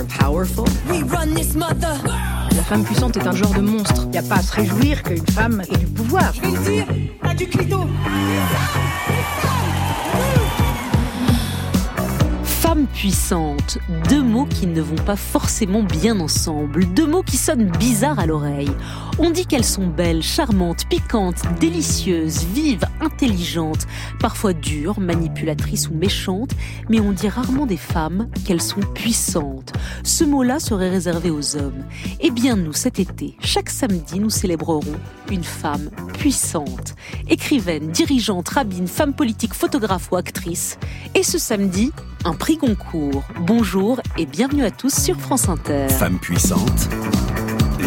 are 0.00 0.04
powerful. 0.04 0.64
We 0.88 1.02
run 1.02 1.34
this 1.34 1.54
mother. 1.54 1.98
La 2.56 2.62
femme 2.62 2.84
puissante 2.84 3.16
est 3.16 3.26
un 3.26 3.32
genre 3.32 3.52
de 3.52 3.60
monstre. 3.60 4.02
Il 4.04 4.10
n'y 4.10 4.18
a 4.18 4.22
pas 4.22 4.36
à 4.36 4.42
se 4.42 4.52
réjouir 4.54 5.02
qu'une 5.02 5.26
femme 5.26 5.62
ait 5.70 5.76
du 5.76 5.86
pouvoir. 5.86 6.32
Je 6.34 6.40
vais 6.40 6.50
le 6.50 6.58
dire, 6.58 6.86
à 7.22 7.34
du 7.34 7.46
clito. 7.46 7.86
Femme 12.70 12.86
puissante, 12.86 13.78
deux 14.08 14.22
mots 14.22 14.46
qui 14.46 14.68
ne 14.68 14.80
vont 14.80 14.94
pas 14.94 15.16
forcément 15.16 15.82
bien 15.82 16.20
ensemble, 16.20 16.84
deux 16.94 17.08
mots 17.08 17.24
qui 17.24 17.36
sonnent 17.36 17.68
bizarres 17.68 18.20
à 18.20 18.26
l'oreille. 18.26 18.70
On 19.18 19.30
dit 19.30 19.44
qu'elles 19.44 19.64
sont 19.64 19.88
belles, 19.88 20.22
charmantes, 20.22 20.88
piquantes, 20.88 21.42
délicieuses, 21.58 22.44
vives, 22.44 22.84
intelligentes, 23.00 23.88
parfois 24.20 24.52
dures, 24.52 25.00
manipulatrices 25.00 25.88
ou 25.88 25.94
méchantes, 25.94 26.52
mais 26.88 27.00
on 27.00 27.10
dit 27.10 27.28
rarement 27.28 27.66
des 27.66 27.76
femmes 27.76 28.28
qu'elles 28.46 28.62
sont 28.62 28.82
puissantes. 28.94 29.72
Ce 30.04 30.22
mot-là 30.22 30.60
serait 30.60 30.90
réservé 30.90 31.30
aux 31.30 31.56
hommes. 31.56 31.84
Eh 32.20 32.30
bien 32.30 32.54
nous, 32.54 32.72
cet 32.72 33.00
été, 33.00 33.36
chaque 33.40 33.68
samedi, 33.70 34.20
nous 34.20 34.30
célébrerons 34.30 34.94
une 35.28 35.42
femme 35.42 35.90
puissante. 36.18 36.94
Écrivaine, 37.28 37.90
dirigeante, 37.90 38.48
rabbine, 38.48 38.86
femme 38.86 39.12
politique, 39.12 39.54
photographe 39.54 40.12
ou 40.12 40.16
actrice. 40.16 40.78
Et 41.16 41.24
ce 41.24 41.38
samedi, 41.38 41.90
un 42.24 42.34
prix 42.34 42.56
Goncourt. 42.56 43.24
Bonjour 43.40 44.00
et 44.18 44.26
bienvenue 44.26 44.64
à 44.64 44.70
tous 44.70 44.94
sur 44.94 45.16
France 45.16 45.48
Inter. 45.48 45.88
Femme 45.88 46.18
puissante, 46.18 46.88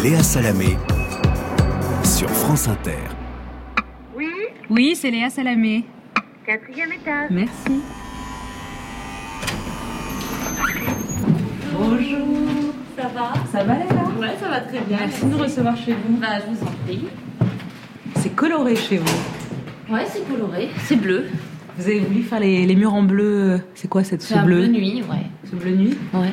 Léa 0.02 0.22
Salamé 0.22 0.76
sur 2.04 2.28
France 2.30 2.68
Inter. 2.68 2.98
Oui, 4.16 4.30
Oui, 4.70 4.96
c'est 5.00 5.10
Léa 5.10 5.30
Salamé. 5.30 5.84
quatrième 6.46 6.92
étage. 6.92 7.30
Merci. 7.30 7.80
Bonjour. 11.72 12.26
Ça 12.96 13.08
va? 13.08 13.32
Ça 13.50 13.64
va 13.64 13.74
Léa? 13.74 14.04
Ouais, 14.20 14.36
ça 14.40 14.48
va 14.48 14.60
très 14.60 14.80
bien. 14.80 14.98
Merci 15.00 15.24
de 15.24 15.30
nous 15.30 15.38
recevoir 15.38 15.76
chez 15.76 15.92
vous. 15.94 16.16
Bah, 16.16 16.38
je 16.40 16.54
vous 16.54 16.62
en 16.66 16.70
prie. 16.86 17.04
C'est 18.16 18.34
coloré 18.34 18.76
chez 18.76 18.98
vous. 18.98 19.92
Ouais, 19.94 20.06
c'est 20.10 20.26
coloré, 20.28 20.70
c'est 20.86 20.96
bleu. 20.96 21.26
Vous 21.78 21.88
avez 21.88 22.00
voulu 22.00 22.22
faire 22.22 22.40
les, 22.40 22.66
les 22.66 22.76
murs 22.76 22.94
en 22.94 23.02
bleu. 23.02 23.60
C'est 23.74 23.88
quoi 23.88 24.04
cette 24.04 24.22
ce 24.22 24.34
bleu 24.38 24.60
bleu 24.62 24.66
nuit, 24.68 25.02
ouais. 25.10 25.26
Ce 25.50 25.56
bleu 25.56 25.72
nuit 25.74 25.96
Ouais. 26.12 26.32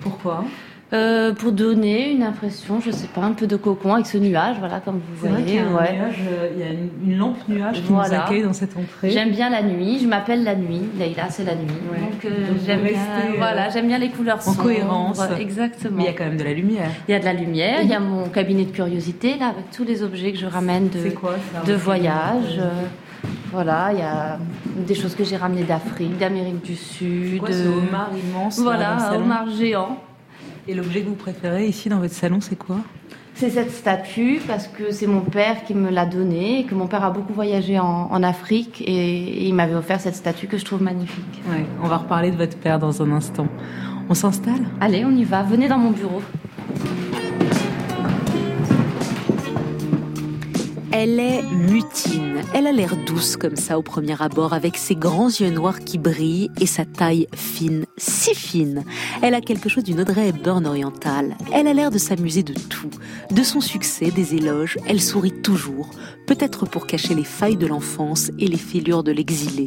Pourquoi 0.00 0.44
Euh, 0.92 1.32
pour 1.34 1.50
donner 1.50 2.12
une 2.12 2.22
impression, 2.22 2.80
je 2.80 2.92
sais 2.92 3.08
pas, 3.08 3.22
un 3.22 3.32
peu 3.32 3.48
de 3.48 3.56
cocon 3.56 3.94
avec 3.94 4.06
ce 4.06 4.18
nuage, 4.18 4.54
voilà, 4.60 4.78
comme 4.78 5.00
vous 5.16 5.26
C'est 5.26 5.32
vrai 5.32 5.42
qu'il 5.42 5.54
y 5.56 5.58
voyez. 5.58 5.66
a 5.66 5.68
un 5.68 5.74
ouais. 5.74 5.96
nuage, 5.98 6.20
euh, 6.30 6.48
il 6.54 6.60
y 6.60 6.62
a 6.62 6.70
une, 6.70 7.10
une 7.12 7.18
lampe 7.18 7.38
nuage 7.48 7.82
qui 7.82 7.92
Voilà. 7.92 8.08
nous 8.18 8.22
accueille 8.22 8.42
dans 8.44 8.52
cette 8.52 8.76
entrée. 8.76 9.10
J'aime 9.10 9.30
bien 9.32 9.50
la 9.50 9.62
nuit, 9.64 9.98
je 10.00 10.06
m'appelle 10.06 10.44
la 10.44 10.54
nuit, 10.54 10.82
Leïla 10.96 11.28
c'est 11.30 11.42
la 11.42 11.56
nuit. 11.56 11.66
Ouais. 11.92 11.98
Donc, 11.98 12.24
euh, 12.24 12.28
j'aime 12.64 12.82
bien, 12.82 12.92
euh, 12.92 13.32
voilà, 13.36 13.68
j'aime 13.70 13.88
bien 13.88 13.98
les 13.98 14.10
couleurs 14.10 14.36
en 14.38 14.40
sombres. 14.42 14.62
cohérence. 14.62 15.20
Exactement. 15.40 15.96
Mais 15.96 16.02
il 16.04 16.06
y 16.06 16.10
a 16.10 16.12
quand 16.12 16.24
même 16.26 16.36
de 16.36 16.44
la 16.44 16.52
lumière. 16.52 16.90
Il 17.08 17.10
y 17.10 17.14
a 17.14 17.18
de 17.18 17.24
la 17.24 17.32
lumière, 17.32 17.80
il 17.82 17.88
y 17.88 17.94
a 17.94 17.98
mon 17.98 18.28
cabinet 18.28 18.64
de 18.64 18.70
curiosité 18.70 19.36
là 19.40 19.46
avec 19.48 19.68
tous 19.76 19.82
les 19.84 20.04
objets 20.04 20.30
que 20.30 20.38
je 20.38 20.46
ramène 20.46 20.88
de, 20.88 21.10
quoi 21.10 21.34
ça 21.52 21.62
de 21.68 21.74
voyage. 21.76 22.60
euh, 22.60 22.70
Voilà, 23.56 23.88
il 23.94 24.00
y 24.00 24.02
a 24.02 24.38
des 24.86 24.94
choses 24.94 25.14
que 25.14 25.24
j'ai 25.24 25.38
ramenées 25.38 25.62
d'Afrique, 25.62 26.18
d'Amérique 26.18 26.62
du 26.62 26.76
Sud. 26.76 27.38
Quoi, 27.38 27.52
ce 27.52 27.66
homard 27.66 28.10
immense 28.14 28.58
Voilà, 28.60 28.98
un 29.12 29.16
homard 29.16 29.48
géant. 29.48 29.96
Et 30.68 30.74
l'objet 30.74 31.00
que 31.00 31.08
vous 31.08 31.14
préférez 31.14 31.66
ici 31.66 31.88
dans 31.88 31.98
votre 31.98 32.12
salon, 32.12 32.42
c'est 32.42 32.56
quoi? 32.56 32.76
C'est 33.32 33.48
cette 33.48 33.70
statue 33.70 34.42
parce 34.46 34.68
que 34.68 34.90
c'est 34.90 35.06
mon 35.06 35.22
père 35.22 35.64
qui 35.64 35.72
me 35.74 35.88
l'a 35.88 36.04
donnée 36.04 36.60
et 36.60 36.64
que 36.64 36.74
mon 36.74 36.86
père 36.86 37.02
a 37.02 37.10
beaucoup 37.10 37.32
voyagé 37.32 37.78
en, 37.78 38.08
en 38.10 38.22
Afrique 38.22 38.82
et, 38.82 38.92
et 38.92 39.48
il 39.48 39.54
m'avait 39.54 39.74
offert 39.74 40.02
cette 40.02 40.16
statue 40.16 40.48
que 40.48 40.58
je 40.58 40.64
trouve 40.66 40.82
magnifique. 40.82 41.40
Ouais, 41.48 41.64
on 41.82 41.86
va 41.86 41.96
reparler 41.96 42.30
de 42.30 42.36
votre 42.36 42.58
père 42.58 42.78
dans 42.78 43.00
un 43.02 43.10
instant. 43.10 43.46
On 44.10 44.14
s'installe? 44.14 44.66
Allez, 44.82 45.02
on 45.06 45.12
y 45.12 45.24
va, 45.24 45.42
venez 45.42 45.66
dans 45.66 45.78
mon 45.78 45.92
bureau. 45.92 46.20
Elle 50.98 51.20
est 51.20 51.42
mutine. 51.42 52.40
Elle 52.54 52.66
a 52.66 52.72
l'air 52.72 52.96
douce 52.96 53.36
comme 53.36 53.56
ça 53.56 53.78
au 53.78 53.82
premier 53.82 54.16
abord, 54.18 54.54
avec 54.54 54.78
ses 54.78 54.96
grands 54.96 55.28
yeux 55.28 55.50
noirs 55.50 55.80
qui 55.80 55.98
brillent 55.98 56.50
et 56.58 56.64
sa 56.64 56.86
taille 56.86 57.28
fine, 57.34 57.84
si 57.98 58.34
fine. 58.34 58.82
Elle 59.20 59.34
a 59.34 59.42
quelque 59.42 59.68
chose 59.68 59.84
d'une 59.84 60.00
Audrey 60.00 60.28
Hepburn 60.28 60.66
orientale. 60.66 61.36
Elle 61.52 61.66
a 61.66 61.74
l'air 61.74 61.90
de 61.90 61.98
s'amuser 61.98 62.42
de 62.42 62.54
tout. 62.54 62.88
De 63.30 63.42
son 63.42 63.60
succès, 63.60 64.10
des 64.10 64.36
éloges, 64.36 64.78
elle 64.88 65.02
sourit 65.02 65.42
toujours. 65.42 65.90
Peut-être 66.26 66.64
pour 66.64 66.86
cacher 66.86 67.14
les 67.14 67.24
failles 67.24 67.58
de 67.58 67.66
l'enfance 67.66 68.30
et 68.38 68.48
les 68.48 68.56
fêlures 68.56 69.04
de 69.04 69.12
l'exilé. 69.12 69.66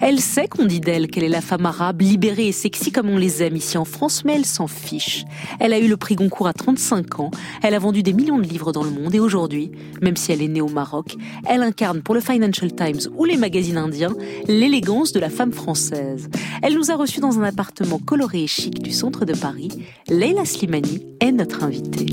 Elle 0.00 0.20
sait 0.20 0.48
qu'on 0.48 0.64
dit 0.64 0.80
d'elle 0.80 1.08
qu'elle 1.08 1.24
est 1.24 1.28
la 1.28 1.42
femme 1.42 1.66
arabe, 1.66 2.00
libérée 2.00 2.48
et 2.48 2.52
sexy 2.52 2.90
comme 2.90 3.10
on 3.10 3.18
les 3.18 3.42
aime 3.42 3.56
ici 3.56 3.76
en 3.76 3.84
France, 3.84 4.24
mais 4.24 4.36
elle 4.36 4.46
s'en 4.46 4.68
fiche. 4.68 5.26
Elle 5.60 5.74
a 5.74 5.78
eu 5.78 5.86
le 5.86 5.98
prix 5.98 6.14
Goncourt 6.14 6.48
à 6.48 6.54
35 6.54 7.20
ans. 7.20 7.30
Elle 7.62 7.74
a 7.74 7.78
vendu 7.78 8.02
des 8.02 8.14
millions 8.14 8.38
de 8.38 8.48
livres 8.48 8.72
dans 8.72 8.82
le 8.82 8.90
monde 8.90 9.14
et 9.14 9.20
aujourd'hui, 9.20 9.70
même 10.00 10.16
si 10.16 10.32
elle 10.32 10.40
est 10.40 10.48
née 10.48 10.61
au 10.62 10.68
Maroc, 10.68 11.16
elle 11.46 11.62
incarne 11.62 12.02
pour 12.02 12.14
le 12.14 12.20
Financial 12.20 12.74
Times 12.74 13.12
ou 13.16 13.24
les 13.24 13.36
magazines 13.36 13.76
indiens 13.76 14.14
l'élégance 14.46 15.12
de 15.12 15.20
la 15.20 15.28
femme 15.28 15.52
française. 15.52 16.30
Elle 16.62 16.74
nous 16.74 16.90
a 16.90 16.96
reçus 16.96 17.20
dans 17.20 17.38
un 17.38 17.42
appartement 17.42 17.98
coloré 17.98 18.44
et 18.44 18.46
chic 18.46 18.82
du 18.82 18.92
centre 18.92 19.24
de 19.24 19.34
Paris. 19.34 19.70
Leila 20.08 20.44
Slimani 20.44 21.06
est 21.20 21.32
notre 21.32 21.64
invitée. 21.64 22.06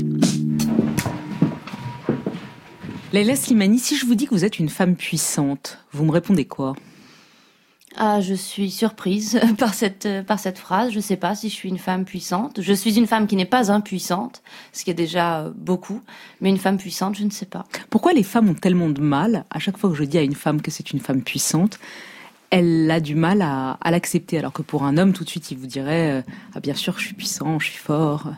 Leila 3.12 3.34
Slimani, 3.34 3.78
si 3.78 3.96
je 3.96 4.06
vous 4.06 4.14
dis 4.14 4.26
que 4.26 4.34
vous 4.34 4.44
êtes 4.44 4.58
une 4.58 4.68
femme 4.68 4.94
puissante, 4.94 5.78
vous 5.92 6.04
me 6.04 6.12
répondez 6.12 6.44
quoi? 6.44 6.74
Ah, 7.96 8.20
je 8.20 8.34
suis 8.34 8.70
surprise 8.70 9.40
par 9.58 9.74
cette, 9.74 10.08
par 10.26 10.38
cette 10.38 10.58
phrase. 10.58 10.92
Je 10.92 11.00
sais 11.00 11.16
pas 11.16 11.34
si 11.34 11.48
je 11.48 11.54
suis 11.54 11.68
une 11.68 11.78
femme 11.78 12.04
puissante. 12.04 12.60
Je 12.60 12.72
suis 12.72 12.96
une 12.96 13.06
femme 13.06 13.26
qui 13.26 13.36
n'est 13.36 13.44
pas 13.44 13.72
impuissante, 13.72 14.42
ce 14.72 14.84
qui 14.84 14.90
est 14.90 14.94
déjà 14.94 15.40
euh, 15.40 15.50
beaucoup. 15.54 16.00
Mais 16.40 16.50
une 16.50 16.58
femme 16.58 16.78
puissante, 16.78 17.16
je 17.16 17.24
ne 17.24 17.30
sais 17.30 17.46
pas. 17.46 17.64
Pourquoi 17.90 18.12
les 18.12 18.22
femmes 18.22 18.48
ont 18.48 18.54
tellement 18.54 18.90
de 18.90 19.00
mal, 19.00 19.44
à 19.50 19.58
chaque 19.58 19.76
fois 19.76 19.90
que 19.90 19.96
je 19.96 20.04
dis 20.04 20.18
à 20.18 20.22
une 20.22 20.34
femme 20.34 20.62
que 20.62 20.70
c'est 20.70 20.92
une 20.92 21.00
femme 21.00 21.22
puissante, 21.22 21.78
elle 22.50 22.90
a 22.90 23.00
du 23.00 23.14
mal 23.14 23.42
à, 23.42 23.78
à 23.80 23.90
l'accepter, 23.90 24.38
alors 24.38 24.52
que 24.52 24.62
pour 24.62 24.84
un 24.84 24.96
homme, 24.96 25.12
tout 25.12 25.24
de 25.24 25.28
suite, 25.28 25.50
il 25.50 25.58
vous 25.58 25.66
dirait 25.66 26.18
euh, 26.18 26.22
Ah 26.54 26.60
bien 26.60 26.74
sûr, 26.74 26.98
je 26.98 27.06
suis 27.06 27.14
puissant, 27.14 27.58
je 27.58 27.66
suis 27.70 27.78
fort. 27.78 28.28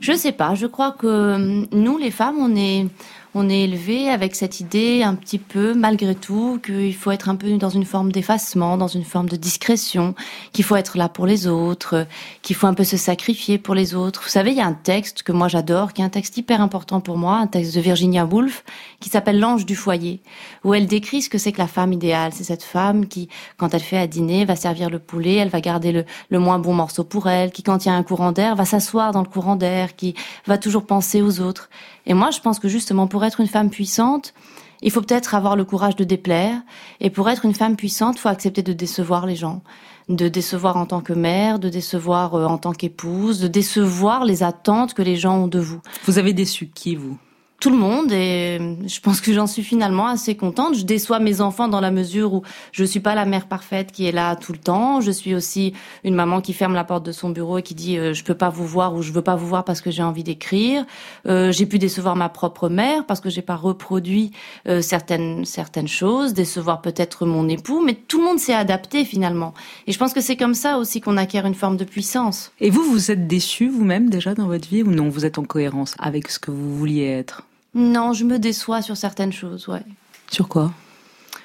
Je 0.00 0.12
sais 0.12 0.32
pas. 0.32 0.54
Je 0.54 0.66
crois 0.66 0.92
que 0.92 1.06
euh, 1.06 1.66
nous, 1.72 1.98
les 1.98 2.10
femmes, 2.10 2.36
on 2.38 2.54
est, 2.56 2.86
on 3.34 3.48
est 3.48 3.62
élevés 3.62 4.08
avec 4.08 4.36
cette 4.36 4.60
idée 4.60 5.02
un 5.02 5.14
petit 5.14 5.38
peu, 5.38 5.74
malgré 5.74 6.14
tout, 6.14 6.60
qu'il 6.64 6.94
faut 6.94 7.10
être 7.10 7.28
un 7.28 7.34
peu 7.34 7.56
dans 7.58 7.68
une 7.68 7.84
forme 7.84 8.12
d'effacement, 8.12 8.76
dans 8.76 8.86
une 8.86 9.04
forme 9.04 9.28
de 9.28 9.36
discrétion, 9.36 10.14
qu'il 10.52 10.64
faut 10.64 10.76
être 10.76 10.96
là 10.96 11.08
pour 11.08 11.26
les 11.26 11.48
autres, 11.48 12.06
qu'il 12.42 12.54
faut 12.54 12.68
un 12.68 12.74
peu 12.74 12.84
se 12.84 12.96
sacrifier 12.96 13.58
pour 13.58 13.74
les 13.74 13.94
autres. 13.94 14.22
Vous 14.22 14.28
savez, 14.28 14.52
il 14.52 14.56
y 14.56 14.60
a 14.60 14.66
un 14.66 14.72
texte 14.72 15.24
que 15.24 15.32
moi 15.32 15.48
j'adore, 15.48 15.92
qui 15.92 16.02
est 16.02 16.04
un 16.04 16.10
texte 16.10 16.36
hyper 16.36 16.60
important 16.60 17.00
pour 17.00 17.18
moi, 17.18 17.36
un 17.36 17.48
texte 17.48 17.74
de 17.74 17.80
Virginia 17.80 18.24
Woolf, 18.24 18.64
qui 19.00 19.08
s'appelle 19.08 19.40
L'ange 19.40 19.66
du 19.66 19.74
foyer, 19.74 20.20
où 20.62 20.72
elle 20.72 20.86
décrit 20.86 21.22
ce 21.22 21.28
que 21.28 21.38
c'est 21.38 21.50
que 21.50 21.58
la 21.58 21.66
femme 21.66 21.92
idéale. 21.92 22.32
C'est 22.32 22.44
cette 22.44 22.62
femme 22.62 23.06
qui, 23.06 23.28
quand 23.56 23.74
elle 23.74 23.80
fait 23.80 23.98
à 23.98 24.06
dîner, 24.06 24.44
va 24.44 24.54
servir 24.54 24.90
le 24.90 25.00
poulet, 25.00 25.34
elle 25.34 25.48
va 25.48 25.60
garder 25.60 25.90
le, 25.90 26.04
le 26.30 26.38
moins 26.38 26.60
bon 26.60 26.72
morceau 26.72 27.02
pour 27.02 27.28
elle, 27.28 27.50
qui, 27.50 27.64
quand 27.64 27.84
il 27.84 27.88
y 27.88 27.90
a 27.90 27.94
un 27.94 28.04
courant 28.04 28.30
d'air, 28.30 28.54
va 28.54 28.64
s'asseoir 28.64 29.10
dans 29.10 29.22
le 29.22 29.28
courant 29.28 29.56
d'air, 29.56 29.96
qui 29.96 30.14
va 30.46 30.56
toujours 30.56 30.86
penser 30.86 31.20
aux 31.20 31.40
autres. 31.40 31.68
Et 32.06 32.14
moi, 32.14 32.30
je 32.30 32.40
pense 32.40 32.58
que 32.58 32.68
justement, 32.68 33.06
pour 33.06 33.24
être 33.24 33.40
une 33.40 33.46
femme 33.46 33.70
puissante, 33.70 34.34
il 34.82 34.90
faut 34.90 35.00
peut-être 35.00 35.34
avoir 35.34 35.56
le 35.56 35.64
courage 35.64 35.96
de 35.96 36.04
déplaire. 36.04 36.60
Et 37.00 37.10
pour 37.10 37.28
être 37.30 37.44
une 37.44 37.54
femme 37.54 37.76
puissante, 37.76 38.16
il 38.16 38.20
faut 38.20 38.28
accepter 38.28 38.62
de 38.62 38.72
décevoir 38.72 39.26
les 39.26 39.36
gens. 39.36 39.62
De 40.08 40.28
décevoir 40.28 40.76
en 40.76 40.84
tant 40.84 41.00
que 41.00 41.14
mère, 41.14 41.58
de 41.58 41.70
décevoir 41.70 42.34
euh, 42.34 42.44
en 42.44 42.58
tant 42.58 42.72
qu'épouse, 42.72 43.40
de 43.40 43.48
décevoir 43.48 44.26
les 44.26 44.42
attentes 44.42 44.92
que 44.92 45.00
les 45.00 45.16
gens 45.16 45.38
ont 45.38 45.48
de 45.48 45.58
vous. 45.58 45.80
Vous 46.04 46.18
avez 46.18 46.34
déçu 46.34 46.66
qui, 46.66 46.94
vous? 46.96 47.16
Tout 47.64 47.70
le 47.70 47.78
monde, 47.78 48.12
et 48.12 48.58
je 48.86 49.00
pense 49.00 49.22
que 49.22 49.32
j'en 49.32 49.46
suis 49.46 49.62
finalement 49.62 50.06
assez 50.06 50.34
contente. 50.34 50.74
Je 50.74 50.84
déçois 50.84 51.18
mes 51.18 51.40
enfants 51.40 51.66
dans 51.66 51.80
la 51.80 51.90
mesure 51.90 52.34
où 52.34 52.42
je 52.72 52.84
suis 52.84 53.00
pas 53.00 53.14
la 53.14 53.24
mère 53.24 53.48
parfaite 53.48 53.90
qui 53.90 54.06
est 54.06 54.12
là 54.12 54.36
tout 54.36 54.52
le 54.52 54.58
temps. 54.58 55.00
Je 55.00 55.10
suis 55.10 55.34
aussi 55.34 55.72
une 56.04 56.14
maman 56.14 56.42
qui 56.42 56.52
ferme 56.52 56.74
la 56.74 56.84
porte 56.84 57.06
de 57.06 57.10
son 57.10 57.30
bureau 57.30 57.56
et 57.56 57.62
qui 57.62 57.74
dit 57.74 57.96
euh, 57.96 58.12
je 58.12 58.22
peux 58.22 58.34
pas 58.34 58.50
vous 58.50 58.66
voir 58.66 58.94
ou 58.94 59.00
je 59.00 59.12
veux 59.12 59.22
pas 59.22 59.34
vous 59.34 59.46
voir 59.46 59.64
parce 59.64 59.80
que 59.80 59.90
j'ai 59.90 60.02
envie 60.02 60.22
d'écrire. 60.22 60.84
Euh, 61.26 61.52
j'ai 61.52 61.64
pu 61.64 61.78
décevoir 61.78 62.16
ma 62.16 62.28
propre 62.28 62.68
mère 62.68 63.06
parce 63.06 63.22
que 63.22 63.30
j'ai 63.30 63.40
pas 63.40 63.56
reproduit 63.56 64.32
euh, 64.68 64.82
certaines 64.82 65.46
certaines 65.46 65.88
choses, 65.88 66.34
décevoir 66.34 66.82
peut-être 66.82 67.24
mon 67.24 67.48
époux, 67.48 67.82
mais 67.82 67.94
tout 67.94 68.18
le 68.18 68.24
monde 68.24 68.38
s'est 68.38 68.52
adapté 68.52 69.06
finalement. 69.06 69.54
Et 69.86 69.92
je 69.92 69.98
pense 69.98 70.12
que 70.12 70.20
c'est 70.20 70.36
comme 70.36 70.52
ça 70.52 70.76
aussi 70.76 71.00
qu'on 71.00 71.16
acquiert 71.16 71.46
une 71.46 71.54
forme 71.54 71.78
de 71.78 71.84
puissance. 71.84 72.52
Et 72.60 72.68
vous, 72.68 72.82
vous 72.82 73.10
êtes 73.10 73.26
déçu 73.26 73.68
vous-même 73.68 74.10
déjà 74.10 74.34
dans 74.34 74.48
votre 74.48 74.68
vie 74.68 74.82
ou 74.82 74.90
non? 74.90 75.08
Vous 75.08 75.24
êtes 75.24 75.38
en 75.38 75.44
cohérence 75.44 75.94
avec 75.98 76.30
ce 76.30 76.38
que 76.38 76.50
vous 76.50 76.76
vouliez 76.76 77.06
être? 77.06 77.42
Non, 77.74 78.12
je 78.12 78.24
me 78.24 78.38
déçois 78.38 78.82
sur 78.82 78.96
certaines 78.96 79.32
choses, 79.32 79.68
ouais. 79.68 79.82
Sur 80.30 80.48
quoi? 80.48 80.72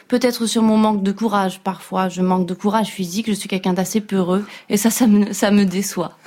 Peut-être 0.08 0.46
sur 0.48 0.64
mon 0.64 0.78
manque 0.78 1.04
de 1.04 1.12
courage. 1.12 1.60
Parfois, 1.60 2.10
je 2.10 2.22
manque 2.22 2.48
de 2.48 2.54
courage 2.54 2.88
physique. 2.88 3.28
Je 3.28 3.34
suis 3.34 3.48
quelqu'un 3.48 3.74
d'assez 3.74 4.02
peureux. 4.02 4.46
Et 4.70 4.78
ça, 4.78 4.90
ça 4.90 5.06
me, 5.06 5.34
ça 5.34 5.52
me 5.52 5.66
déçoit. 5.66 6.18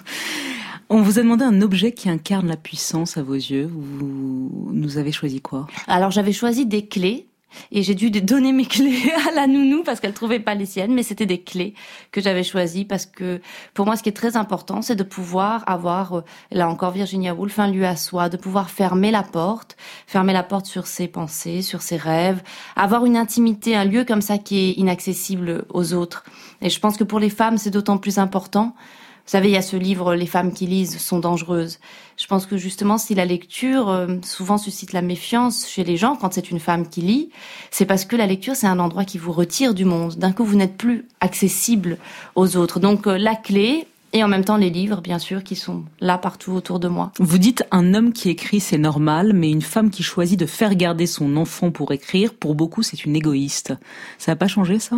On 0.88 1.02
vous 1.02 1.18
a 1.18 1.22
demandé 1.22 1.44
un 1.44 1.62
objet 1.62 1.92
qui 1.92 2.10
incarne 2.10 2.46
la 2.46 2.56
puissance 2.56 3.16
à 3.16 3.22
vos 3.22 3.34
yeux. 3.34 3.68
Vous 3.72 4.70
nous 4.72 4.98
avez 4.98 5.10
choisi 5.10 5.40
quoi? 5.40 5.66
Alors, 5.88 6.10
j'avais 6.10 6.32
choisi 6.32 6.66
des 6.66 6.86
clés. 6.86 7.26
Et 7.70 7.82
j'ai 7.82 7.94
dû 7.94 8.10
donner 8.10 8.52
mes 8.52 8.64
clés 8.66 9.12
à 9.28 9.32
la 9.32 9.46
nounou 9.46 9.82
parce 9.82 10.00
qu'elle 10.00 10.12
trouvait 10.12 10.40
pas 10.40 10.54
les 10.54 10.66
siennes, 10.66 10.94
mais 10.94 11.02
c'était 11.02 11.26
des 11.26 11.40
clés 11.40 11.74
que 12.10 12.20
j'avais 12.20 12.42
choisies 12.42 12.84
parce 12.84 13.06
que 13.06 13.40
pour 13.74 13.86
moi, 13.86 13.96
ce 13.96 14.02
qui 14.02 14.08
est 14.08 14.16
très 14.16 14.36
important, 14.36 14.82
c'est 14.82 14.96
de 14.96 15.02
pouvoir 15.02 15.64
avoir, 15.66 16.18
euh, 16.18 16.24
là 16.50 16.68
encore 16.68 16.92
Virginia 16.92 17.34
Woolf, 17.34 17.58
un 17.58 17.70
lieu 17.70 17.86
à 17.86 17.96
soi, 17.96 18.28
de 18.28 18.36
pouvoir 18.36 18.70
fermer 18.70 19.10
la 19.10 19.22
porte, 19.22 19.76
fermer 20.06 20.32
la 20.32 20.42
porte 20.42 20.66
sur 20.66 20.86
ses 20.86 21.08
pensées, 21.08 21.62
sur 21.62 21.82
ses 21.82 21.96
rêves, 21.96 22.42
avoir 22.76 23.04
une 23.04 23.16
intimité, 23.16 23.76
un 23.76 23.84
lieu 23.84 24.04
comme 24.04 24.22
ça 24.22 24.38
qui 24.38 24.58
est 24.58 24.72
inaccessible 24.72 25.64
aux 25.70 25.94
autres. 25.94 26.24
Et 26.60 26.70
je 26.70 26.78
pense 26.78 26.96
que 26.96 27.04
pour 27.04 27.18
les 27.18 27.30
femmes, 27.30 27.58
c'est 27.58 27.70
d'autant 27.70 27.98
plus 27.98 28.18
important 28.18 28.74
vous 29.24 29.30
savez, 29.30 29.48
il 29.48 29.52
y 29.52 29.56
a 29.56 29.62
ce 29.62 29.76
livre 29.76 30.14
Les 30.14 30.26
femmes 30.26 30.52
qui 30.52 30.66
lisent 30.66 30.98
sont 30.98 31.20
dangereuses. 31.20 31.78
Je 32.16 32.26
pense 32.26 32.44
que 32.44 32.56
justement, 32.56 32.98
si 32.98 33.14
la 33.14 33.24
lecture 33.24 33.88
euh, 33.88 34.16
souvent 34.24 34.58
suscite 34.58 34.92
la 34.92 35.00
méfiance 35.00 35.68
chez 35.68 35.84
les 35.84 35.96
gens 35.96 36.16
quand 36.16 36.34
c'est 36.34 36.50
une 36.50 36.58
femme 36.58 36.88
qui 36.88 37.02
lit, 37.02 37.30
c'est 37.70 37.86
parce 37.86 38.04
que 38.04 38.16
la 38.16 38.26
lecture, 38.26 38.56
c'est 38.56 38.66
un 38.66 38.80
endroit 38.80 39.04
qui 39.04 39.18
vous 39.18 39.32
retire 39.32 39.74
du 39.74 39.84
monde. 39.84 40.16
D'un 40.16 40.32
coup, 40.32 40.44
vous 40.44 40.56
n'êtes 40.56 40.76
plus 40.76 41.06
accessible 41.20 41.98
aux 42.34 42.56
autres. 42.56 42.80
Donc 42.80 43.06
euh, 43.06 43.16
la 43.16 43.36
clé, 43.36 43.86
et 44.12 44.24
en 44.24 44.28
même 44.28 44.44
temps 44.44 44.56
les 44.56 44.70
livres, 44.70 45.00
bien 45.00 45.18
sûr, 45.18 45.44
qui 45.44 45.56
sont 45.56 45.84
là 46.00 46.18
partout 46.18 46.52
autour 46.52 46.80
de 46.80 46.88
moi. 46.88 47.12
Vous 47.18 47.38
dites 47.38 47.64
un 47.70 47.94
homme 47.94 48.12
qui 48.12 48.28
écrit, 48.28 48.60
c'est 48.60 48.76
normal, 48.76 49.32
mais 49.32 49.50
une 49.50 49.62
femme 49.62 49.90
qui 49.90 50.02
choisit 50.02 50.38
de 50.38 50.46
faire 50.46 50.74
garder 50.74 51.06
son 51.06 51.36
enfant 51.36 51.70
pour 51.70 51.92
écrire, 51.92 52.34
pour 52.34 52.54
beaucoup, 52.54 52.82
c'est 52.82 53.04
une 53.04 53.16
égoïste. 53.16 53.72
Ça 54.18 54.32
n'a 54.32 54.36
pas 54.36 54.48
changé 54.48 54.78
ça? 54.78 54.96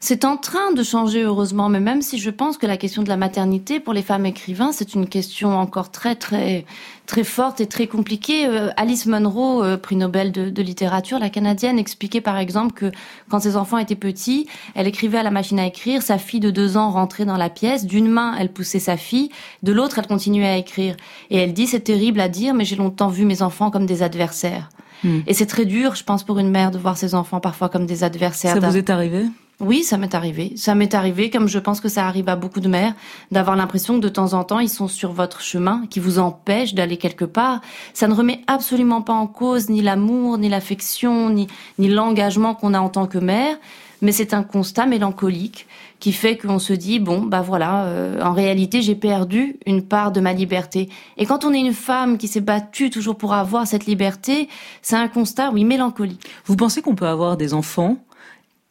C'est 0.00 0.24
en 0.24 0.36
train 0.36 0.72
de 0.72 0.82
changer 0.82 1.22
heureusement, 1.22 1.68
mais 1.68 1.80
même 1.80 2.02
si 2.02 2.18
je 2.18 2.30
pense 2.30 2.56
que 2.56 2.66
la 2.66 2.76
question 2.76 3.02
de 3.02 3.08
la 3.08 3.16
maternité 3.16 3.80
pour 3.80 3.92
les 3.92 4.02
femmes 4.02 4.26
écrivains, 4.26 4.70
c'est 4.72 4.94
une 4.94 5.08
question 5.08 5.58
encore 5.58 5.90
très 5.90 6.14
très 6.14 6.64
très 7.06 7.24
forte 7.24 7.60
et 7.60 7.66
très 7.66 7.86
compliquée. 7.86 8.46
Euh, 8.46 8.70
Alice 8.76 9.06
Munro, 9.06 9.64
euh, 9.64 9.76
prix 9.76 9.96
Nobel 9.96 10.30
de, 10.30 10.62
littérature, 10.62 11.18
la 11.18 11.30
canadienne, 11.30 11.78
expliquait 11.78 12.20
par 12.20 12.36
exemple 12.36 12.74
que 12.74 12.92
quand 13.28 13.40
ses 13.40 13.56
enfants 13.56 13.78
étaient 13.78 13.96
petits, 13.96 14.46
elle 14.74 14.86
écrivait 14.86 15.18
à 15.18 15.22
la 15.22 15.30
machine 15.30 15.58
à 15.58 15.66
écrire, 15.66 16.02
sa 16.02 16.18
fille 16.18 16.40
de 16.40 16.50
deux 16.50 16.76
ans 16.76 16.90
rentrait 16.90 17.24
dans 17.24 17.36
la 17.36 17.50
pièce, 17.50 17.86
d'une 17.86 18.08
main 18.08 18.36
elle 18.38 18.52
poussait 18.52 18.78
sa 18.78 18.96
fille, 18.96 19.30
de 19.62 19.72
l'autre 19.72 19.98
elle 19.98 20.06
continuait 20.06 20.48
à 20.48 20.56
écrire. 20.56 20.96
Et 21.30 21.38
elle 21.38 21.54
dit 21.54 21.66
c'est 21.66 21.80
terrible 21.80 22.20
à 22.20 22.28
dire, 22.28 22.54
mais 22.54 22.64
j'ai 22.64 22.76
longtemps 22.76 23.08
vu 23.08 23.24
mes 23.24 23.42
enfants 23.42 23.70
comme 23.70 23.86
des 23.86 24.02
adversaires. 24.02 24.68
Hmm. 25.02 25.20
Et 25.26 25.34
c'est 25.34 25.46
très 25.46 25.64
dur, 25.64 25.94
je 25.94 26.04
pense, 26.04 26.24
pour 26.24 26.38
une 26.38 26.50
mère 26.50 26.70
de 26.70 26.78
voir 26.78 26.96
ses 26.96 27.14
enfants 27.14 27.40
parfois 27.40 27.68
comme 27.68 27.86
des 27.86 28.04
adversaires. 28.04 28.54
Ça 28.54 28.68
vous 28.68 28.76
est 28.76 28.90
arrivé? 28.90 29.26
Oui, 29.60 29.82
ça 29.82 29.96
m'est 29.96 30.14
arrivé. 30.14 30.52
Ça 30.56 30.76
m'est 30.76 30.94
arrivé, 30.94 31.30
comme 31.30 31.48
je 31.48 31.58
pense 31.58 31.80
que 31.80 31.88
ça 31.88 32.06
arrive 32.06 32.28
à 32.28 32.36
beaucoup 32.36 32.60
de 32.60 32.68
mères, 32.68 32.94
d'avoir 33.32 33.56
l'impression 33.56 33.96
que 33.96 34.02
de 34.02 34.08
temps 34.08 34.34
en 34.34 34.44
temps, 34.44 34.60
ils 34.60 34.68
sont 34.68 34.86
sur 34.86 35.12
votre 35.12 35.40
chemin, 35.40 35.82
qui 35.90 35.98
vous 35.98 36.20
empêchent 36.20 36.74
d'aller 36.74 36.96
quelque 36.96 37.24
part. 37.24 37.60
Ça 37.92 38.06
ne 38.06 38.14
remet 38.14 38.40
absolument 38.46 39.02
pas 39.02 39.14
en 39.14 39.26
cause 39.26 39.68
ni 39.68 39.82
l'amour, 39.82 40.38
ni 40.38 40.48
l'affection, 40.48 41.30
ni, 41.30 41.48
ni 41.78 41.88
l'engagement 41.88 42.54
qu'on 42.54 42.72
a 42.72 42.78
en 42.78 42.88
tant 42.88 43.08
que 43.08 43.18
mère, 43.18 43.56
mais 44.00 44.12
c'est 44.12 44.32
un 44.32 44.44
constat 44.44 44.86
mélancolique 44.86 45.66
qui 45.98 46.12
fait 46.12 46.36
qu'on 46.36 46.60
se 46.60 46.72
dit 46.72 47.00
bon 47.00 47.22
bah 47.22 47.40
voilà 47.40 47.86
euh, 47.86 48.22
en 48.22 48.32
réalité 48.32 48.82
j'ai 48.82 48.94
perdu 48.94 49.56
une 49.66 49.82
part 49.82 50.12
de 50.12 50.20
ma 50.20 50.32
liberté 50.32 50.88
et 51.16 51.26
quand 51.26 51.44
on 51.44 51.52
est 51.52 51.58
une 51.58 51.72
femme 51.72 52.18
qui 52.18 52.28
s'est 52.28 52.40
battue 52.40 52.90
toujours 52.90 53.16
pour 53.16 53.34
avoir 53.34 53.66
cette 53.66 53.86
liberté 53.86 54.48
c'est 54.82 54.94
un 54.94 55.08
constat 55.08 55.50
oui 55.50 55.64
mélancolique 55.64 56.24
vous 56.44 56.54
pensez 56.54 56.82
qu'on 56.82 56.94
peut 56.94 57.08
avoir 57.08 57.36
des 57.36 57.54
enfants 57.54 57.96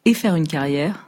et 0.08 0.14
faire 0.14 0.36
une 0.36 0.48
carrière 0.48 1.07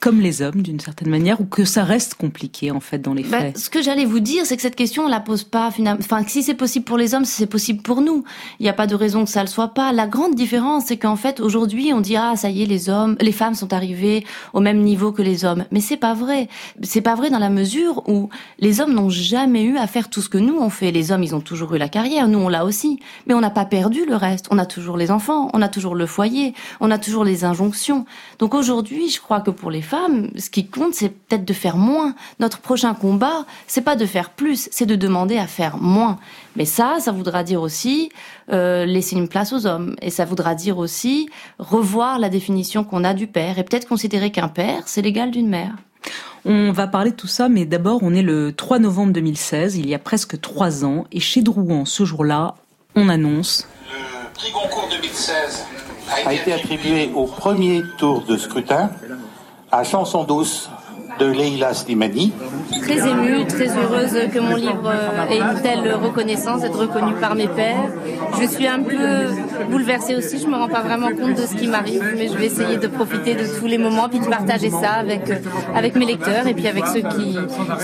comme 0.00 0.20
les 0.20 0.40
hommes 0.40 0.62
d'une 0.62 0.80
certaine 0.80 1.10
manière 1.10 1.42
ou 1.42 1.44
que 1.44 1.66
ça 1.66 1.84
reste 1.84 2.14
compliqué 2.14 2.70
en 2.70 2.80
fait 2.80 2.98
dans 2.98 3.12
les 3.12 3.22
bah, 3.22 3.40
faits 3.40 3.58
Ce 3.58 3.68
que 3.68 3.82
j'allais 3.82 4.06
vous 4.06 4.20
dire, 4.20 4.46
c'est 4.46 4.56
que 4.56 4.62
cette 4.62 4.74
question 4.74 5.04
on 5.04 5.08
la 5.08 5.20
pose 5.20 5.44
pas 5.44 5.70
finalement. 5.70 6.00
Enfin, 6.02 6.24
si 6.26 6.42
c'est 6.42 6.54
possible 6.54 6.86
pour 6.86 6.96
les 6.96 7.14
hommes, 7.14 7.26
c'est 7.26 7.46
possible 7.46 7.82
pour 7.82 8.00
nous. 8.00 8.24
Il 8.58 8.62
n'y 8.62 8.70
a 8.70 8.72
pas 8.72 8.86
de 8.86 8.94
raison 8.94 9.24
que 9.24 9.30
ça 9.30 9.42
le 9.42 9.46
soit 9.48 9.68
pas. 9.68 9.92
La 9.92 10.06
grande 10.06 10.34
différence, 10.34 10.86
c'est 10.86 10.96
qu'en 10.96 11.16
fait 11.16 11.38
aujourd'hui 11.38 11.92
on 11.92 12.00
dit 12.00 12.16
ah 12.16 12.34
ça 12.34 12.48
y 12.48 12.62
est 12.62 12.66
les 12.66 12.88
hommes, 12.88 13.16
les 13.20 13.32
femmes 13.32 13.54
sont 13.54 13.74
arrivées 13.74 14.24
au 14.54 14.60
même 14.60 14.80
niveau 14.80 15.12
que 15.12 15.20
les 15.20 15.44
hommes. 15.44 15.66
Mais 15.70 15.80
c'est 15.80 15.98
pas 15.98 16.14
vrai. 16.14 16.48
C'est 16.82 17.02
pas 17.02 17.14
vrai 17.14 17.28
dans 17.28 17.38
la 17.38 17.50
mesure 17.50 18.08
où 18.08 18.30
les 18.58 18.80
hommes 18.80 18.94
n'ont 18.94 19.10
jamais 19.10 19.64
eu 19.64 19.76
à 19.76 19.86
faire 19.86 20.08
tout 20.08 20.22
ce 20.22 20.30
que 20.30 20.38
nous 20.38 20.56
on 20.58 20.70
fait. 20.70 20.92
Les 20.92 21.12
hommes 21.12 21.22
ils 21.22 21.34
ont 21.34 21.42
toujours 21.42 21.74
eu 21.74 21.78
la 21.78 21.90
carrière, 21.90 22.26
nous 22.26 22.38
on 22.38 22.48
l'a 22.48 22.64
aussi. 22.64 23.00
Mais 23.26 23.34
on 23.34 23.40
n'a 23.40 23.50
pas 23.50 23.66
perdu 23.66 24.06
le 24.06 24.16
reste. 24.16 24.46
On 24.50 24.56
a 24.56 24.64
toujours 24.64 24.96
les 24.96 25.10
enfants, 25.10 25.50
on 25.52 25.60
a 25.60 25.68
toujours 25.68 25.94
le 25.94 26.06
foyer, 26.06 26.54
on 26.80 26.90
a 26.90 26.96
toujours 26.96 27.24
les 27.24 27.44
injonctions. 27.44 28.06
Donc 28.38 28.54
aujourd'hui, 28.54 29.10
je 29.10 29.20
crois 29.20 29.40
que 29.40 29.50
pour 29.50 29.70
les 29.70 29.82
femmes, 29.90 30.30
ce 30.38 30.50
qui 30.50 30.66
compte, 30.66 30.94
c'est 30.94 31.08
peut-être 31.08 31.44
de 31.44 31.52
faire 31.52 31.76
moins. 31.76 32.14
Notre 32.38 32.60
prochain 32.60 32.94
combat, 32.94 33.44
c'est 33.66 33.80
pas 33.80 33.96
de 33.96 34.06
faire 34.06 34.30
plus, 34.30 34.68
c'est 34.70 34.86
de 34.86 34.94
demander 34.94 35.36
à 35.36 35.48
faire 35.48 35.78
moins. 35.78 36.18
Mais 36.54 36.64
ça, 36.64 36.98
ça 37.00 37.10
voudra 37.10 37.42
dire 37.42 37.60
aussi 37.60 38.10
euh, 38.52 38.84
laisser 38.86 39.16
une 39.16 39.28
place 39.28 39.52
aux 39.52 39.66
hommes. 39.66 39.96
Et 40.00 40.10
ça 40.10 40.24
voudra 40.24 40.54
dire 40.54 40.78
aussi 40.78 41.28
revoir 41.58 42.20
la 42.20 42.28
définition 42.28 42.84
qu'on 42.84 43.02
a 43.02 43.14
du 43.14 43.26
père 43.26 43.58
et 43.58 43.64
peut-être 43.64 43.88
considérer 43.88 44.30
qu'un 44.30 44.48
père, 44.48 44.84
c'est 44.86 45.02
l'égal 45.02 45.32
d'une 45.32 45.48
mère. 45.48 45.72
On 46.44 46.70
va 46.70 46.86
parler 46.86 47.10
de 47.10 47.16
tout 47.16 47.26
ça, 47.26 47.48
mais 47.48 47.66
d'abord, 47.66 47.98
on 48.02 48.14
est 48.14 48.22
le 48.22 48.52
3 48.52 48.78
novembre 48.78 49.12
2016, 49.12 49.76
il 49.76 49.88
y 49.88 49.94
a 49.94 49.98
presque 49.98 50.40
trois 50.40 50.86
ans, 50.86 51.04
et 51.12 51.20
chez 51.20 51.42
Drouan, 51.42 51.84
ce 51.84 52.04
jour-là, 52.04 52.54
on 52.94 53.10
annonce... 53.10 53.68
Le 53.92 54.32
prix 54.32 54.50
Goncourt 54.52 54.88
2016 54.90 55.66
a 56.24 56.32
été 56.32 56.54
attribué 56.54 57.10
au 57.14 57.26
premier 57.26 57.82
tour 57.98 58.24
de 58.24 58.38
scrutin 58.38 58.90
à 59.72 59.84
Chanson 59.84 60.24
douce 60.24 60.70
de 61.18 61.26
Leila 61.26 61.74
Slimani. 61.74 62.32
Très 62.82 63.08
émue, 63.08 63.46
très 63.46 63.68
heureuse 63.68 64.16
que 64.32 64.38
mon 64.38 64.56
livre 64.56 64.92
ait 65.30 65.38
une 65.38 65.60
telle 65.62 65.94
reconnaissance, 65.94 66.62
d'être 66.62 66.78
reconnu 66.78 67.12
par 67.20 67.34
mes 67.34 67.48
pairs. 67.48 67.90
Je 68.40 68.46
suis 68.46 68.66
un 68.66 68.82
peu 68.82 69.28
bouleversée 69.68 70.14
aussi, 70.16 70.38
je 70.38 70.46
me 70.46 70.54
rends 70.54 70.68
pas 70.68 70.82
vraiment 70.82 71.08
compte 71.08 71.36
de 71.36 71.46
ce 71.46 71.54
qui 71.54 71.68
m'arrive, 71.68 72.02
mais 72.16 72.28
je 72.28 72.36
vais 72.36 72.46
essayer 72.46 72.76
de 72.76 72.86
profiter 72.86 73.34
de 73.34 73.58
tous 73.58 73.66
les 73.66 73.78
moments, 73.78 74.08
puis 74.08 74.20
de 74.20 74.26
partager 74.26 74.70
ça 74.70 74.92
avec, 74.92 75.22
avec 75.74 75.96
mes 75.96 76.06
lecteurs 76.06 76.46
et 76.46 76.54
puis 76.54 76.66
avec 76.66 76.86
ceux 76.86 77.00
qui, 77.00 77.36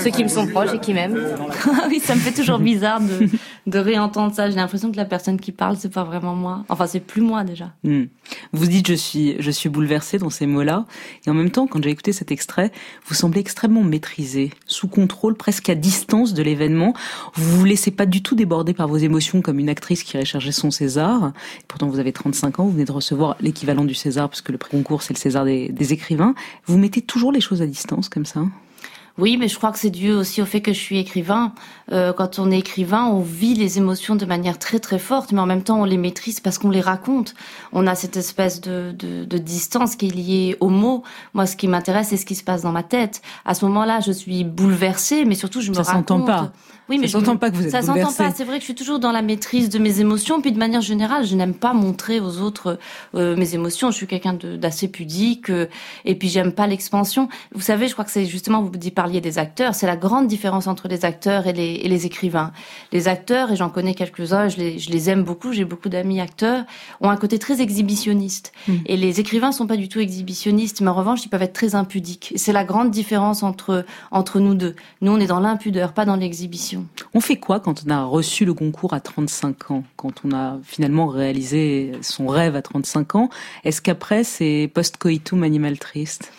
ceux 0.03 0.09
qui 0.09 0.23
me 0.23 0.29
sont 0.29 0.47
proches 0.47 0.73
et 0.73 0.79
qui 0.79 0.93
m'aiment. 0.93 1.17
oui, 1.89 1.99
ça 1.99 2.15
me 2.15 2.19
fait 2.19 2.31
toujours 2.31 2.59
bizarre 2.59 3.01
de, 3.01 3.27
de 3.67 3.79
réentendre 3.79 4.33
ça. 4.33 4.49
J'ai 4.49 4.55
l'impression 4.55 4.91
que 4.91 4.97
la 4.97 5.05
personne 5.05 5.39
qui 5.39 5.51
parle, 5.51 5.77
c'est 5.77 5.91
pas 5.91 6.03
vraiment 6.03 6.35
moi. 6.35 6.63
Enfin, 6.69 6.87
c'est 6.87 6.99
plus 6.99 7.21
moi 7.21 7.43
déjà. 7.43 7.71
Hmm. 7.83 8.05
Vous 8.53 8.65
dites 8.65 8.87
je 8.87 8.93
suis, 8.93 9.35
je 9.39 9.51
suis 9.51 9.69
bouleversée 9.69 10.17
dans 10.17 10.29
ces 10.29 10.45
mots-là, 10.45 10.85
et 11.25 11.29
en 11.29 11.33
même 11.33 11.51
temps, 11.51 11.67
quand 11.67 11.83
j'ai 11.83 11.89
écouté 11.89 12.11
cet 12.11 12.31
extrait, 12.31 12.71
vous 13.05 13.15
semblez 13.15 13.39
extrêmement 13.39 13.83
maîtrisé, 13.83 14.51
sous 14.65 14.87
contrôle, 14.87 15.35
presque 15.35 15.69
à 15.69 15.75
distance 15.75 16.33
de 16.33 16.43
l'événement. 16.43 16.93
Vous 17.35 17.57
vous 17.57 17.65
laissez 17.65 17.91
pas 17.91 18.05
du 18.05 18.21
tout 18.21 18.35
déborder 18.35 18.73
par 18.73 18.87
vos 18.87 18.97
émotions 18.97 19.41
comme 19.41 19.59
une 19.59 19.69
actrice 19.69 20.03
qui 20.03 20.15
irait 20.15 20.25
chercher 20.25 20.51
son 20.51 20.71
César. 20.71 21.31
Pourtant, 21.67 21.87
vous 21.87 21.99
avez 21.99 22.13
35 22.13 22.59
ans, 22.59 22.65
vous 22.65 22.71
venez 22.71 22.85
de 22.85 22.91
recevoir 22.91 23.35
l'équivalent 23.41 23.85
du 23.85 23.93
César, 23.93 24.29
puisque 24.29 24.49
le 24.49 24.57
prix 24.57 24.71
concours, 24.71 25.01
c'est 25.01 25.13
le 25.13 25.19
César 25.19 25.45
des 25.45 25.93
écrivains. 25.93 26.35
Vous 26.65 26.77
mettez 26.77 27.01
toujours 27.01 27.31
les 27.31 27.41
choses 27.41 27.61
à 27.61 27.67
distance 27.67 28.09
comme 28.09 28.25
ça? 28.25 28.41
Oui, 29.17 29.37
mais 29.37 29.47
je 29.47 29.57
crois 29.57 29.71
que 29.71 29.79
c'est 29.79 29.89
dû 29.89 30.11
aussi 30.11 30.41
au 30.41 30.45
fait 30.45 30.61
que 30.61 30.73
je 30.73 30.79
suis 30.79 30.99
écrivain. 30.99 31.53
Euh, 31.91 32.13
quand 32.13 32.37
on 32.37 32.51
est 32.51 32.59
écrivain, 32.59 33.05
on 33.05 33.21
vit 33.21 33.55
les 33.55 33.79
émotions 33.79 34.15
de 34.15 34.25
manière 34.25 34.59
très 34.59 34.79
très 34.79 34.99
forte, 34.99 35.31
mais 35.31 35.39
en 35.39 35.45
même 35.45 35.63
temps 35.63 35.81
on 35.81 35.85
les 35.85 35.97
maîtrise 35.97 36.39
parce 36.39 36.57
qu'on 36.59 36.69
les 36.69 36.81
raconte. 36.81 37.33
On 37.73 37.87
a 37.87 37.95
cette 37.95 38.15
espèce 38.15 38.61
de, 38.61 38.93
de, 38.97 39.25
de 39.25 39.37
distance 39.37 39.95
qui 39.95 40.07
est 40.07 40.15
liée 40.15 40.57
aux 40.59 40.69
mots. 40.69 41.03
Moi, 41.33 41.47
ce 41.47 41.55
qui 41.55 41.67
m'intéresse, 41.67 42.09
c'est 42.09 42.17
ce 42.17 42.25
qui 42.25 42.35
se 42.35 42.43
passe 42.43 42.61
dans 42.61 42.71
ma 42.71 42.83
tête. 42.83 43.21
À 43.45 43.55
ce 43.55 43.65
moment-là, 43.65 44.01
je 44.01 44.11
suis 44.11 44.43
bouleversée, 44.43 45.25
mais 45.25 45.35
surtout 45.35 45.61
je 45.61 45.71
me 45.71 45.75
ça 45.75 45.83
s'entend 45.83 46.21
pas. 46.21 46.51
Oui, 46.89 46.97
mais 46.99 47.07
ça 47.07 47.19
s'entend 47.19 47.35
pas 47.35 47.49
que 47.49 47.55
vous 47.55 47.65
êtes 47.65 47.71
Ça 47.71 47.81
s'entend 47.81 48.13
pas. 48.13 48.31
C'est 48.31 48.45
vrai 48.45 48.55
que 48.55 48.61
je 48.61 48.65
suis 48.65 48.75
toujours 48.75 48.99
dans 48.99 49.11
la 49.11 49.21
maîtrise 49.21 49.69
de 49.69 49.79
mes 49.79 49.99
émotions. 49.99 50.41
Puis 50.41 50.51
de 50.51 50.57
manière 50.57 50.81
générale, 50.81 51.25
je 51.25 51.35
n'aime 51.35 51.53
pas 51.53 51.73
montrer 51.73 52.19
aux 52.19 52.39
autres 52.39 52.79
euh, 53.15 53.35
mes 53.35 53.55
émotions. 53.55 53.91
Je 53.91 53.97
suis 53.97 54.07
quelqu'un 54.07 54.33
d'assez 54.33 54.87
pudique. 54.87 55.49
Euh, 55.49 55.67
et 56.05 56.15
puis 56.15 56.29
j'aime 56.29 56.53
pas 56.53 56.67
l'expansion. 56.67 57.27
Vous 57.53 57.61
savez, 57.61 57.87
je 57.87 57.93
crois 57.93 58.05
que 58.05 58.11
c'est 58.11 58.25
justement 58.25 58.61
vous 58.61 58.69
parliez 59.07 59.21
des 59.21 59.37
acteurs. 59.37 59.73
C'est 59.73 59.87
la 59.87 59.95
grande 59.95 60.27
différence 60.27 60.67
entre 60.67 60.89
les 60.89 61.05
acteurs 61.05 61.47
et 61.47 61.53
les, 61.53 61.75
et 61.75 61.87
les 61.87 62.05
écrivains. 62.05 62.51
Les 62.91 63.07
acteurs, 63.07 63.53
et 63.53 63.55
j'en 63.55 63.69
connais 63.69 63.93
quelques-uns, 63.93 64.49
je 64.49 64.57
les, 64.57 64.79
je 64.79 64.91
les 64.91 65.09
aime 65.09 65.23
beaucoup. 65.23 65.53
J'ai 65.53 65.63
beaucoup 65.63 65.87
d'amis 65.87 66.19
acteurs, 66.19 66.65
ont 66.99 67.09
un 67.09 67.15
côté 67.15 67.39
très 67.39 67.61
exhibitionniste. 67.61 68.51
Hmm. 68.67 68.79
Et 68.85 68.97
les 68.97 69.21
écrivains 69.21 69.53
sont 69.53 69.65
pas 69.65 69.77
du 69.77 69.87
tout 69.87 70.01
exhibitionnistes, 70.01 70.81
mais 70.81 70.89
en 70.89 70.93
revanche, 70.93 71.23
ils 71.23 71.29
peuvent 71.29 71.41
être 71.41 71.53
très 71.53 71.73
impudiques. 71.73 72.33
C'est 72.35 72.51
la 72.51 72.65
grande 72.65 72.91
différence 72.91 73.43
entre 73.43 73.85
entre 74.11 74.41
nous 74.41 74.55
deux. 74.55 74.75
Nous, 74.99 75.13
on 75.13 75.19
est 75.21 75.27
dans 75.27 75.39
l'impudeur, 75.39 75.93
pas 75.93 76.03
dans 76.03 76.17
l'exhibition. 76.17 76.85
On 77.13 77.21
fait 77.21 77.37
quoi 77.37 77.61
quand 77.61 77.85
on 77.87 77.89
a 77.89 78.03
reçu 78.03 78.43
le 78.43 78.53
concours 78.53 78.93
à 78.93 78.99
35 78.99 79.71
ans, 79.71 79.83
quand 79.95 80.25
on 80.25 80.33
a 80.33 80.57
finalement 80.63 81.07
réalisé 81.07 81.93
son 82.01 82.27
rêve 82.27 82.57
à 82.57 82.61
35 82.61 83.15
ans? 83.15 83.29
Est-ce 83.63 83.81
qu'après 83.81 84.25
c'est 84.25 84.69
post-coitum 84.73 85.43
animal 85.43 85.79
triste? 85.79 86.33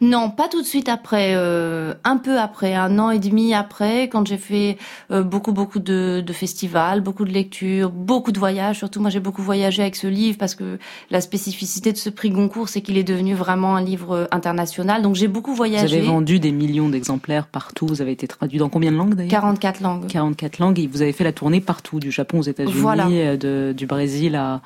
Non, 0.00 0.30
pas 0.30 0.48
tout 0.48 0.60
de 0.60 0.66
suite 0.66 0.88
après, 0.88 1.32
euh, 1.34 1.94
un 2.04 2.16
peu 2.16 2.38
après, 2.38 2.74
un 2.74 2.98
an 2.98 3.10
et 3.10 3.18
demi 3.18 3.54
après, 3.54 4.04
quand 4.04 4.26
j'ai 4.26 4.36
fait 4.36 4.76
euh, 5.10 5.22
beaucoup 5.22 5.52
beaucoup 5.52 5.78
de, 5.78 6.22
de, 6.24 6.32
festivals, 6.32 7.00
beaucoup 7.00 7.24
de 7.24 7.32
lectures, 7.32 7.90
beaucoup 7.90 8.32
de 8.32 8.38
voyages. 8.38 8.78
Surtout, 8.78 9.00
moi, 9.00 9.10
j'ai 9.10 9.20
beaucoup 9.20 9.42
voyagé 9.42 9.82
avec 9.82 9.96
ce 9.96 10.06
livre 10.06 10.38
parce 10.38 10.54
que 10.54 10.78
la 11.10 11.20
spécificité 11.20 11.92
de 11.92 11.98
ce 11.98 12.10
prix 12.10 12.30
Goncourt, 12.30 12.68
c'est 12.68 12.80
qu'il 12.80 12.98
est 12.98 13.04
devenu 13.04 13.34
vraiment 13.34 13.76
un 13.76 13.82
livre 13.82 14.28
international. 14.30 15.02
Donc, 15.02 15.14
j'ai 15.14 15.28
beaucoup 15.28 15.54
voyagé. 15.54 15.86
Vous 15.86 15.94
avez 15.94 16.02
vendu 16.02 16.38
des 16.38 16.52
millions 16.52 16.88
d'exemplaires 16.88 17.46
partout. 17.46 17.86
Vous 17.86 18.02
avez 18.02 18.12
été 18.12 18.26
traduit 18.26 18.58
dans 18.58 18.68
combien 18.68 18.92
de 18.92 18.96
langues 18.96 19.14
d'ailleurs? 19.14 19.30
44 19.30 19.80
langues. 19.80 20.06
44 20.06 20.58
langues 20.58 20.78
et 20.78 20.86
vous 20.86 21.02
avez 21.02 21.12
fait 21.12 21.24
la 21.24 21.32
tournée 21.32 21.60
partout, 21.60 22.00
du 22.00 22.10
Japon 22.10 22.40
aux 22.40 22.42
États-Unis, 22.42 23.20
euh, 23.44 23.72
du 23.72 23.86
Brésil 23.86 24.34
à 24.34 24.60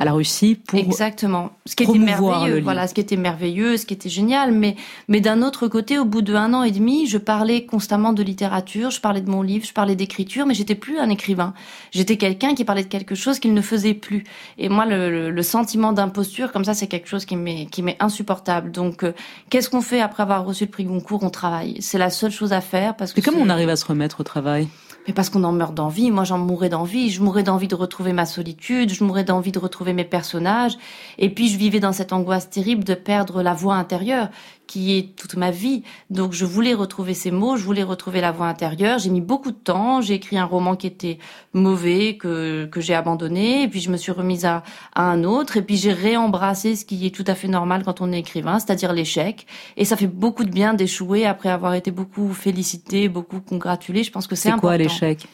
à 0.00 0.06
la 0.06 0.12
Russie 0.12 0.56
pour 0.56 0.78
exactement. 0.78 1.50
Ce 1.66 1.76
qui 1.76 1.84
était 1.84 1.98
merveilleux 1.98 2.62
voilà 2.62 2.88
ce 2.88 2.94
qui 2.94 3.02
était 3.02 3.18
merveilleux 3.18 3.76
ce 3.76 3.84
qui 3.84 3.92
était 3.92 4.08
génial. 4.08 4.50
Mais 4.50 4.74
mais 5.08 5.20
d'un 5.20 5.42
autre 5.42 5.68
côté 5.68 5.98
au 5.98 6.06
bout 6.06 6.22
de 6.22 6.34
un 6.34 6.54
an 6.54 6.62
et 6.62 6.70
demi 6.70 7.06
je 7.06 7.18
parlais 7.18 7.66
constamment 7.66 8.14
de 8.14 8.22
littérature 8.22 8.90
je 8.90 9.00
parlais 9.00 9.20
de 9.20 9.30
mon 9.30 9.42
livre 9.42 9.66
je 9.66 9.74
parlais 9.74 9.94
d'écriture 9.94 10.46
mais 10.46 10.54
j'étais 10.54 10.74
plus 10.74 10.98
un 10.98 11.10
écrivain. 11.10 11.52
J'étais 11.92 12.16
quelqu'un 12.16 12.54
qui 12.54 12.64
parlait 12.64 12.82
de 12.82 12.88
quelque 12.88 13.14
chose 13.14 13.38
qu'il 13.38 13.52
ne 13.52 13.60
faisait 13.60 13.94
plus. 13.94 14.24
Et 14.56 14.70
moi 14.70 14.86
le, 14.86 15.30
le, 15.30 15.42
sentiment 15.42 15.92
d'imposture 15.92 16.50
comme 16.50 16.64
ça 16.64 16.72
c'est 16.72 16.86
quelque 16.86 17.08
chose 17.08 17.26
qui 17.26 17.36
m'est 17.36 17.66
qui 17.66 17.82
m'est 17.82 17.98
insupportable. 18.00 18.70
Donc 18.72 19.04
euh, 19.04 19.12
qu'est-ce 19.50 19.68
qu'on 19.68 19.82
fait 19.82 20.00
après 20.00 20.22
avoir 20.22 20.46
reçu 20.46 20.64
le 20.64 20.70
prix 20.70 20.84
Goncourt? 20.84 21.22
On 21.22 21.30
travaille. 21.30 21.76
C'est 21.80 21.98
la 21.98 22.08
seule 22.08 22.32
chose 22.32 22.54
à 22.54 22.62
faire 22.62 22.96
parce 22.96 23.12
que 23.12 23.20
mais 23.20 23.22
comment 23.22 23.44
on 23.44 23.50
arrive 23.50 23.68
à 23.68 23.76
se 23.76 23.84
remettre 23.84 24.20
au 24.20 24.24
travail? 24.24 24.68
Mais 25.06 25.12
parce 25.12 25.30
qu'on 25.30 25.44
en 25.44 25.52
meurt 25.52 25.74
d'envie. 25.74 26.10
Moi, 26.10 26.24
j'en 26.24 26.38
mourrais 26.38 26.68
d'envie. 26.68 27.10
Je 27.10 27.22
mourrais 27.22 27.42
d'envie 27.42 27.68
de 27.68 27.74
retrouver 27.74 28.12
ma 28.12 28.26
solitude. 28.26 28.92
Je 28.92 29.04
mourrais 29.04 29.24
d'envie 29.24 29.52
de 29.52 29.58
retrouver 29.58 29.92
mes 29.92 30.04
personnages. 30.04 30.76
Et 31.18 31.30
puis, 31.30 31.48
je 31.48 31.56
vivais 31.56 31.80
dans 31.80 31.92
cette 31.92 32.12
angoisse 32.12 32.50
terrible 32.50 32.84
de 32.84 32.94
perdre 32.94 33.42
la 33.42 33.54
voix 33.54 33.74
intérieure 33.74 34.28
qui 34.70 34.96
est 34.96 35.16
toute 35.16 35.34
ma 35.34 35.50
vie. 35.50 35.82
Donc 36.10 36.32
je 36.32 36.44
voulais 36.44 36.74
retrouver 36.74 37.12
ces 37.12 37.32
mots, 37.32 37.56
je 37.56 37.64
voulais 37.64 37.82
retrouver 37.82 38.20
la 38.20 38.30
voix 38.30 38.46
intérieure. 38.46 39.00
J'ai 39.00 39.10
mis 39.10 39.20
beaucoup 39.20 39.50
de 39.50 39.56
temps, 39.56 40.00
j'ai 40.00 40.14
écrit 40.14 40.38
un 40.38 40.44
roman 40.44 40.76
qui 40.76 40.86
était 40.86 41.18
mauvais, 41.54 42.16
que, 42.16 42.66
que 42.66 42.80
j'ai 42.80 42.94
abandonné, 42.94 43.64
et 43.64 43.68
puis 43.68 43.80
je 43.80 43.90
me 43.90 43.96
suis 43.96 44.12
remise 44.12 44.44
à, 44.44 44.62
à 44.94 45.02
un 45.02 45.24
autre, 45.24 45.56
et 45.56 45.62
puis 45.62 45.76
j'ai 45.76 45.92
réembrassé 45.92 46.76
ce 46.76 46.84
qui 46.84 47.04
est 47.04 47.10
tout 47.10 47.24
à 47.26 47.34
fait 47.34 47.48
normal 47.48 47.82
quand 47.84 48.00
on 48.00 48.12
est 48.12 48.20
écrivain, 48.20 48.60
c'est-à-dire 48.60 48.92
l'échec. 48.92 49.44
Et 49.76 49.84
ça 49.84 49.96
fait 49.96 50.06
beaucoup 50.06 50.44
de 50.44 50.50
bien 50.50 50.72
d'échouer 50.72 51.26
après 51.26 51.48
avoir 51.48 51.74
été 51.74 51.90
beaucoup 51.90 52.32
félicité, 52.32 53.08
beaucoup 53.08 53.40
congratulé. 53.40 54.04
Je 54.04 54.12
pense 54.12 54.28
que 54.28 54.36
c'est 54.36 54.50
important. 54.50 54.78
C'est 54.78 54.98
quoi 55.00 55.08
l'échec? 55.08 55.28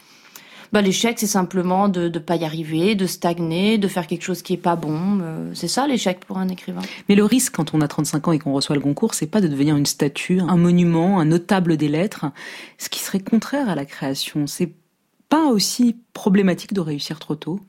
Bah, 0.73 0.81
l'échec, 0.81 1.17
c'est 1.19 1.27
simplement 1.27 1.89
de 1.89 2.09
ne 2.09 2.19
pas 2.19 2.35
y 2.35 2.45
arriver, 2.45 2.95
de 2.95 3.05
stagner, 3.05 3.77
de 3.77 3.87
faire 3.87 4.07
quelque 4.07 4.23
chose 4.23 4.41
qui 4.41 4.53
est 4.53 4.57
pas 4.57 4.75
bon. 4.75 5.19
Euh, 5.21 5.51
c'est 5.53 5.67
ça 5.67 5.87
l'échec 5.87 6.19
pour 6.19 6.37
un 6.37 6.47
écrivain. 6.49 6.81
Mais 7.09 7.15
le 7.15 7.23
risque 7.23 7.55
quand 7.55 7.73
on 7.73 7.81
a 7.81 7.87
35 7.87 8.27
ans 8.27 8.31
et 8.31 8.39
qu'on 8.39 8.53
reçoit 8.53 8.75
le 8.75 8.81
concours, 8.81 9.13
c'est 9.13 9.27
pas 9.27 9.41
de 9.41 9.47
devenir 9.47 9.75
une 9.75 9.85
statue, 9.85 10.39
un 10.39 10.57
monument, 10.57 11.19
un 11.19 11.25
notable 11.25 11.77
des 11.77 11.87
lettres, 11.87 12.25
ce 12.77 12.89
qui 12.89 12.99
serait 12.99 13.19
contraire 13.19 13.69
à 13.69 13.75
la 13.75 13.85
création. 13.85 14.47
C'est 14.47 14.73
pas 15.29 15.47
aussi 15.47 15.97
problématique 16.13 16.73
de 16.73 16.81
réussir 16.81 17.19
trop 17.19 17.35
tôt 17.35 17.59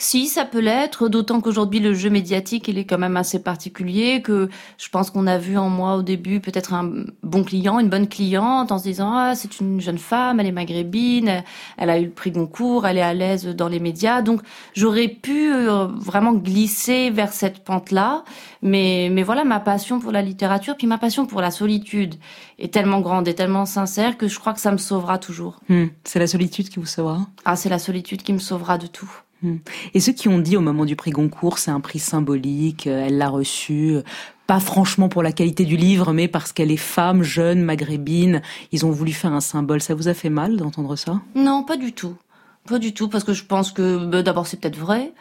si, 0.00 0.28
ça 0.28 0.46
peut 0.46 0.60
l'être, 0.60 1.10
d'autant 1.10 1.42
qu'aujourd'hui 1.42 1.78
le 1.78 1.92
jeu 1.92 2.08
médiatique, 2.08 2.68
il 2.68 2.78
est 2.78 2.86
quand 2.86 2.96
même 2.96 3.18
assez 3.18 3.42
particulier, 3.42 4.22
que 4.22 4.48
je 4.78 4.88
pense 4.88 5.10
qu'on 5.10 5.26
a 5.26 5.36
vu 5.36 5.58
en 5.58 5.68
moi 5.68 5.96
au 5.96 6.02
début 6.02 6.40
peut-être 6.40 6.72
un 6.72 7.04
bon 7.22 7.44
client, 7.44 7.78
une 7.78 7.90
bonne 7.90 8.08
cliente, 8.08 8.72
en 8.72 8.78
se 8.78 8.84
disant 8.84 9.12
ah 9.12 9.34
c'est 9.34 9.60
une 9.60 9.78
jeune 9.78 9.98
femme, 9.98 10.40
elle 10.40 10.46
est 10.46 10.52
maghrébine, 10.52 11.44
elle 11.76 11.90
a 11.90 11.98
eu 11.98 12.06
le 12.06 12.10
prix 12.10 12.30
Goncourt, 12.30 12.86
elle 12.86 12.96
est 12.96 13.02
à 13.02 13.12
l'aise 13.12 13.44
dans 13.44 13.68
les 13.68 13.78
médias, 13.78 14.22
donc 14.22 14.40
j'aurais 14.74 15.08
pu 15.08 15.52
euh, 15.52 15.84
vraiment 15.84 16.32
glisser 16.32 17.10
vers 17.10 17.34
cette 17.34 17.62
pente-là, 17.62 18.24
mais 18.62 19.10
mais 19.12 19.22
voilà 19.22 19.44
ma 19.44 19.60
passion 19.60 20.00
pour 20.00 20.12
la 20.12 20.22
littérature, 20.22 20.78
puis 20.78 20.86
ma 20.86 20.96
passion 20.96 21.26
pour 21.26 21.42
la 21.42 21.50
solitude 21.50 22.14
est 22.58 22.72
tellement 22.72 23.00
grande 23.00 23.28
et 23.28 23.34
tellement 23.34 23.66
sincère 23.66 24.16
que 24.16 24.28
je 24.28 24.38
crois 24.38 24.54
que 24.54 24.60
ça 24.60 24.72
me 24.72 24.78
sauvera 24.78 25.18
toujours. 25.18 25.60
Hmm. 25.68 25.88
c'est 26.04 26.18
la 26.18 26.26
solitude 26.26 26.70
qui 26.70 26.78
vous 26.78 26.86
sauvera? 26.86 27.26
Ah 27.44 27.54
c'est 27.54 27.68
la 27.68 27.78
solitude 27.78 28.22
qui 28.22 28.32
me 28.32 28.38
sauvera 28.38 28.78
de 28.78 28.86
tout. 28.86 29.10
Hmm. 29.42 29.56
Et 29.94 30.00
ceux 30.00 30.12
qui 30.12 30.28
ont 30.28 30.38
dit 30.38 30.56
au 30.56 30.60
moment 30.60 30.84
du 30.84 30.96
prix 30.96 31.10
Goncourt, 31.10 31.58
c'est 31.58 31.70
un 31.70 31.80
prix 31.80 31.98
symbolique, 31.98 32.86
euh, 32.86 33.06
elle 33.06 33.18
l'a 33.18 33.28
reçu, 33.28 33.92
euh, 33.92 34.02
pas 34.46 34.60
franchement 34.60 35.08
pour 35.08 35.22
la 35.22 35.32
qualité 35.32 35.64
du 35.64 35.76
livre, 35.76 36.12
mais 36.12 36.28
parce 36.28 36.52
qu'elle 36.52 36.70
est 36.70 36.76
femme, 36.76 37.22
jeune, 37.22 37.62
maghrébine, 37.62 38.42
ils 38.72 38.84
ont 38.84 38.90
voulu 38.90 39.12
faire 39.12 39.32
un 39.32 39.40
symbole. 39.40 39.80
Ça 39.80 39.94
vous 39.94 40.08
a 40.08 40.14
fait 40.14 40.30
mal 40.30 40.56
d'entendre 40.56 40.96
ça? 40.96 41.20
Non, 41.34 41.62
pas 41.62 41.76
du 41.76 41.92
tout. 41.92 42.16
Pas 42.68 42.78
du 42.78 42.92
tout, 42.92 43.08
parce 43.08 43.24
que 43.24 43.32
je 43.32 43.44
pense 43.44 43.72
que 43.72 44.04
bah, 44.04 44.22
d'abord 44.22 44.46
c'est 44.46 44.60
peut-être 44.60 44.76
vrai. 44.76 45.12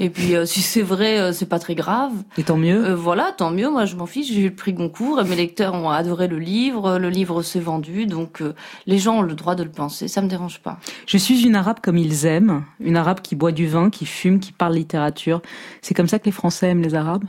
Et 0.00 0.10
puis 0.10 0.36
euh, 0.36 0.46
si 0.46 0.62
c'est 0.62 0.82
vrai, 0.82 1.18
euh, 1.18 1.32
c'est 1.32 1.48
pas 1.48 1.58
très 1.58 1.74
grave. 1.74 2.12
Et 2.38 2.44
tant 2.44 2.56
mieux. 2.56 2.90
Euh, 2.90 2.94
voilà, 2.94 3.32
tant 3.36 3.50
mieux. 3.50 3.68
Moi, 3.68 3.84
je 3.84 3.96
m'en 3.96 4.06
fiche. 4.06 4.32
J'ai 4.32 4.42
eu 4.42 4.48
le 4.48 4.54
prix 4.54 4.72
Goncourt. 4.72 5.20
Et 5.20 5.24
mes 5.24 5.36
lecteurs 5.36 5.74
ont 5.74 5.90
adoré 5.90 6.28
le 6.28 6.38
livre. 6.38 6.98
Le 6.98 7.10
livre 7.10 7.42
s'est 7.42 7.60
vendu, 7.60 8.06
donc 8.06 8.42
les 8.86 8.98
gens 8.98 9.18
ont 9.18 9.22
le 9.22 9.34
droit 9.34 9.56
de 9.56 9.64
le 9.64 9.70
penser. 9.70 10.06
Ça 10.06 10.22
me 10.22 10.28
dérange 10.28 10.60
pas. 10.60 10.78
Je 11.06 11.18
suis 11.18 11.44
une 11.44 11.56
arabe 11.56 11.78
comme 11.82 11.96
ils 11.96 12.26
aiment, 12.26 12.64
une 12.80 12.96
arabe 12.96 13.20
qui 13.20 13.34
boit 13.34 13.52
du 13.52 13.66
vin, 13.66 13.90
qui 13.90 14.06
fume, 14.06 14.38
qui 14.38 14.52
parle 14.52 14.74
littérature. 14.74 15.42
C'est 15.82 15.94
comme 15.94 16.08
ça 16.08 16.18
que 16.18 16.26
les 16.26 16.32
Français 16.32 16.68
aiment 16.68 16.82
les 16.82 16.94
Arabes? 16.94 17.24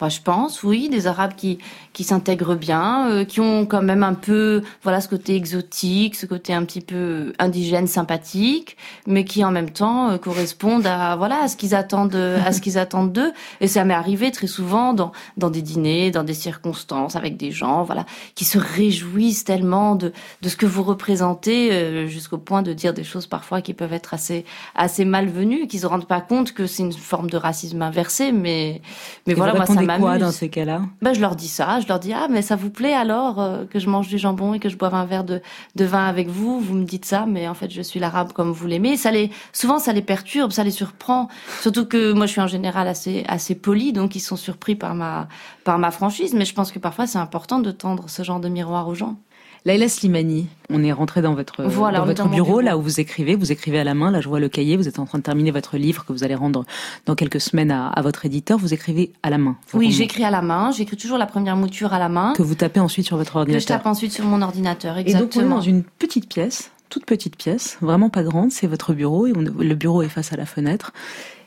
Bah, 0.00 0.08
je 0.08 0.20
pense, 0.20 0.62
oui, 0.64 0.88
des 0.88 1.06
Arabes 1.06 1.34
qui 1.36 1.58
qui 1.92 2.02
s'intègrent 2.02 2.56
bien, 2.56 3.08
euh, 3.08 3.24
qui 3.24 3.40
ont 3.40 3.64
quand 3.66 3.80
même 3.80 4.02
un 4.02 4.14
peu, 4.14 4.62
voilà, 4.82 5.00
ce 5.00 5.06
côté 5.08 5.36
exotique, 5.36 6.16
ce 6.16 6.26
côté 6.26 6.52
un 6.52 6.64
petit 6.64 6.80
peu 6.80 7.32
indigène, 7.38 7.86
sympathique, 7.86 8.76
mais 9.06 9.24
qui 9.24 9.44
en 9.44 9.52
même 9.52 9.70
temps 9.70 10.10
euh, 10.10 10.18
correspondent 10.18 10.86
à, 10.86 11.14
voilà, 11.14 11.44
à 11.44 11.48
ce 11.48 11.56
qu'ils 11.56 11.76
attendent, 11.76 12.16
à 12.16 12.52
ce 12.52 12.60
qu'ils 12.60 12.78
attendent 12.84 13.12
d'eux. 13.12 13.32
Et 13.60 13.68
ça 13.68 13.84
m'est 13.84 13.94
arrivé 13.94 14.32
très 14.32 14.48
souvent 14.48 14.92
dans 14.92 15.12
dans 15.36 15.50
des 15.50 15.62
dîners, 15.62 16.10
dans 16.10 16.24
des 16.24 16.34
circonstances 16.34 17.14
avec 17.14 17.36
des 17.36 17.52
gens, 17.52 17.84
voilà, 17.84 18.04
qui 18.34 18.44
se 18.44 18.58
réjouissent 18.58 19.44
tellement 19.44 19.94
de 19.94 20.12
de 20.42 20.48
ce 20.48 20.56
que 20.56 20.66
vous 20.66 20.82
représentez, 20.82 21.72
euh, 21.72 22.08
jusqu'au 22.08 22.38
point 22.38 22.62
de 22.62 22.72
dire 22.72 22.92
des 22.92 23.04
choses 23.04 23.28
parfois 23.28 23.60
qui 23.60 23.74
peuvent 23.74 23.92
être 23.92 24.12
assez 24.14 24.44
assez 24.74 25.04
malvenues, 25.04 25.68
qu'ils 25.68 25.80
se 25.80 25.86
rendent 25.86 26.08
pas 26.08 26.20
compte 26.20 26.52
que 26.52 26.66
c'est 26.66 26.82
une 26.82 26.92
forme 26.92 27.30
de 27.30 27.36
racisme 27.36 27.80
inversé, 27.82 28.32
mais 28.32 28.82
mais 29.28 29.34
voilà, 29.34 29.54
moi 29.54 29.66
ça 29.66 29.83
quoi 29.86 30.18
dans 30.18 30.32
ces 30.32 30.48
cas-là? 30.48 30.82
Ben, 31.02 31.12
Je 31.14 31.20
leur 31.20 31.36
dis 31.36 31.48
ça, 31.48 31.80
je 31.80 31.88
leur 31.88 31.98
dis 31.98 32.12
ah 32.12 32.28
mais 32.30 32.42
ça 32.42 32.56
vous 32.56 32.70
plaît 32.70 32.92
alors 32.92 33.40
euh, 33.40 33.64
que 33.64 33.78
je 33.78 33.88
mange 33.88 34.08
du 34.08 34.18
jambon 34.18 34.54
et 34.54 34.60
que 34.60 34.68
je 34.68 34.76
boive 34.76 34.94
un 34.94 35.04
verre 35.04 35.24
de, 35.24 35.40
de 35.76 35.84
vin 35.84 36.06
avec 36.06 36.28
vous, 36.28 36.60
vous 36.60 36.74
me 36.74 36.84
dites 36.84 37.04
ça, 37.04 37.26
mais 37.26 37.48
en 37.48 37.54
fait 37.54 37.70
je 37.70 37.82
suis 37.82 38.00
l'arabe 38.00 38.32
comme 38.32 38.52
vous 38.52 38.66
l'aimez. 38.66 38.96
Ça 38.96 39.10
les 39.10 39.30
souvent 39.52 39.78
ça 39.78 39.92
les 39.92 40.02
perturbe, 40.02 40.52
ça 40.52 40.64
les 40.64 40.70
surprend, 40.70 41.28
surtout 41.60 41.86
que 41.86 42.12
moi 42.12 42.26
je 42.26 42.32
suis 42.32 42.40
en 42.40 42.46
général 42.46 42.88
assez 42.88 43.24
assez 43.28 43.54
poli, 43.54 43.92
donc 43.92 44.14
ils 44.16 44.20
sont 44.20 44.36
surpris 44.36 44.74
par 44.74 44.94
ma 44.94 45.28
par 45.64 45.78
ma 45.78 45.90
franchise, 45.90 46.34
mais 46.34 46.44
je 46.44 46.54
pense 46.54 46.72
que 46.72 46.78
parfois 46.78 47.06
c'est 47.06 47.18
important 47.18 47.58
de 47.58 47.70
tendre 47.70 48.08
ce 48.08 48.22
genre 48.22 48.40
de 48.40 48.48
miroir 48.48 48.88
aux 48.88 48.94
gens. 48.94 49.16
Laila 49.66 49.88
Slimani, 49.88 50.46
on 50.68 50.84
est 50.84 50.92
rentré 50.92 51.22
dans 51.22 51.34
votre, 51.34 51.62
dans 51.62 52.04
votre 52.04 52.28
bureau, 52.28 52.60
là 52.60 52.76
où 52.76 52.82
vous 52.82 53.00
écrivez. 53.00 53.34
Vous 53.34 53.50
écrivez 53.50 53.78
à 53.78 53.84
la 53.84 53.94
main. 53.94 54.10
Là, 54.10 54.20
je 54.20 54.28
vois 54.28 54.38
le 54.38 54.50
cahier. 54.50 54.76
Vous 54.76 54.88
êtes 54.88 54.98
en 54.98 55.06
train 55.06 55.16
de 55.16 55.22
terminer 55.22 55.52
votre 55.52 55.78
livre 55.78 56.04
que 56.04 56.12
vous 56.12 56.22
allez 56.22 56.34
rendre 56.34 56.66
dans 57.06 57.14
quelques 57.14 57.40
semaines 57.40 57.70
à, 57.70 57.88
à 57.88 58.02
votre 58.02 58.26
éditeur. 58.26 58.58
Vous 58.58 58.74
écrivez 58.74 59.12
à 59.22 59.30
la 59.30 59.38
main. 59.38 59.56
Oui, 59.72 59.90
j'écris 59.90 60.22
à 60.22 60.30
la 60.30 60.42
main. 60.42 60.70
J'écris 60.70 60.98
toujours 60.98 61.16
la 61.16 61.24
première 61.24 61.56
mouture 61.56 61.94
à 61.94 61.98
la 61.98 62.10
main. 62.10 62.34
Que 62.36 62.42
vous 62.42 62.54
tapez 62.54 62.78
ensuite 62.80 63.06
sur 63.06 63.16
votre 63.16 63.36
ordinateur. 63.36 63.58
Que 63.58 63.62
je 63.62 63.68
tape 63.68 63.86
ensuite 63.86 64.12
sur 64.12 64.26
mon 64.26 64.42
ordinateur, 64.42 64.98
exactement. 64.98 65.24
Et 65.24 65.34
donc, 65.34 65.42
on 65.42 65.46
est 65.46 65.56
dans 65.56 65.62
une 65.62 65.82
petite 65.82 66.28
pièce, 66.28 66.70
toute 66.90 67.06
petite 67.06 67.36
pièce, 67.36 67.78
vraiment 67.80 68.10
pas 68.10 68.22
grande. 68.22 68.52
C'est 68.52 68.66
votre 68.66 68.92
bureau 68.92 69.26
et 69.26 69.32
le 69.32 69.74
bureau 69.74 70.02
est 70.02 70.10
face 70.10 70.34
à 70.34 70.36
la 70.36 70.44
fenêtre. 70.44 70.92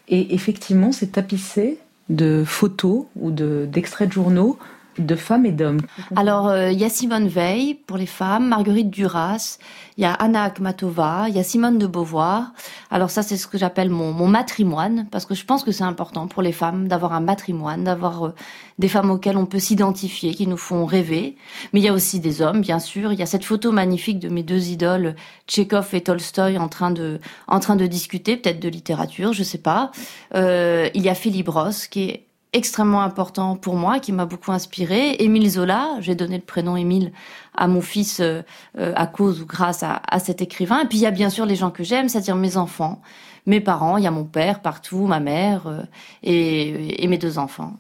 Et 0.08 0.34
effectivement, 0.34 0.92
c'est 0.92 1.12
tapissé 1.12 1.78
de 2.10 2.44
photos 2.44 3.06
ou 3.16 3.30
d'extraits 3.30 4.08
de 4.08 4.14
journaux 4.14 4.58
de 4.98 5.16
femmes 5.16 5.46
et 5.46 5.52
d'hommes 5.52 5.82
Alors, 6.16 6.48
euh, 6.48 6.72
il 6.72 6.80
y 6.80 6.84
a 6.84 6.90
Simone 6.90 7.28
Veil 7.28 7.76
pour 7.76 7.98
les 7.98 8.06
femmes, 8.06 8.48
Marguerite 8.48 8.90
Duras, 8.90 9.58
il 9.98 10.02
y 10.02 10.06
a 10.06 10.14
Anna 10.14 10.44
Akhmatova, 10.44 11.26
il 11.28 11.36
y 11.36 11.40
a 11.40 11.44
Simone 11.44 11.80
de 11.80 11.88
Beauvoir. 11.88 12.54
Alors 12.92 13.10
ça, 13.10 13.24
c'est 13.24 13.38
ce 13.38 13.48
que 13.48 13.58
j'appelle 13.58 13.90
mon, 13.90 14.12
mon 14.12 14.28
matrimoine, 14.28 15.08
parce 15.10 15.26
que 15.26 15.34
je 15.34 15.44
pense 15.44 15.64
que 15.64 15.72
c'est 15.72 15.84
important 15.84 16.28
pour 16.28 16.44
les 16.44 16.52
femmes 16.52 16.88
d'avoir 16.88 17.14
un 17.14 17.20
matrimoine, 17.20 17.84
d'avoir 17.84 18.26
euh, 18.26 18.36
des 18.78 18.88
femmes 18.88 19.10
auxquelles 19.10 19.38
on 19.38 19.46
peut 19.46 19.60
s'identifier, 19.60 20.34
qui 20.34 20.46
nous 20.46 20.58
font 20.58 20.86
rêver. 20.86 21.36
Mais 21.74 21.80
il 21.80 21.84
y 21.84 21.90
a 21.90 21.94
aussi 21.94 22.20
des 22.20 22.42
hommes, 22.42 22.62
bien 22.62 22.80
sûr. 22.80 23.12
Il 23.12 23.20
y 23.20 23.24
a 23.24 23.26
cette 23.26 23.44
photo 23.44 23.72
magnifique 23.72 24.20
de 24.20 24.30
mes 24.30 24.44
deux 24.44 24.70
idoles, 24.70 25.16
Tchekhov 25.48 25.90
et 25.94 26.02
Tolstoï, 26.02 26.58
en 26.58 26.70
train 26.70 26.92
de, 26.92 27.20
en 27.48 27.60
train 27.60 27.76
de 27.76 27.88
discuter, 27.88 28.38
peut-être 28.38 28.60
de 28.60 28.70
littérature, 28.70 29.34
je 29.34 29.44
sais 29.44 29.58
pas. 29.58 29.92
Euh, 30.36 30.90
il 30.94 31.02
y 31.02 31.10
a 31.10 31.16
Philippe 31.16 31.50
Ross, 31.50 31.88
qui 31.88 32.04
est 32.04 32.27
extrêmement 32.54 33.02
important 33.02 33.56
pour 33.56 33.76
moi, 33.76 34.00
qui 34.00 34.12
m'a 34.12 34.26
beaucoup 34.26 34.52
inspiré. 34.52 35.16
Émile 35.20 35.50
Zola, 35.50 35.98
j'ai 36.00 36.16
donné 36.16 36.38
le 36.38 36.44
prénom 36.44 36.76
Émile 36.76 37.12
à 37.56 37.68
mon 37.68 37.82
fils 37.82 38.20
euh, 38.20 38.42
euh, 38.78 38.94
à 38.96 39.08
cause 39.08 39.42
ou 39.42 39.46
grâce 39.46 39.84
à, 39.84 40.20
cet 40.20 40.42
écrivain. 40.42 40.82
Et 40.82 40.86
puis 40.86 40.98
il 40.98 41.02
y 41.02 41.06
a 41.06 41.12
bien 41.12 41.30
sûr 41.30 41.46
les 41.46 41.56
gens 41.56 41.72
que 41.72 41.84
j'aime, 41.84 42.10
c'est-à-dire 42.10 42.36
mes 42.36 42.58
enfants, 42.58 43.02
mes 43.46 43.60
parents, 43.60 43.98
il 43.98 44.04
y 44.04 44.08
a 44.08 44.12
mon 44.12 44.26
père 44.26 44.62
partout, 44.62 45.06
ma 45.08 45.20
mère 45.20 45.68
euh, 45.68 45.82
et, 46.24 47.04
et 47.04 47.08
mes 47.08 47.18
deux 47.18 47.38
enfants. 47.38 47.74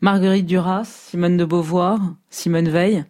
Marguerite 0.00 0.46
Duras, 0.46 0.84
Simone 0.84 1.36
de 1.36 1.44
Beauvoir, 1.44 1.98
Simone 2.28 2.68
Veil. 2.68 3.04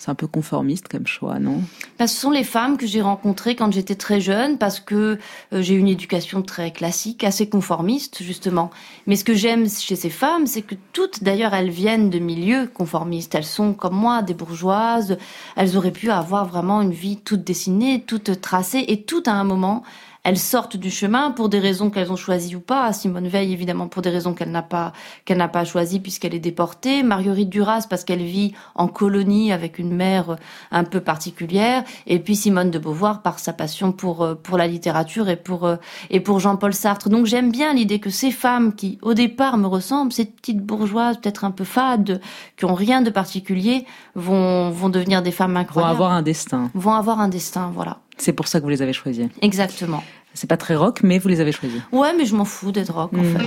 C'est 0.00 0.12
un 0.12 0.14
peu 0.14 0.28
conformiste 0.28 0.86
comme 0.86 1.08
choix, 1.08 1.40
non? 1.40 1.60
Bah, 1.98 2.06
Ce 2.06 2.20
sont 2.20 2.30
les 2.30 2.44
femmes 2.44 2.76
que 2.76 2.86
j'ai 2.86 3.02
rencontrées 3.02 3.56
quand 3.56 3.72
j'étais 3.72 3.96
très 3.96 4.20
jeune 4.20 4.56
parce 4.56 4.78
que 4.78 5.18
euh, 5.52 5.60
j'ai 5.60 5.74
une 5.74 5.88
éducation 5.88 6.42
très 6.42 6.70
classique, 6.70 7.24
assez 7.24 7.48
conformiste 7.48 8.22
justement. 8.22 8.70
Mais 9.08 9.16
ce 9.16 9.24
que 9.24 9.34
j'aime 9.34 9.68
chez 9.68 9.96
ces 9.96 10.08
femmes, 10.08 10.46
c'est 10.46 10.62
que 10.62 10.76
toutes, 10.92 11.24
d'ailleurs, 11.24 11.52
elles 11.52 11.70
viennent 11.70 12.10
de 12.10 12.20
milieux 12.20 12.68
conformistes. 12.72 13.34
Elles 13.34 13.44
sont 13.44 13.74
comme 13.74 13.96
moi, 13.96 14.22
des 14.22 14.34
bourgeoises. 14.34 15.18
Elles 15.56 15.76
auraient 15.76 15.90
pu 15.90 16.10
avoir 16.10 16.46
vraiment 16.46 16.80
une 16.80 16.92
vie 16.92 17.16
toute 17.16 17.42
dessinée, 17.42 18.04
toute 18.06 18.40
tracée 18.40 18.84
et 18.86 19.02
tout 19.02 19.24
à 19.26 19.32
un 19.32 19.44
moment 19.44 19.82
elles 20.28 20.36
sortent 20.36 20.76
du 20.76 20.90
chemin 20.90 21.30
pour 21.30 21.48
des 21.48 21.58
raisons 21.58 21.88
qu'elles 21.88 22.12
ont 22.12 22.16
choisies 22.16 22.54
ou 22.54 22.60
pas. 22.60 22.92
Simone 22.92 23.28
Veil, 23.28 23.50
évidemment, 23.50 23.88
pour 23.88 24.02
des 24.02 24.10
raisons 24.10 24.34
qu'elle 24.34 24.50
n'a 24.50 24.60
pas 24.60 24.92
qu'elle 25.24 25.38
n'a 25.38 25.48
pas 25.48 25.64
choisies 25.64 26.00
puisqu'elle 26.00 26.34
est 26.34 26.38
déportée. 26.38 27.02
Marguerite 27.02 27.48
Duras 27.48 27.86
parce 27.88 28.04
qu'elle 28.04 28.22
vit 28.22 28.52
en 28.74 28.88
colonie 28.88 29.54
avec 29.54 29.78
une 29.78 29.94
mère 29.96 30.36
un 30.70 30.84
peu 30.84 31.00
particulière. 31.00 31.82
Et 32.06 32.18
puis 32.18 32.36
Simone 32.36 32.70
de 32.70 32.78
Beauvoir 32.78 33.22
par 33.22 33.38
sa 33.38 33.54
passion 33.54 33.90
pour 33.90 34.22
euh, 34.22 34.34
pour 34.34 34.58
la 34.58 34.66
littérature 34.66 35.30
et 35.30 35.36
pour 35.36 35.64
euh, 35.64 35.76
et 36.10 36.20
pour 36.20 36.40
Jean-Paul 36.40 36.74
Sartre. 36.74 37.08
Donc 37.08 37.24
j'aime 37.24 37.50
bien 37.50 37.72
l'idée 37.72 37.98
que 37.98 38.10
ces 38.10 38.30
femmes 38.30 38.74
qui 38.74 38.98
au 39.00 39.14
départ 39.14 39.56
me 39.56 39.66
ressemblent, 39.66 40.12
ces 40.12 40.26
petites 40.26 40.60
bourgeoises 40.60 41.16
peut-être 41.16 41.46
un 41.46 41.52
peu 41.52 41.64
fades, 41.64 42.20
qui 42.58 42.66
ont 42.66 42.74
rien 42.74 43.00
de 43.00 43.08
particulier, 43.08 43.86
vont 44.14 44.68
vont 44.72 44.90
devenir 44.90 45.22
des 45.22 45.32
femmes 45.32 45.56
incroyables. 45.56 45.96
Vont 45.96 46.04
avoir 46.04 46.12
un 46.12 46.20
destin. 46.20 46.70
Vont 46.74 46.92
avoir 46.92 47.18
un 47.18 47.28
destin, 47.28 47.70
voilà. 47.74 48.00
C'est 48.18 48.32
pour 48.32 48.48
ça 48.48 48.58
que 48.58 48.64
vous 48.64 48.70
les 48.70 48.82
avez 48.82 48.92
choisies. 48.92 49.28
Exactement. 49.40 50.02
C'est 50.34 50.48
pas 50.48 50.56
très 50.56 50.76
rock, 50.76 51.00
mais 51.02 51.18
vous 51.18 51.28
les 51.28 51.40
avez 51.40 51.50
choisis. 51.52 51.80
Ouais, 51.90 52.12
mais 52.16 52.24
je 52.24 52.34
m'en 52.36 52.44
fous 52.44 52.70
d'être 52.70 52.92
rock, 52.94 53.10
en 53.14 53.22
Mm. 53.22 53.36
fait. 53.36 53.46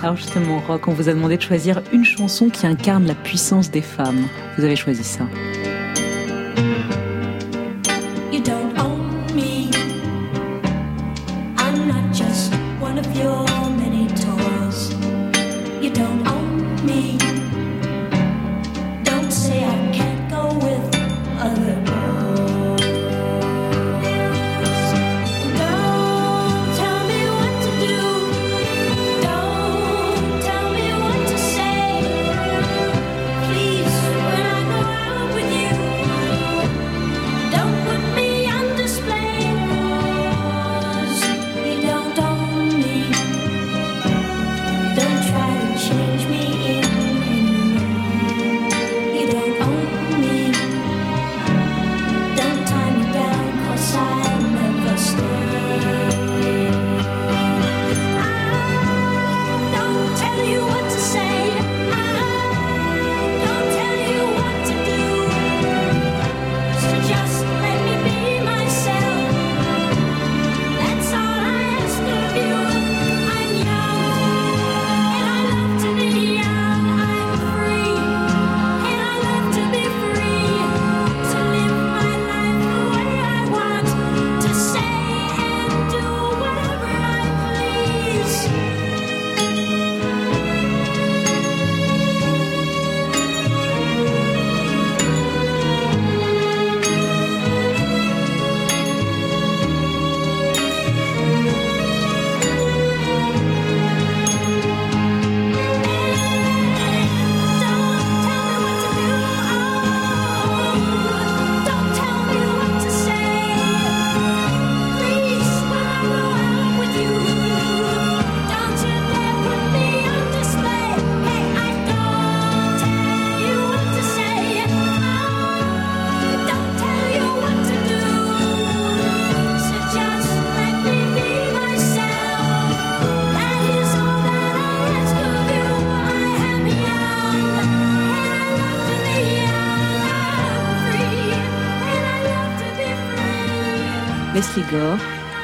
Alors 0.02 0.16
justement, 0.16 0.58
rock, 0.66 0.88
on 0.88 0.92
vous 0.92 1.08
a 1.08 1.12
demandé 1.12 1.36
de 1.36 1.42
choisir 1.42 1.82
une 1.92 2.04
chanson 2.04 2.48
qui 2.48 2.66
incarne 2.66 3.06
la 3.06 3.14
puissance 3.14 3.70
des 3.70 3.82
femmes. 3.82 4.26
Vous 4.56 4.64
avez 4.64 4.76
choisi 4.76 5.04
ça. 5.04 5.24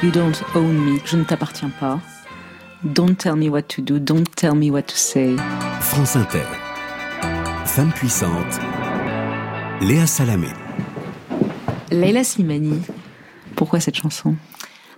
You 0.01 0.11
Don't 0.11 0.43
Own 0.55 0.73
Me, 0.73 0.99
je 1.05 1.15
ne 1.15 1.23
t'appartiens 1.23 1.71
pas. 1.79 1.99
Don't 2.83 3.15
tell 3.15 3.35
me 3.35 3.47
what 3.47 3.63
to 3.75 3.81
do, 3.81 3.99
don't 3.99 4.25
tell 4.35 4.55
me 4.55 4.71
what 4.71 4.83
to 4.83 4.95
say. 4.95 5.35
France 5.81 6.15
Inter. 6.15 6.45
Femme 7.65 7.91
puissante. 7.91 8.59
Léa 9.81 10.07
Salamé. 10.07 10.47
Leila 11.91 12.23
Slimani, 12.23 12.81
pourquoi 13.55 13.79
cette 13.79 13.97
chanson? 13.97 14.35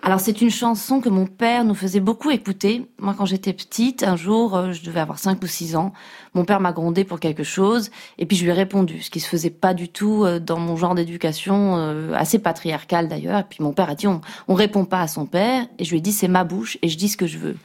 Alors 0.04 0.20
c'est 0.20 0.42
une 0.42 0.50
chanson 0.50 1.00
que 1.00 1.10
mon 1.10 1.28
père 1.28 1.64
nous 1.64 1.76
faisait 1.76 2.00
beaucoup 2.00 2.32
écouter. 2.32 2.88
Moi 2.98 3.14
quand 3.16 3.26
j'étais 3.26 3.54
petite, 3.54 4.02
un 4.02 4.16
jour, 4.16 4.56
euh, 4.56 4.72
je 4.72 4.84
devais 4.84 5.00
avoir 5.00 5.20
5 5.20 5.42
ou 5.44 5.46
6 5.46 5.76
ans, 5.76 5.94
mon 6.34 6.44
père 6.44 6.60
m'a 6.60 6.72
grondé 6.72 7.04
pour 7.04 7.20
quelque 7.20 7.44
chose 7.44 7.92
et 8.18 8.26
puis 8.26 8.36
je 8.36 8.44
lui 8.44 8.50
ai 8.50 8.54
répondu, 8.54 9.02
ce 9.02 9.12
qui 9.12 9.20
se 9.20 9.28
faisait 9.28 9.52
pas 9.52 9.76
du 9.76 9.90
tout 9.90 10.26
euh, 10.26 10.40
dans 10.40 10.58
mon 10.58 10.76
genre 10.76 10.96
d'éducation, 10.96 11.78
euh, 11.78 12.14
assez 12.16 12.40
patriarcal 12.40 13.10
d'ailleurs. 13.10 13.42
Et 13.42 13.46
puis 13.48 13.64
mon 13.64 13.74
père 13.74 13.92
a 13.92 13.96
dit 13.96 14.08
on, 14.08 14.22
on 14.48 14.56
répond 14.56 14.86
pas 14.86 15.02
à 15.02 15.08
son 15.08 15.28
père 15.28 15.68
et 15.78 15.84
je 15.84 15.92
lui 15.92 16.00
ai 16.00 16.02
dit 16.02 16.14
c'est 16.14 16.28
ma 16.28 16.46
bouche 16.46 16.80
et 16.82 16.90
je 16.90 16.98
dis 16.98 17.08
ce 17.08 17.18
que 17.18 17.28
je 17.28 17.38
veux. 17.38 17.58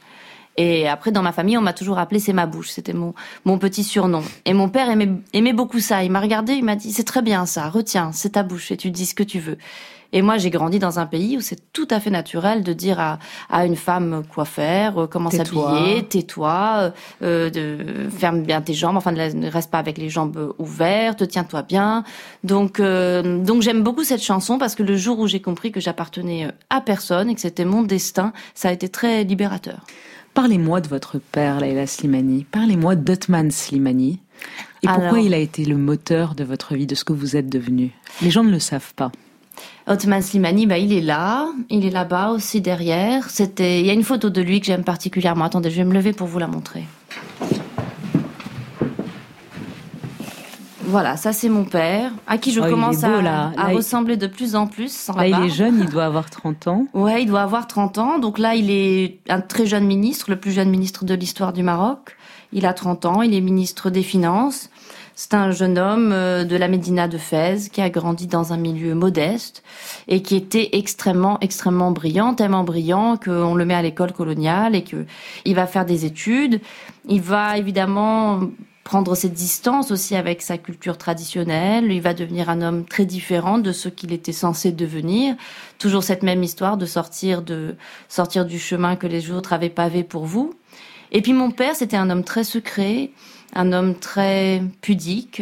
Et 0.57 0.87
après, 0.87 1.11
dans 1.11 1.21
ma 1.21 1.31
famille, 1.31 1.57
on 1.57 1.61
m'a 1.61 1.73
toujours 1.73 1.99
appelé 1.99 2.19
c'est 2.19 2.33
ma 2.33 2.47
bouche. 2.47 2.69
C'était 2.69 2.93
mon, 2.93 3.13
mon 3.45 3.59
petit 3.59 3.83
surnom. 3.83 4.23
Et 4.45 4.53
mon 4.53 4.69
père 4.69 4.89
aimait, 4.89 5.09
aimait 5.33 5.53
beaucoup 5.53 5.79
ça. 5.79 6.03
Il 6.03 6.11
m'a 6.11 6.19
regardé, 6.19 6.53
il 6.53 6.63
m'a 6.63 6.75
dit 6.75 6.91
c'est 6.91 7.03
très 7.03 7.21
bien 7.21 7.45
ça, 7.45 7.69
retiens, 7.69 8.11
c'est 8.11 8.31
ta 8.31 8.43
bouche 8.43 8.71
et 8.71 8.77
tu 8.77 8.89
dis 8.89 9.05
ce 9.05 9.15
que 9.15 9.23
tu 9.23 9.39
veux. 9.39 9.57
Et 10.13 10.21
moi, 10.21 10.37
j'ai 10.37 10.49
grandi 10.49 10.79
dans 10.79 10.99
un 10.99 11.05
pays 11.05 11.37
où 11.37 11.41
c'est 11.41 11.71
tout 11.73 11.87
à 11.89 11.99
fait 11.99 12.09
naturel 12.09 12.63
de 12.63 12.73
dire 12.73 12.99
à, 12.99 13.19
à 13.49 13.65
une 13.65 13.75
femme 13.75 14.23
quoi 14.33 14.45
faire, 14.45 15.03
euh, 15.03 15.07
comment 15.07 15.29
s'habiller, 15.29 16.03
tais-toi, 16.03 16.93
euh, 17.21 17.49
de 17.49 18.09
ferme 18.09 18.43
bien 18.43 18.61
tes 18.61 18.73
jambes, 18.73 18.97
enfin 18.97 19.11
ne 19.11 19.49
reste 19.49 19.71
pas 19.71 19.79
avec 19.79 19.97
les 19.97 20.09
jambes 20.09 20.53
ouvertes, 20.57 21.27
tiens-toi 21.27 21.63
bien. 21.63 22.03
Donc, 22.43 22.79
euh, 22.79 23.43
donc 23.43 23.61
j'aime 23.61 23.83
beaucoup 23.83 24.03
cette 24.03 24.23
chanson 24.23 24.57
parce 24.57 24.75
que 24.75 24.83
le 24.83 24.95
jour 24.95 25.19
où 25.19 25.27
j'ai 25.27 25.41
compris 25.41 25.71
que 25.71 25.79
j'appartenais 25.79 26.45
euh, 26.45 26.51
à 26.69 26.81
personne 26.81 27.29
et 27.29 27.35
que 27.35 27.41
c'était 27.41 27.65
mon 27.65 27.83
destin, 27.83 28.33
ça 28.55 28.69
a 28.69 28.71
été 28.71 28.89
très 28.89 29.23
libérateur. 29.23 29.85
Parlez-moi 30.33 30.81
de 30.81 30.87
votre 30.87 31.17
père, 31.17 31.59
Leila 31.59 31.87
Slimani. 31.87 32.45
Parlez-moi 32.51 32.95
d'Otman 32.95 33.49
Slimani. 33.49 34.19
Et 34.83 34.87
pourquoi 34.87 35.19
il 35.19 35.33
a 35.33 35.37
été 35.37 35.65
le 35.65 35.77
moteur 35.77 36.35
de 36.35 36.43
votre 36.43 36.75
vie, 36.75 36.85
de 36.85 36.93
ce 36.93 37.03
que 37.03 37.13
vous 37.13 37.35
êtes 37.35 37.49
devenu? 37.49 37.91
Les 38.21 38.29
gens 38.29 38.43
ne 38.43 38.51
le 38.51 38.59
savent 38.59 38.93
pas. 38.93 39.11
Otman 39.87 40.21
Slimani, 40.21 40.65
bah, 40.67 40.77
il 40.77 40.91
est 40.93 41.01
là, 41.01 41.47
il 41.69 41.85
est 41.85 41.89
là-bas 41.89 42.31
aussi 42.31 42.59
derrière. 42.61 43.29
C'était, 43.29 43.79
il 43.79 43.85
y 43.85 43.89
a 43.89 43.93
une 43.93 44.03
photo 44.03 44.29
de 44.29 44.41
lui 44.41 44.59
que 44.59 44.65
j'aime 44.65 44.83
particulièrement. 44.83 45.45
Attendez, 45.45 45.69
je 45.71 45.77
vais 45.77 45.85
me 45.85 45.93
lever 45.93 46.13
pour 46.13 46.27
vous 46.27 46.39
la 46.39 46.47
montrer. 46.47 46.83
Voilà, 50.89 51.17
ça 51.17 51.33
c'est 51.33 51.49
mon 51.49 51.65
père, 51.65 52.11
à 52.27 52.37
qui 52.37 52.51
je 52.53 52.61
Oh, 52.61 52.69
commence 52.69 53.01
beau, 53.01 53.07
à, 53.07 53.21
là. 53.21 53.51
à 53.57 53.63
Là, 53.63 53.71
il- 53.71 53.75
ressembler 53.75 54.15
de 54.15 54.27
plus 54.27 54.55
en 54.55 54.67
plus 54.67 55.09
Là, 55.13 55.27
il 55.27 55.35
est 55.45 55.49
jeune, 55.49 55.79
il 55.81 55.89
doit 55.89 56.05
avoir 56.05 56.29
30 56.29 56.67
ans. 56.69 56.85
Ouais, 56.93 57.23
il 57.23 57.27
doit 57.27 57.41
avoir 57.41 57.67
30 57.67 57.97
ans. 57.97 58.19
Donc 58.19 58.39
là, 58.39 58.55
il 58.55 58.71
est 58.71 59.19
un 59.27 59.41
très 59.41 59.65
jeune 59.65 59.83
ministre, 59.85 60.27
le 60.29 60.37
plus 60.37 60.51
jeune 60.51 60.69
ministre 60.69 61.03
de 61.03 61.13
l'histoire 61.13 61.51
du 61.51 61.61
Maroc. 61.61 62.15
Il 62.53 62.65
a 62.65 62.73
30 62.73 63.05
ans, 63.05 63.21
il 63.21 63.33
est 63.33 63.41
ministre 63.41 63.89
des 63.89 64.01
Finances. 64.03 64.69
C'est 65.19 65.33
un 65.33 65.49
jeune 65.49 65.79
homme 65.79 66.11
euh, 66.13 66.43
de 66.43 66.55
la 66.55 66.67
Médina 66.67 67.07
de 67.07 67.17
Fès 67.17 67.69
qui 67.69 67.81
a 67.81 67.89
grandi 67.89 68.27
dans 68.27 68.53
un 68.53 68.57
milieu 68.57 68.93
modeste 68.93 69.63
et 70.07 70.21
qui 70.21 70.35
était 70.35 70.69
extrêmement, 70.73 71.39
extrêmement 71.41 71.89
brillant, 71.89 72.35
tellement 72.35 72.63
brillant 72.63 73.17
qu'on 73.17 73.55
le 73.55 73.65
met 73.65 73.73
à 73.73 73.81
l'école 73.81 74.13
coloniale 74.13 74.75
et 74.75 74.83
que 74.83 75.07
il 75.43 75.55
va 75.55 75.65
faire 75.65 75.87
des 75.87 76.05
études. 76.05 76.61
Il 77.09 77.21
va 77.21 77.57
évidemment 77.57 78.41
prendre 78.83 79.15
cette 79.15 79.33
distance 79.33 79.89
aussi 79.89 80.15
avec 80.15 80.43
sa 80.43 80.59
culture 80.59 80.99
traditionnelle. 80.99 81.91
Il 81.91 82.01
va 82.01 82.13
devenir 82.13 82.51
un 82.51 82.61
homme 82.61 82.85
très 82.85 83.05
différent 83.05 83.57
de 83.57 83.71
ce 83.71 83.89
qu'il 83.89 84.13
était 84.13 84.31
censé 84.31 84.71
devenir. 84.71 85.35
Toujours 85.79 86.03
cette 86.03 86.21
même 86.21 86.43
histoire 86.43 86.77
de 86.77 86.85
sortir 86.85 87.41
de 87.41 87.75
sortir 88.07 88.45
du 88.45 88.59
chemin 88.59 88.95
que 88.95 89.07
les 89.07 89.31
autres 89.31 89.53
avaient 89.53 89.71
pavé 89.71 90.03
pour 90.03 90.25
vous. 90.25 90.53
Et 91.11 91.21
puis 91.21 91.33
mon 91.33 91.51
père, 91.51 91.75
c'était 91.75 91.97
un 91.97 92.09
homme 92.09 92.23
très 92.23 92.43
secret, 92.43 93.11
un 93.53 93.73
homme 93.73 93.95
très 93.95 94.61
pudique, 94.81 95.41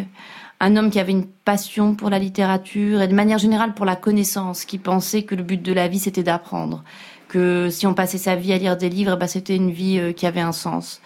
un 0.59 0.77
homme 0.77 0.89
qui 0.89 0.99
avait 0.99 1.11
une 1.11 1.25
passion 1.25 1.95
pour 1.95 2.09
la 2.09 2.19
littérature 2.19 3.01
et 3.01 3.07
de 3.07 3.13
manière 3.13 3.37
générale 3.37 3.73
pour 3.73 3.85
la 3.85 3.95
connaissance, 3.95 4.65
qui 4.65 4.77
pensait 4.77 5.23
que 5.23 5.35
le 5.35 5.43
but 5.43 5.61
de 5.61 5.73
la 5.73 5.87
vie 5.87 5.99
c'était 5.99 6.23
d'apprendre, 6.23 6.83
que 7.27 7.69
si 7.69 7.85
on 7.87 7.93
passait 7.93 8.17
sa 8.17 8.35
vie 8.35 8.53
à 8.53 8.57
lire 8.57 8.77
des 8.77 8.89
livres, 8.89 9.15
bah, 9.15 9.27
c'était 9.27 9.55
une 9.55 9.71
vie 9.71 9.99
euh, 9.99 10.13
qui 10.13 10.25
avait 10.25 10.41
un 10.41 10.51
sens. 10.51 11.01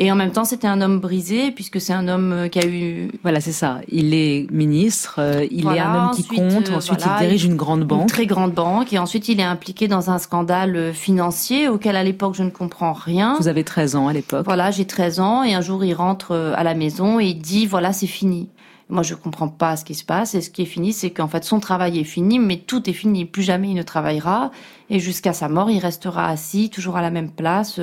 Et 0.00 0.12
en 0.12 0.14
même 0.14 0.30
temps, 0.30 0.44
c'était 0.44 0.68
un 0.68 0.80
homme 0.80 1.00
brisé, 1.00 1.50
puisque 1.50 1.80
c'est 1.80 1.92
un 1.92 2.06
homme 2.06 2.32
euh, 2.32 2.48
qui 2.48 2.60
a 2.60 2.66
eu... 2.66 3.10
Voilà, 3.22 3.40
c'est 3.40 3.52
ça. 3.52 3.80
Il 3.88 4.14
est 4.14 4.46
ministre, 4.52 5.16
euh, 5.18 5.44
il 5.50 5.62
Voilà, 5.62 5.78
est 5.78 5.84
un 5.84 5.94
homme 6.04 6.10
qui 6.14 6.22
ensuite, 6.22 6.38
compte, 6.38 6.70
euh, 6.70 6.76
ensuite 6.76 7.00
voilà, 7.00 7.16
il 7.20 7.26
dirige 7.26 7.44
une 7.44 7.56
grande 7.56 7.80
Une 7.80 7.86
banque. 7.86 8.08
très 8.08 8.26
grande 8.26 8.52
banque. 8.52 8.92
Et 8.92 8.98
ensuite, 8.98 9.28
il 9.28 9.40
est 9.40 9.44
impliqué 9.44 9.88
dans 9.88 10.10
un 10.10 10.18
scandale 10.18 10.94
financier 10.94 11.68
auquel, 11.68 11.96
à 11.96 12.04
l'époque, 12.04 12.36
je 12.36 12.44
ne 12.44 12.50
comprends 12.50 12.92
rien. 12.92 13.36
Vous 13.40 13.48
avez 13.48 13.64
13 13.64 13.96
ans 13.96 14.06
à 14.06 14.12
l'époque. 14.12 14.44
Voilà, 14.44 14.70
j'ai 14.70 14.84
13 14.84 15.18
ans 15.18 15.42
et 15.42 15.54
un 15.54 15.60
jour 15.62 15.84
il 15.84 15.94
rentre 15.94 16.32
à 16.56 16.62
la 16.62 16.74
maison 16.74 17.18
et 17.18 17.26
il 17.26 17.40
dit 17.40 17.66
voilà, 17.66 17.92
c'est 17.92 18.06
fini. 18.06 18.48
Moi, 18.90 19.02
je 19.02 19.14
comprends 19.14 19.48
pas 19.48 19.76
ce 19.76 19.84
qui 19.84 19.94
se 19.94 20.04
passe 20.04 20.34
et 20.34 20.40
ce 20.40 20.48
qui 20.48 20.62
est 20.62 20.66
fini, 20.66 20.92
c'est 20.92 21.10
qu'en 21.10 21.28
fait 21.28 21.44
son 21.44 21.60
travail 21.60 21.98
est 21.98 22.04
fini, 22.04 22.38
mais 22.38 22.56
tout 22.58 22.88
est 22.88 22.94
fini. 22.94 23.24
Plus 23.24 23.42
jamais 23.42 23.68
il 23.68 23.74
ne 23.74 23.82
travaillera 23.82 24.50
et 24.90 25.00
jusqu'à 25.00 25.32
sa 25.32 25.48
mort, 25.48 25.70
il 25.70 25.78
restera 25.80 26.28
assis 26.28 26.70
toujours 26.70 26.96
à 26.96 27.02
la 27.02 27.10
même 27.10 27.30
place. 27.30 27.80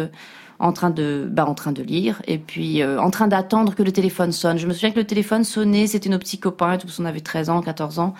En 0.59 0.71
train 0.71 0.89
de 0.89 1.27
bah, 1.29 1.45
en 1.45 1.53
train 1.53 1.71
de 1.71 1.83
lire 1.83 2.21
et 2.27 2.37
puis 2.37 2.81
euh, 2.81 2.99
en 2.99 3.09
train 3.09 3.27
d'attendre 3.27 3.75
que 3.75 3.83
le 3.83 3.91
téléphone 3.91 4.31
sonne. 4.31 4.57
Je 4.57 4.67
me 4.67 4.73
souviens 4.73 4.91
que 4.91 4.99
le 4.99 5.05
téléphone 5.05 5.43
sonnait, 5.43 5.87
c'était 5.87 6.09
nos 6.09 6.19
petits 6.19 6.39
copains 6.39 6.73
et 6.73 6.77
qu'on 6.77 7.05
avait 7.05 7.19
13 7.19 7.49
ans, 7.49 7.61
14 7.61 7.99
ans. 7.99 8.13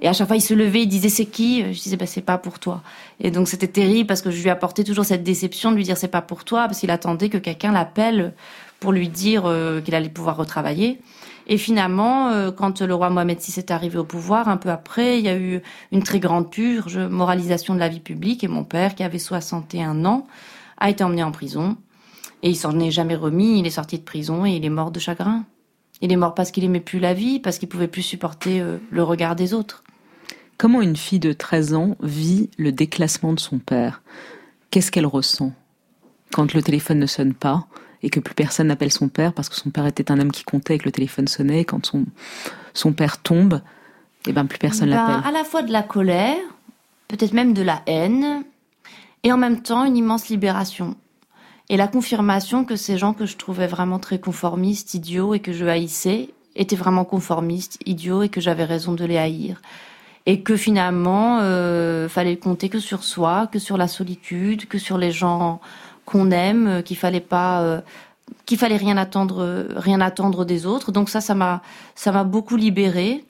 Et 0.00 0.08
à 0.08 0.12
chaque 0.12 0.26
fois, 0.26 0.36
il 0.36 0.40
se 0.40 0.52
levait, 0.52 0.82
il 0.82 0.88
disait 0.88 1.08
c'est 1.08 1.26
qui? 1.26 1.62
Je 1.72 1.80
disais 1.80 1.96
bah 1.96 2.06
c'est 2.06 2.22
pas 2.22 2.38
pour 2.38 2.58
toi. 2.58 2.82
Et 3.20 3.30
donc 3.30 3.48
c'était 3.48 3.68
terrible 3.68 4.06
parce 4.06 4.22
que 4.22 4.30
je 4.30 4.42
lui 4.42 4.50
apportais 4.50 4.84
toujours 4.84 5.04
cette 5.04 5.22
déception 5.22 5.70
de 5.70 5.76
lui 5.76 5.84
dire 5.84 5.96
c'est 5.96 6.08
pas 6.08 6.22
pour 6.22 6.44
toi 6.44 6.66
parce 6.66 6.80
qu'il 6.80 6.90
attendait 6.90 7.28
que 7.28 7.38
quelqu'un 7.38 7.72
l'appelle 7.72 8.32
pour 8.80 8.92
lui 8.92 9.08
dire 9.08 9.44
euh, 9.46 9.80
qu'il 9.80 9.94
allait 9.94 10.08
pouvoir 10.08 10.36
retravailler. 10.36 10.98
Et 11.46 11.58
finalement, 11.58 12.28
euh, 12.28 12.50
quand 12.50 12.82
le 12.82 12.94
roi 12.94 13.10
Mohamed 13.10 13.38
VI 13.38 13.58
est 13.58 13.70
arrivé 13.70 13.98
au 13.98 14.04
pouvoir, 14.04 14.48
un 14.48 14.56
peu 14.56 14.70
après, 14.70 15.18
il 15.18 15.24
y 15.24 15.28
a 15.28 15.36
eu 15.36 15.60
une 15.90 16.02
très 16.02 16.20
grande 16.20 16.50
purge, 16.50 16.98
moralisation 16.98 17.74
de 17.74 17.80
la 17.80 17.88
vie 17.88 18.00
publique, 18.00 18.44
et 18.44 18.48
mon 18.48 18.64
père, 18.64 18.94
qui 18.94 19.02
avait 19.02 19.18
61 19.18 20.04
ans, 20.04 20.26
a 20.82 20.90
été 20.90 21.04
emmené 21.04 21.22
en 21.22 21.30
prison. 21.32 21.76
Et 22.42 22.50
il 22.50 22.56
s'en 22.56 22.78
est 22.80 22.90
jamais 22.90 23.14
remis, 23.14 23.60
il 23.60 23.66
est 23.66 23.70
sorti 23.70 23.98
de 23.98 24.02
prison 24.02 24.44
et 24.44 24.50
il 24.50 24.64
est 24.64 24.68
mort 24.70 24.90
de 24.90 24.98
chagrin. 24.98 25.44
Il 26.00 26.10
est 26.12 26.16
mort 26.16 26.34
parce 26.34 26.50
qu'il 26.50 26.64
aimait 26.64 26.80
plus 26.80 26.98
la 26.98 27.14
vie, 27.14 27.38
parce 27.38 27.58
qu'il 27.58 27.68
pouvait 27.68 27.86
plus 27.86 28.02
supporter 28.02 28.60
euh, 28.60 28.78
le 28.90 29.04
regard 29.04 29.36
des 29.36 29.54
autres. 29.54 29.84
Comment 30.58 30.82
une 30.82 30.96
fille 30.96 31.20
de 31.20 31.32
13 31.32 31.74
ans 31.74 31.96
vit 32.02 32.50
le 32.58 32.72
déclassement 32.72 33.32
de 33.32 33.38
son 33.38 33.58
père? 33.58 34.02
Qu'est-ce 34.70 34.90
qu'elle 34.90 35.06
ressent 35.06 35.52
quand 36.32 36.52
le 36.54 36.62
téléphone 36.62 36.98
ne 36.98 37.06
sonne 37.06 37.34
pas 37.34 37.66
et 38.02 38.10
que 38.10 38.18
plus 38.18 38.34
personne 38.34 38.66
n'appelle 38.66 38.90
son 38.90 39.08
père 39.08 39.32
parce 39.32 39.48
que 39.48 39.54
son 39.54 39.70
père 39.70 39.86
était 39.86 40.10
un 40.10 40.18
homme 40.18 40.32
qui 40.32 40.42
comptait 40.42 40.74
et 40.74 40.78
que 40.78 40.86
le 40.86 40.92
téléphone 40.92 41.28
sonnait? 41.28 41.64
Quand 41.64 41.86
son, 41.86 42.06
son 42.74 42.92
père 42.92 43.18
tombe, 43.22 43.60
et 44.26 44.32
ben 44.32 44.46
plus 44.46 44.58
personne 44.58 44.90
Ben, 44.90 44.96
l'appelle. 44.96 45.22
à 45.24 45.30
la 45.30 45.44
fois 45.44 45.62
de 45.62 45.70
la 45.70 45.82
colère, 45.84 46.36
peut-être 47.06 47.32
même 47.34 47.54
de 47.54 47.62
la 47.62 47.82
haine, 47.86 48.42
et 49.24 49.32
en 49.32 49.36
même 49.36 49.62
temps 49.62 49.84
une 49.84 49.96
immense 49.96 50.28
libération. 50.28 50.96
Et 51.68 51.76
la 51.76 51.88
confirmation 51.88 52.64
que 52.64 52.76
ces 52.76 52.98
gens 52.98 53.12
que 53.12 53.26
je 53.26 53.36
trouvais 53.36 53.66
vraiment 53.66 53.98
très 53.98 54.18
conformistes, 54.18 54.94
idiots 54.94 55.34
et 55.34 55.40
que 55.40 55.52
je 55.52 55.64
haïssais, 55.64 56.30
étaient 56.54 56.76
vraiment 56.76 57.04
conformistes, 57.04 57.78
idiots 57.86 58.22
et 58.22 58.28
que 58.28 58.40
j'avais 58.40 58.64
raison 58.64 58.92
de 58.92 59.04
les 59.04 59.16
haïr. 59.16 59.62
Et 60.26 60.42
que 60.42 60.56
finalement, 60.56 61.38
euh, 61.40 62.08
fallait 62.08 62.36
compter 62.36 62.68
que 62.68 62.78
sur 62.78 63.02
soi, 63.02 63.48
que 63.50 63.58
sur 63.58 63.76
la 63.76 63.88
solitude, 63.88 64.66
que 64.66 64.78
sur 64.78 64.98
les 64.98 65.10
gens 65.10 65.60
qu'on 66.04 66.30
aime, 66.30 66.66
euh, 66.66 66.82
qu'il 66.82 66.96
fallait 66.96 67.20
pas, 67.20 67.62
euh, 67.62 67.80
qu'il 68.46 68.58
fallait 68.58 68.76
rien 68.76 68.96
attendre, 68.96 69.42
euh, 69.42 69.68
rien 69.76 70.00
attendre 70.00 70.44
des 70.44 70.66
autres. 70.66 70.92
Donc 70.92 71.08
ça, 71.08 71.20
ça 71.20 71.34
m'a, 71.34 71.62
ça 71.94 72.12
m'a 72.12 72.24
beaucoup 72.24 72.56
libérée. 72.56 73.24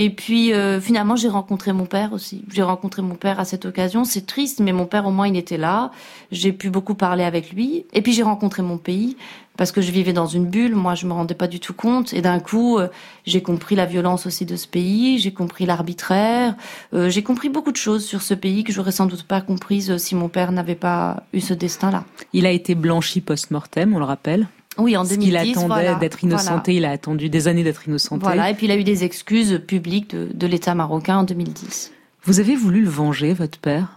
Et 0.00 0.10
puis 0.10 0.54
euh, 0.54 0.80
finalement, 0.80 1.16
j'ai 1.16 1.28
rencontré 1.28 1.72
mon 1.72 1.84
père 1.84 2.12
aussi. 2.12 2.44
J'ai 2.52 2.62
rencontré 2.62 3.02
mon 3.02 3.16
père 3.16 3.40
à 3.40 3.44
cette 3.44 3.66
occasion. 3.66 4.04
C'est 4.04 4.26
triste, 4.26 4.60
mais 4.60 4.72
mon 4.72 4.86
père 4.86 5.04
au 5.06 5.10
moins 5.10 5.26
il 5.26 5.36
était 5.36 5.56
là. 5.56 5.90
J'ai 6.30 6.52
pu 6.52 6.70
beaucoup 6.70 6.94
parler 6.94 7.24
avec 7.24 7.52
lui. 7.52 7.84
Et 7.92 8.00
puis 8.00 8.12
j'ai 8.12 8.22
rencontré 8.22 8.62
mon 8.62 8.78
pays 8.78 9.16
parce 9.56 9.72
que 9.72 9.80
je 9.80 9.90
vivais 9.90 10.12
dans 10.12 10.28
une 10.28 10.46
bulle. 10.46 10.76
Moi, 10.76 10.94
je 10.94 11.04
me 11.04 11.12
rendais 11.12 11.34
pas 11.34 11.48
du 11.48 11.58
tout 11.58 11.74
compte. 11.74 12.14
Et 12.14 12.22
d'un 12.22 12.38
coup, 12.38 12.78
euh, 12.78 12.86
j'ai 13.26 13.42
compris 13.42 13.74
la 13.74 13.86
violence 13.86 14.24
aussi 14.24 14.46
de 14.46 14.54
ce 14.54 14.68
pays. 14.68 15.18
J'ai 15.18 15.32
compris 15.32 15.66
l'arbitraire. 15.66 16.54
Euh, 16.94 17.10
j'ai 17.10 17.24
compris 17.24 17.48
beaucoup 17.48 17.72
de 17.72 17.76
choses 17.76 18.04
sur 18.06 18.22
ce 18.22 18.34
pays 18.34 18.62
que 18.62 18.72
j'aurais 18.72 18.92
sans 18.92 19.06
doute 19.06 19.24
pas 19.24 19.40
comprises 19.40 19.96
si 19.96 20.14
mon 20.14 20.28
père 20.28 20.52
n'avait 20.52 20.76
pas 20.76 21.24
eu 21.32 21.40
ce 21.40 21.54
destin-là. 21.54 22.04
Il 22.32 22.46
a 22.46 22.52
été 22.52 22.76
blanchi 22.76 23.20
post-mortem, 23.20 23.96
on 23.96 23.98
le 23.98 24.04
rappelle. 24.04 24.46
Oui, 24.78 24.96
en 24.96 25.00
Parce 25.00 25.10
2010, 25.10 25.26
qu'il 25.26 25.36
attendait 25.36 25.66
voilà. 25.66 25.94
d'être 25.96 26.18
Voilà. 26.20 26.36
innocenté, 26.36 26.74
il 26.74 26.84
a 26.84 26.90
attendu 26.90 27.28
des 27.28 27.48
années 27.48 27.64
d'être 27.64 27.86
innocenté. 27.86 28.22
Voilà. 28.24 28.50
Et 28.50 28.54
puis 28.54 28.66
il 28.66 28.72
a 28.72 28.76
eu 28.76 28.84
des 28.84 29.04
excuses 29.04 29.60
publiques 29.66 30.10
de, 30.14 30.28
de 30.32 30.46
l'État 30.46 30.74
marocain 30.74 31.18
en 31.18 31.24
2010. 31.24 31.92
Vous 32.24 32.40
avez 32.40 32.54
voulu 32.56 32.82
le 32.82 32.88
venger, 32.90 33.32
votre 33.34 33.58
père? 33.58 33.88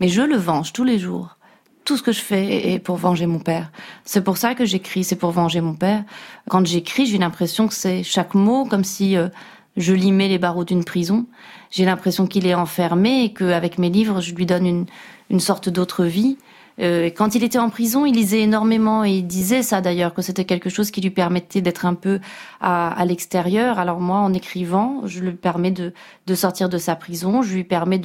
Mais 0.00 0.08
je 0.08 0.22
le 0.22 0.36
venge 0.36 0.72
tous 0.72 0.84
les 0.84 0.98
jours. 0.98 1.36
Tout 1.84 1.96
ce 1.96 2.02
que 2.02 2.12
je 2.12 2.20
fais 2.20 2.72
est 2.72 2.78
pour 2.78 2.96
venger 2.96 3.26
mon 3.26 3.38
père. 3.40 3.72
C'est 4.04 4.22
pour 4.22 4.36
ça 4.36 4.54
que 4.54 4.64
j'écris, 4.64 5.02
c'est 5.02 5.16
pour 5.16 5.30
venger 5.32 5.60
mon 5.60 5.74
père. 5.74 6.04
Quand 6.48 6.64
j'écris, 6.66 7.06
j'ai 7.06 7.18
l'impression 7.18 7.66
que 7.68 7.74
c'est 7.74 8.02
chaque 8.02 8.34
mot 8.34 8.64
comme 8.64 8.84
si 8.84 9.16
euh, 9.16 9.28
je 9.76 9.92
limais 9.92 10.28
les 10.28 10.38
barreaux 10.38 10.64
d'une 10.64 10.84
prison. 10.84 11.26
J'ai 11.70 11.84
l'impression 11.84 12.26
qu'il 12.26 12.46
est 12.46 12.54
enfermé 12.54 13.24
et 13.24 13.32
qu'avec 13.32 13.78
mes 13.78 13.90
livres, 13.90 14.20
je 14.20 14.34
lui 14.34 14.46
donne 14.46 14.66
une, 14.66 14.86
une 15.30 15.40
sorte 15.40 15.68
d'autre 15.68 16.04
vie. 16.04 16.36
Euh, 16.80 17.10
quand 17.10 17.34
il 17.34 17.44
était 17.44 17.58
en 17.58 17.68
prison, 17.68 18.06
il 18.06 18.14
lisait 18.14 18.40
énormément 18.40 19.04
et 19.04 19.10
il 19.10 19.26
disait 19.26 19.62
ça 19.62 19.80
d'ailleurs, 19.80 20.14
que 20.14 20.22
c'était 20.22 20.44
quelque 20.44 20.70
chose 20.70 20.90
qui 20.90 21.00
lui 21.00 21.10
permettait 21.10 21.60
d'être 21.60 21.84
un 21.84 21.94
peu 21.94 22.20
à, 22.60 23.04
l'extérieur. 23.04 23.78
Alors 23.78 24.00
moi, 24.00 24.18
en 24.18 24.32
écrivant, 24.32 25.02
je 25.04 25.20
lui 25.20 25.32
permets 25.32 25.72
de, 25.72 25.92
sortir 26.34 26.68
de 26.68 26.78
sa 26.78 26.96
prison, 26.96 27.42
je 27.42 27.54
lui 27.54 27.64
permets 27.64 28.00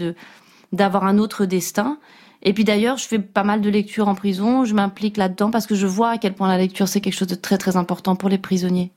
d'avoir 0.73 1.05
un 1.05 1.17
autre 1.17 1.45
destin. 1.45 1.97
Et 2.43 2.53
puis 2.53 2.63
d'ailleurs, 2.63 2.97
je 2.97 3.07
fais 3.07 3.19
pas 3.19 3.43
mal 3.43 3.61
de 3.61 3.69
lectures 3.69 4.07
en 4.07 4.15
prison, 4.15 4.65
je 4.65 4.73
m'implique 4.73 5.17
là-dedans 5.17 5.51
parce 5.51 5.65
que 5.65 5.75
je 5.75 5.87
vois 5.87 6.11
à 6.11 6.17
quel 6.17 6.33
point 6.33 6.47
la 6.47 6.57
lecture 6.57 6.87
c'est 6.87 7.01
quelque 7.01 7.15
chose 7.15 7.27
de 7.27 7.35
très 7.35 7.57
très 7.57 7.77
important 7.77 8.15
pour 8.15 8.29
les 8.29 8.37
prisonniers. 8.37 8.91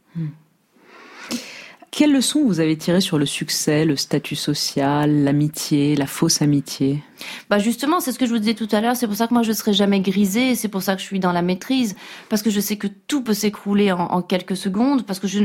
Quelles 1.90 2.12
leçons 2.12 2.44
vous 2.44 2.61
avez 2.61 2.77
tirées 2.77 3.01
sur 3.01 3.18
le 3.18 3.27
succès, 3.27 3.85
le 3.85 3.96
statut 3.96 4.37
social, 4.37 5.24
l'amitié, 5.24 5.96
la 5.96 6.07
fausse 6.07 6.42
amitié? 6.42 7.03
Bah 7.48 7.59
justement, 7.59 8.01
c'est 8.01 8.12
ce 8.12 8.18
que 8.18 8.27
je 8.27 8.33
vous 8.33 8.38
disais 8.38 8.55
tout 8.55 8.68
à 8.72 8.81
l'heure, 8.81 8.94
c'est 8.94 9.07
pour 9.07 9.16
ça 9.16 9.27
que 9.27 9.35
moi 9.35 9.42
je 9.42 9.53
serai 9.53 9.72
jamais 9.72 10.01
grisée, 10.01 10.55
c'est 10.55 10.68
pour 10.68 10.83
ça 10.83 10.94
que 10.94 11.01
je 11.01 11.07
suis 11.07 11.20
dans 11.20 11.33
la 11.33 11.42
maîtrise, 11.42 11.96
parce 12.29 12.42
que 12.42 12.51
je 12.51 12.61
sais 12.61 12.77
que 12.77 12.88
tout 13.07 13.22
peut 13.22 13.35
s'écrouler 13.35 13.90
en, 13.90 14.01
en 14.01 14.22
quelques 14.22 14.57
secondes, 14.57 15.07
parce 15.07 15.18
que 15.18 15.27
je, 15.27 15.44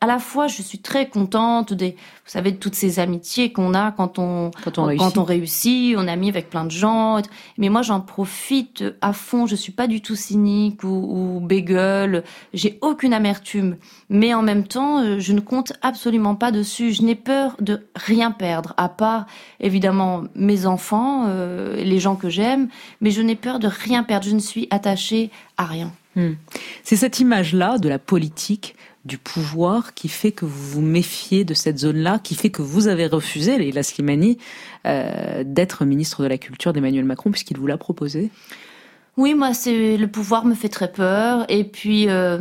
à 0.00 0.06
la 0.06 0.18
fois 0.18 0.46
je 0.46 0.62
suis 0.62 0.78
très 0.78 1.08
contente 1.08 1.72
des, 1.72 1.90
vous 1.90 2.30
savez, 2.30 2.52
de 2.52 2.56
toutes 2.56 2.74
ces 2.74 2.98
amitiés 2.98 3.52
qu'on 3.52 3.74
a 3.74 3.92
quand 3.92 4.18
on, 4.18 4.50
Quand 4.64 4.78
on 4.78 4.84
réussit. 4.84 5.14
quand 5.14 5.20
on 5.20 5.24
réussit, 5.24 5.94
on 5.96 6.06
est 6.06 6.10
ami 6.10 6.28
avec 6.28 6.48
plein 6.48 6.64
de 6.64 6.70
gens, 6.70 7.20
mais 7.58 7.68
moi 7.68 7.82
j'en 7.82 8.00
profite 8.00 8.84
à 9.00 9.12
fond, 9.12 9.46
je 9.46 9.54
suis 9.54 9.72
pas 9.72 9.86
du 9.86 10.00
tout 10.00 10.16
cynique 10.16 10.84
ou, 10.84 10.88
ou 10.88 11.40
bégueule, 11.40 12.24
j'ai 12.54 12.78
aucune 12.80 13.12
amertume, 13.12 13.76
mais 14.08 14.32
en 14.32 14.42
même 14.42 14.66
temps 14.66 15.02
euh, 15.02 15.18
je 15.18 15.32
ne 15.32 15.40
compte 15.40 15.72
absolument 15.82 16.34
pas 16.34 16.50
dessus, 16.50 16.92
je 16.92 17.02
n'ai 17.02 17.14
peur 17.14 17.56
de 17.60 17.86
rien 17.94 18.30
perdre, 18.30 18.74
à 18.76 18.88
part 18.88 19.26
évidemment 19.60 20.24
mes 20.34 20.66
enfants, 20.66 21.26
euh, 21.28 21.76
les 21.76 21.98
gens 21.98 22.16
que 22.16 22.30
j'aime, 22.30 22.68
mais 23.00 23.10
je 23.10 23.20
n'ai 23.20 23.36
peur 23.36 23.58
de 23.58 23.68
rien 23.68 24.02
perdre, 24.02 24.26
je 24.26 24.34
ne 24.34 24.40
suis 24.40 24.66
attachée 24.70 25.30
à 25.56 25.64
rien. 25.66 25.92
Hmm. 26.16 26.32
C'est 26.82 26.96
cette 26.96 27.20
image-là 27.20 27.78
de 27.78 27.88
la 27.88 27.98
politique, 27.98 28.74
du 29.04 29.18
pouvoir, 29.18 29.94
qui 29.94 30.08
fait 30.08 30.32
que 30.32 30.44
vous 30.44 30.70
vous 30.72 30.82
méfiez 30.82 31.44
de 31.44 31.54
cette 31.54 31.78
zone-là, 31.78 32.18
qui 32.18 32.34
fait 32.34 32.50
que 32.50 32.62
vous 32.62 32.88
avez 32.88 33.06
refusé, 33.06 33.58
Leila 33.58 33.82
Slimani, 33.82 34.38
euh, 34.86 35.42
d'être 35.44 35.84
ministre 35.84 36.22
de 36.22 36.28
la 36.28 36.38
Culture 36.38 36.72
d'Emmanuel 36.72 37.04
Macron, 37.04 37.30
puisqu'il 37.30 37.58
vous 37.58 37.66
l'a 37.66 37.78
proposé? 37.78 38.30
Oui, 39.16 39.34
moi, 39.34 39.54
c'est 39.54 39.96
le 39.96 40.06
pouvoir 40.06 40.44
me 40.44 40.54
fait 40.54 40.68
très 40.68 40.92
peur. 40.92 41.44
Et 41.48 41.64
puis, 41.64 42.08
euh, 42.08 42.40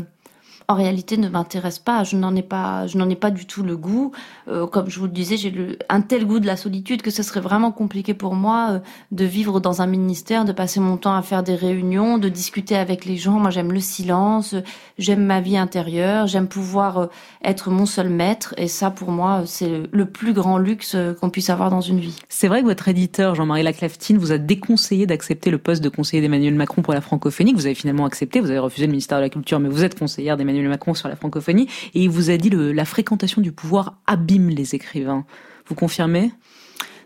en 0.69 0.75
réalité, 0.75 1.17
ne 1.17 1.27
m'intéresse 1.29 1.79
pas. 1.79 2.03
Je 2.03 2.15
n'en 2.15 2.35
ai 2.35 2.43
pas, 2.43 2.85
je 2.85 2.97
n'en 2.99 3.09
ai 3.09 3.15
pas 3.15 3.31
du 3.31 3.47
tout 3.47 3.63
le 3.63 3.75
goût. 3.75 4.11
Euh, 4.47 4.67
comme 4.67 4.87
je 4.87 4.99
vous 4.99 5.07
le 5.07 5.11
disais, 5.11 5.35
j'ai 5.35 5.77
un 5.89 6.01
tel 6.01 6.25
goût 6.27 6.39
de 6.39 6.45
la 6.45 6.55
solitude 6.55 7.01
que 7.01 7.09
ce 7.09 7.23
serait 7.23 7.39
vraiment 7.39 7.71
compliqué 7.71 8.13
pour 8.13 8.35
moi 8.35 8.67
euh, 8.73 8.79
de 9.11 9.25
vivre 9.25 9.59
dans 9.59 9.81
un 9.81 9.87
ministère, 9.87 10.45
de 10.45 10.51
passer 10.51 10.79
mon 10.79 10.97
temps 10.97 11.15
à 11.15 11.23
faire 11.23 11.41
des 11.41 11.55
réunions, 11.55 12.19
de 12.19 12.29
discuter 12.29 12.75
avec 12.77 13.05
les 13.05 13.17
gens. 13.17 13.39
Moi, 13.39 13.49
j'aime 13.49 13.71
le 13.73 13.79
silence, 13.79 14.53
j'aime 14.99 15.25
ma 15.25 15.41
vie 15.41 15.57
intérieure, 15.57 16.27
j'aime 16.27 16.47
pouvoir 16.47 16.97
euh, 16.99 17.07
être 17.43 17.71
mon 17.71 17.87
seul 17.87 18.09
maître. 18.09 18.53
Et 18.57 18.67
ça, 18.67 18.91
pour 18.91 19.09
moi, 19.11 19.41
c'est 19.47 19.83
le- 19.91 20.05
plus 20.05 20.33
grand 20.33 20.57
luxe 20.59 20.95
qu'on 21.19 21.29
puisse 21.29 21.49
avoir 21.49 21.69
dans 21.69 21.81
une 21.81 21.99
vie. 21.99 22.15
C'est 22.29 22.47
vrai 22.47 22.61
que 22.61 22.65
votre 22.67 22.87
éditeur, 22.87 23.35
Jean-Marie 23.35 23.63
Laclaftine, 23.63 24.17
vous 24.17 24.31
a 24.31 24.37
déconseillé 24.37 25.05
d'accepter 25.07 25.49
le 25.49 25.57
poste 25.57 25.83
de 25.83 25.89
conseiller 25.89 26.21
d'Emmanuel 26.21 26.55
Macron 26.55 26.81
pour 26.81 26.93
la 26.93 27.01
francophonie, 27.01 27.53
vous 27.53 27.65
avez 27.65 27.75
finalement 27.75 28.05
accepté, 28.05 28.39
vous 28.39 28.49
avez 28.49 28.59
refusé 28.59 28.85
le 28.85 28.91
ministère 28.91 29.17
de 29.19 29.23
la 29.23 29.29
Culture, 29.29 29.59
mais 29.59 29.69
vous 29.69 29.83
êtes 29.83 29.97
conseillère 29.97 30.35
d'Emmanuel 30.35 30.58
Macron 30.67 30.93
sur 30.93 31.07
la 31.07 31.15
francophonie, 31.15 31.69
et 31.93 32.03
il 32.03 32.09
vous 32.09 32.29
a 32.29 32.35
dit 32.37 32.49
le, 32.49 32.73
la 32.73 32.83
fréquentation 32.83 33.41
du 33.41 33.51
pouvoir 33.53 33.95
abîme 34.07 34.49
les 34.49 34.75
écrivains. 34.75 35.25
Vous 35.67 35.75
confirmez? 35.75 36.31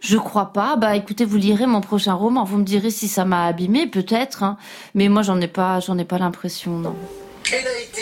Je 0.02 0.18
crois 0.18 0.52
pas. 0.52 0.76
Bah 0.76 0.96
écoutez, 0.96 1.24
vous 1.24 1.38
lirez 1.38 1.66
mon 1.66 1.82
prochain 1.82 2.13
roman, 2.13 2.44
vous 2.44 2.58
me 2.58 2.63
direz 2.63 2.89
si 2.89 3.08
ça 3.08 3.24
m'a 3.24 3.46
abîmé, 3.46 3.88
peut-être. 3.88 4.44
hein. 4.44 4.58
Mais 4.96 5.08
moi, 5.10 5.22
j'en 5.22 5.39
ai 5.39 5.48
pas, 5.48 5.80
j'en 5.80 5.98
ai 5.98 6.06
pas 6.06 6.18
l'impression, 6.18 6.78
non. 6.80 6.96
Elle 7.52 7.68
a 7.68 7.80
été 7.82 8.02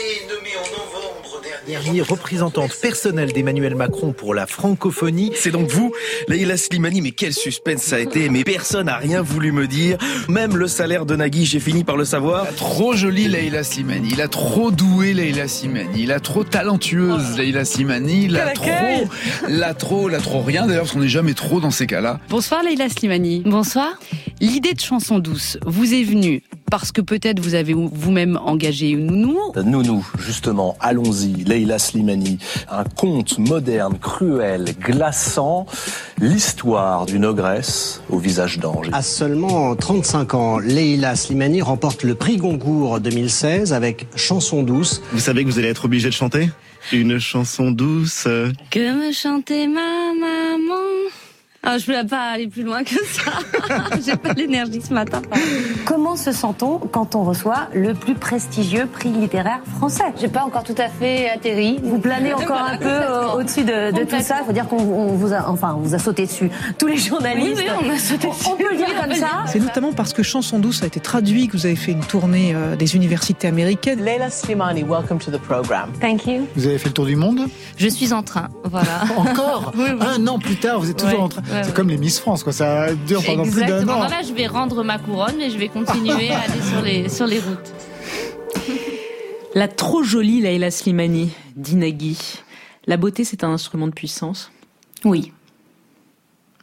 Dernier 1.68 2.02
représentante 2.02 2.76
personnelle 2.82 3.32
d'Emmanuel 3.34 3.76
Macron 3.76 4.14
pour 4.14 4.34
la 4.34 4.48
francophonie. 4.48 5.32
C'est 5.36 5.52
donc 5.52 5.70
vous, 5.70 5.94
Leïla 6.28 6.58
Slimani, 6.58 7.02
mais 7.02 7.12
quel 7.12 7.34
suspense 7.34 7.84
ça 7.84 7.98
a 7.98 8.00
été, 8.00 8.30
mais 8.30 8.44
personne 8.44 8.88
n'a 8.88 8.98
rien 8.98 9.22
voulu 9.22 9.52
me 9.52 9.68
dire. 9.68 9.98
Même 10.28 10.58
le 10.58 10.68
salaire 10.68 11.06
de 11.06 11.16
Nagui, 11.16 11.46
j'ai 11.46 11.60
fini 11.60 11.84
par 11.84 11.98
le 11.98 12.06
savoir. 12.06 12.48
Trop 12.56 12.94
jolie 12.94 13.28
Leïla 13.28 13.64
Slimani, 13.64 14.10
il 14.12 14.22
a 14.22 14.28
trop 14.28 14.72
doué 14.72 15.14
Leïla 15.14 15.48
Slimani, 15.48 16.02
il 16.02 16.12
a 16.12 16.20
trop 16.20 16.44
talentueuse 16.44 17.38
Leïla 17.38 17.64
Slimani, 17.64 18.26
il 18.26 18.38
a 18.38 18.50
trop, 18.54 18.66
accueil 18.66 19.08
la 19.48 19.76
trop, 19.76 20.10
la 20.10 20.20
trop 20.20 20.42
rien 20.42 20.66
d'ailleurs 20.66 20.84
parce 20.84 20.94
qu'on 20.94 21.02
n'est 21.02 21.10
jamais 21.10 21.36
trop 21.36 21.60
dans 21.60 21.72
ces 21.72 21.86
cas-là. 21.86 22.20
Bonsoir 22.30 22.64
Leïla 22.64 22.90
Slimani. 22.90 23.44
Bonsoir. 23.46 24.00
L'idée 24.40 24.74
de 24.74 24.80
chanson 24.80 25.20
douce 25.20 25.60
vous 25.68 25.94
est 25.94 26.04
venue 26.04 26.42
parce 26.72 26.94
que 26.94 27.02
peut-être 27.02 27.40
vous 27.42 27.54
avez 27.54 27.74
vous-même 27.74 28.40
engagé 28.44 28.90
une 28.90 29.06
nounou. 29.06 29.38
Nounou, 29.64 30.08
justement, 30.18 30.78
allons-y, 30.80 31.44
Leïla 31.44 31.78
Slimani, 31.78 32.40
un 32.72 32.86
conte 32.86 33.38
moderne, 33.38 34.00
cruel, 34.00 34.74
glaçant, 34.80 35.66
l'histoire 36.20 37.06
d'une 37.06 37.26
ogresse 37.26 38.02
au 38.10 38.18
visage 38.18 38.58
d'ange. 38.58 38.88
À 38.94 39.02
seulement 39.02 39.76
35 39.76 40.34
ans, 40.34 40.60
Leïla 40.60 41.16
Slimani 41.18 41.62
remporte 41.62 42.04
le 42.04 42.16
prix 42.16 42.38
Goncourt 42.38 43.02
2016 43.02 43.74
avec 43.74 44.08
Chanson 44.16 44.64
douce. 44.64 45.02
Vous 45.12 45.20
savez 45.20 45.44
que 45.44 45.50
vous 45.50 45.60
allez 45.60 45.68
être 45.68 45.86
obligé 45.86 46.08
de 46.08 46.14
chanter? 46.14 46.50
Une 46.94 47.20
chanson 47.20 47.72
douce. 47.72 48.28
Que 48.70 49.08
me 49.08 49.12
chantait 49.12 49.68
ma 49.68 50.14
maman? 50.14 51.12
Ah, 51.64 51.78
je 51.78 51.92
ne 51.92 52.02
peux 52.02 52.08
pas 52.08 52.32
aller 52.32 52.48
plus 52.48 52.64
loin 52.64 52.84
que 52.84 52.96
ça. 53.06 53.32
J'ai 54.06 54.16
pas 54.16 54.34
l'énergie 54.34 54.82
ce 54.82 54.92
matin. 54.94 55.22
Comment 55.86 56.16
se 56.16 56.32
sent-on 56.32 56.80
quand 56.80 57.14
on 57.14 57.24
reçoit 57.24 57.68
le 57.76 57.94
plus 57.94 58.16
prestigieux 58.16 58.88
prix 58.88 59.10
littéraire 59.10 59.60
français? 59.78 60.06
J'ai 60.20 60.28
pas 60.28 60.42
encore 60.44 60.64
tout 60.64 60.76
à 60.80 60.90
fait 60.90 61.30
atterri. 61.30 61.80
Vous 61.84 62.00
planez 62.00 62.34
encore 62.34 62.62
un 62.62 62.78
peu 62.78 62.88
euh, 62.88 63.34
au-dessus 63.34 63.64
de, 63.64 63.92
de 63.92 64.04
tout 64.04 64.20
ça? 64.22 64.38
Il 64.42 64.46
faut 64.48 64.54
dire 64.54 64.68
qu'on 64.68 64.80
on 64.80 65.14
vous 65.14 65.34
a, 65.34 65.48
enfin, 65.50 65.76
on 65.78 65.82
vous 65.82 65.94
a 65.94 66.00
sauté 66.00 66.26
dessus. 66.26 66.50
Tous 66.80 66.88
les 66.88 66.98
journalistes. 66.98 67.58
Oui, 67.58 67.66
oui, 67.68 67.88
on 67.88 67.94
a 67.94 67.98
sauté 68.00 68.28
dessus. 68.30 68.48
On 68.52 68.56
peut 68.56 68.72
le 68.72 68.78
dire 68.78 69.00
comme 69.00 69.14
ça. 69.14 69.44
C'est 69.46 69.60
notamment 69.60 69.94
parce 69.94 70.14
que 70.14 70.24
Chanson 70.24 70.58
douce 70.58 70.82
a 70.82 70.88
été 70.88 71.00
traduit 71.00 71.48
que 71.48 71.58
vous 71.58 71.68
avez 71.68 71.76
fait 71.76 71.92
une 71.92 72.04
tournée 72.04 72.54
euh, 72.56 72.76
des 72.76 72.96
universités 72.96 73.48
américaines. 73.48 74.04
Leila 74.04 74.32
Slimani, 74.32 74.84
welcome 74.84 75.20
to 75.20 75.30
the 75.30 75.40
program. 75.40 75.92
Thank 76.02 76.26
you. 76.26 76.48
Vous 76.56 76.66
avez 76.66 76.80
fait 76.80 76.90
le 76.90 76.94
tour 76.94 77.06
du 77.06 77.16
monde? 77.16 77.42
Je 77.78 77.88
suis 77.88 78.14
en 78.14 78.24
train, 78.24 78.50
voilà. 78.64 79.04
Encore? 79.16 79.74
Un 80.02 80.26
an 80.26 80.40
plus 80.40 80.56
tard, 80.56 80.80
vous 80.80 80.90
êtes 80.90 80.98
toujours 80.98 81.22
en 81.22 81.30
train. 81.30 81.44
Ouais, 81.52 81.64
C'est 81.64 81.74
comme 81.74 81.90
les 81.90 81.98
Miss 81.98 82.20
France, 82.20 82.44
quoi. 82.44 82.54
Ça 82.54 82.94
dure 82.94 83.24
pendant 83.24 83.44
plus 83.44 83.52
d'un 83.52 83.62
Exactement. 83.62 83.94
an. 83.94 84.04
Non, 84.04 84.10
là, 84.10 84.22
je 84.28 84.34
vais 84.34 84.48
rendre 84.48 84.84
ma 84.84 84.98
couronne, 84.98 85.36
mais 85.38 85.50
je 85.50 85.58
vais 85.58 85.68
continuer 85.70 86.32
à 86.32 86.40
aller 86.42 86.62
sur 86.70 86.82
les, 86.82 87.10
sur 87.10 87.28
les 87.28 87.40
routes. 87.40 87.72
La 89.54 89.68
trop 89.68 90.02
jolie 90.02 90.40
Laila 90.40 90.72
Slimani, 90.72 91.32
dit 91.58 91.76
Nagui. 91.76 92.18
La 92.88 92.96
beauté, 92.96 93.26
c'est 93.26 93.44
un 93.44 93.50
instrument 93.50 93.88
de 93.88 93.94
puissance? 93.94 94.50
Oui. 95.04 95.34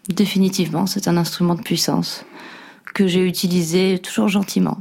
Définitivement, 0.08 0.86
c'est 0.86 1.06
un 1.06 1.18
instrument 1.18 1.54
de 1.54 1.60
puissance 1.60 2.24
que 2.94 3.06
j'ai 3.06 3.26
utilisé 3.26 3.98
toujours 3.98 4.28
gentiment. 4.28 4.78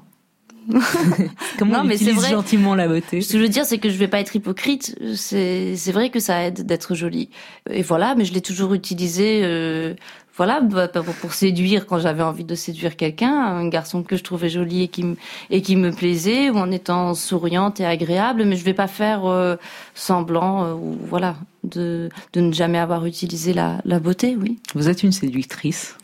Comment 1.60 1.74
Non, 1.74 1.80
on 1.82 1.84
mais 1.86 1.98
c'est 1.98 2.06
utilise 2.06 2.22
vrai. 2.22 2.32
gentiment 2.32 2.76
la 2.76 2.88
beauté 2.88 3.22
Ce 3.22 3.32
que 3.34 3.38
je 3.38 3.44
veux 3.44 3.50
dire, 3.50 3.66
c'est 3.66 3.78
que 3.78 3.90
je 3.90 3.98
vais 3.98 4.08
pas 4.08 4.20
être 4.20 4.36
hypocrite. 4.36 4.98
C'est 5.16 5.92
vrai 5.92 6.10
que 6.10 6.20
ça 6.20 6.44
aide 6.44 6.66
d'être 6.66 6.96
jolie. 6.96 7.30
Et 7.70 7.82
voilà, 7.82 8.16
mais 8.16 8.26
je 8.26 8.34
l'ai 8.34 8.42
toujours 8.42 8.74
utilisé. 8.74 9.42
euh, 9.44 9.94
voilà, 10.36 10.62
bah, 10.62 10.88
pour, 10.88 11.34
séduire 11.34 11.88
quand 11.88 11.98
j'avais 11.98 12.22
envie 12.22 12.44
de 12.44 12.54
séduire 12.54 12.96
quelqu'un, 12.96 13.34
un 13.34 13.68
garçon 13.70 14.04
que 14.04 14.16
je 14.16 14.24
trouvais 14.24 14.50
joli 14.50 14.84
et 14.84 14.88
qui 14.88 15.04
me 15.04 15.16
et 15.50 15.64
qui 15.64 15.76
me 15.76 15.92
plaisait, 15.92 16.52
ou 16.52 16.58
en 16.58 16.70
étant 16.70 17.16
souriante 17.16 17.80
et 17.80 17.86
agréable. 17.86 18.46
Mais 18.46 18.56
je 18.56 18.64
vais 18.64 18.76
pas 18.76 18.86
faire 18.88 19.26
euh, 19.26 19.56
semblant, 19.96 20.64
euh, 20.64 20.76
voilà, 21.10 21.38
de 21.64 22.10
de 22.34 22.42
ne 22.42 22.54
jamais 22.54 22.78
avoir 22.78 23.06
utilisé 23.08 23.52
la 23.54 23.82
la 23.84 24.00
beauté. 24.00 24.38
Oui. 24.40 24.60
Vous 24.76 24.90
êtes 24.90 25.02
une 25.02 25.12
séductrice. 25.12 25.98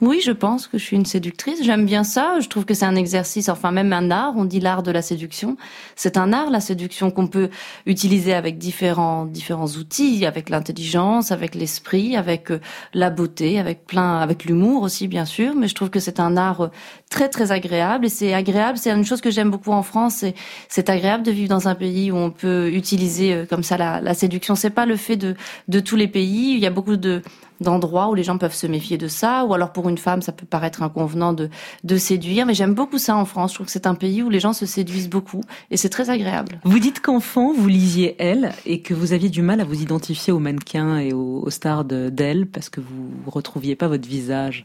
Oui, 0.00 0.20
je 0.24 0.30
pense 0.30 0.68
que 0.68 0.78
je 0.78 0.84
suis 0.84 0.94
une 0.96 1.06
séductrice. 1.06 1.64
J'aime 1.64 1.84
bien 1.84 2.04
ça. 2.04 2.38
Je 2.40 2.48
trouve 2.48 2.64
que 2.64 2.72
c'est 2.72 2.84
un 2.84 2.94
exercice, 2.94 3.48
enfin 3.48 3.72
même 3.72 3.92
un 3.92 4.12
art. 4.12 4.34
On 4.36 4.44
dit 4.44 4.60
l'art 4.60 4.84
de 4.84 4.92
la 4.92 5.02
séduction. 5.02 5.56
C'est 5.96 6.16
un 6.16 6.32
art, 6.32 6.50
la 6.50 6.60
séduction, 6.60 7.10
qu'on 7.10 7.26
peut 7.26 7.50
utiliser 7.84 8.32
avec 8.32 8.58
différents 8.58 9.24
différents 9.24 9.66
outils, 9.66 10.24
avec 10.24 10.50
l'intelligence, 10.50 11.32
avec 11.32 11.56
l'esprit, 11.56 12.14
avec 12.16 12.52
euh, 12.52 12.60
la 12.94 13.10
beauté, 13.10 13.58
avec 13.58 13.86
plein, 13.86 14.18
avec 14.18 14.44
l'humour 14.44 14.82
aussi 14.84 15.08
bien 15.08 15.24
sûr. 15.24 15.56
Mais 15.56 15.66
je 15.66 15.74
trouve 15.74 15.90
que 15.90 15.98
c'est 15.98 16.20
un 16.20 16.36
art 16.36 16.60
euh, 16.60 16.68
très 17.10 17.28
très 17.28 17.50
agréable 17.50 18.06
et 18.06 18.08
c'est 18.08 18.34
agréable. 18.34 18.78
C'est 18.78 18.92
une 18.92 19.04
chose 19.04 19.20
que 19.20 19.32
j'aime 19.32 19.50
beaucoup 19.50 19.72
en 19.72 19.82
France. 19.82 20.24
C'est 20.68 20.90
agréable 20.90 21.24
de 21.24 21.32
vivre 21.32 21.48
dans 21.48 21.66
un 21.66 21.74
pays 21.74 22.12
où 22.12 22.16
on 22.16 22.30
peut 22.30 22.70
utiliser 22.72 23.34
euh, 23.34 23.46
comme 23.46 23.64
ça 23.64 23.76
la, 23.76 24.00
la 24.00 24.14
séduction. 24.14 24.54
C'est 24.54 24.70
pas 24.70 24.86
le 24.86 24.96
fait 24.96 25.16
de 25.16 25.34
de 25.66 25.80
tous 25.80 25.96
les 25.96 26.06
pays. 26.06 26.52
Il 26.54 26.60
y 26.60 26.66
a 26.66 26.70
beaucoup 26.70 26.96
de 26.96 27.20
d'endroits 27.60 28.08
où 28.08 28.14
les 28.14 28.22
gens 28.22 28.38
peuvent 28.38 28.54
se 28.54 28.66
méfier 28.66 28.98
de 28.98 29.08
ça, 29.08 29.44
ou 29.44 29.54
alors 29.54 29.72
pour 29.72 29.88
une 29.88 29.98
femme, 29.98 30.22
ça 30.22 30.32
peut 30.32 30.46
paraître 30.46 30.82
inconvenant 30.82 31.32
de, 31.32 31.48
de 31.84 31.96
séduire, 31.96 32.46
mais 32.46 32.54
j'aime 32.54 32.74
beaucoup 32.74 32.98
ça 32.98 33.16
en 33.16 33.24
France. 33.24 33.50
Je 33.50 33.54
trouve 33.56 33.66
que 33.66 33.72
c'est 33.72 33.86
un 33.86 33.94
pays 33.94 34.22
où 34.22 34.30
les 34.30 34.40
gens 34.40 34.52
se 34.52 34.66
séduisent 34.66 35.08
beaucoup, 35.10 35.42
et 35.70 35.76
c'est 35.76 35.88
très 35.88 36.10
agréable. 36.10 36.60
Vous 36.64 36.78
dites 36.78 37.00
qu'enfant, 37.00 37.52
vous 37.52 37.68
lisiez 37.68 38.16
Elle 38.18 38.52
et 38.66 38.80
que 38.80 38.94
vous 38.94 39.12
aviez 39.12 39.28
du 39.28 39.42
mal 39.42 39.60
à 39.60 39.64
vous 39.64 39.80
identifier 39.82 40.32
aux 40.32 40.38
mannequins 40.38 40.98
et 40.98 41.12
aux, 41.12 41.42
aux 41.44 41.50
stars 41.50 41.84
de- 41.84 42.08
d'Elle 42.10 42.46
parce 42.46 42.68
que 42.68 42.80
vous 42.80 43.30
retrouviez 43.30 43.74
pas 43.76 43.88
votre 43.88 44.08
visage. 44.08 44.64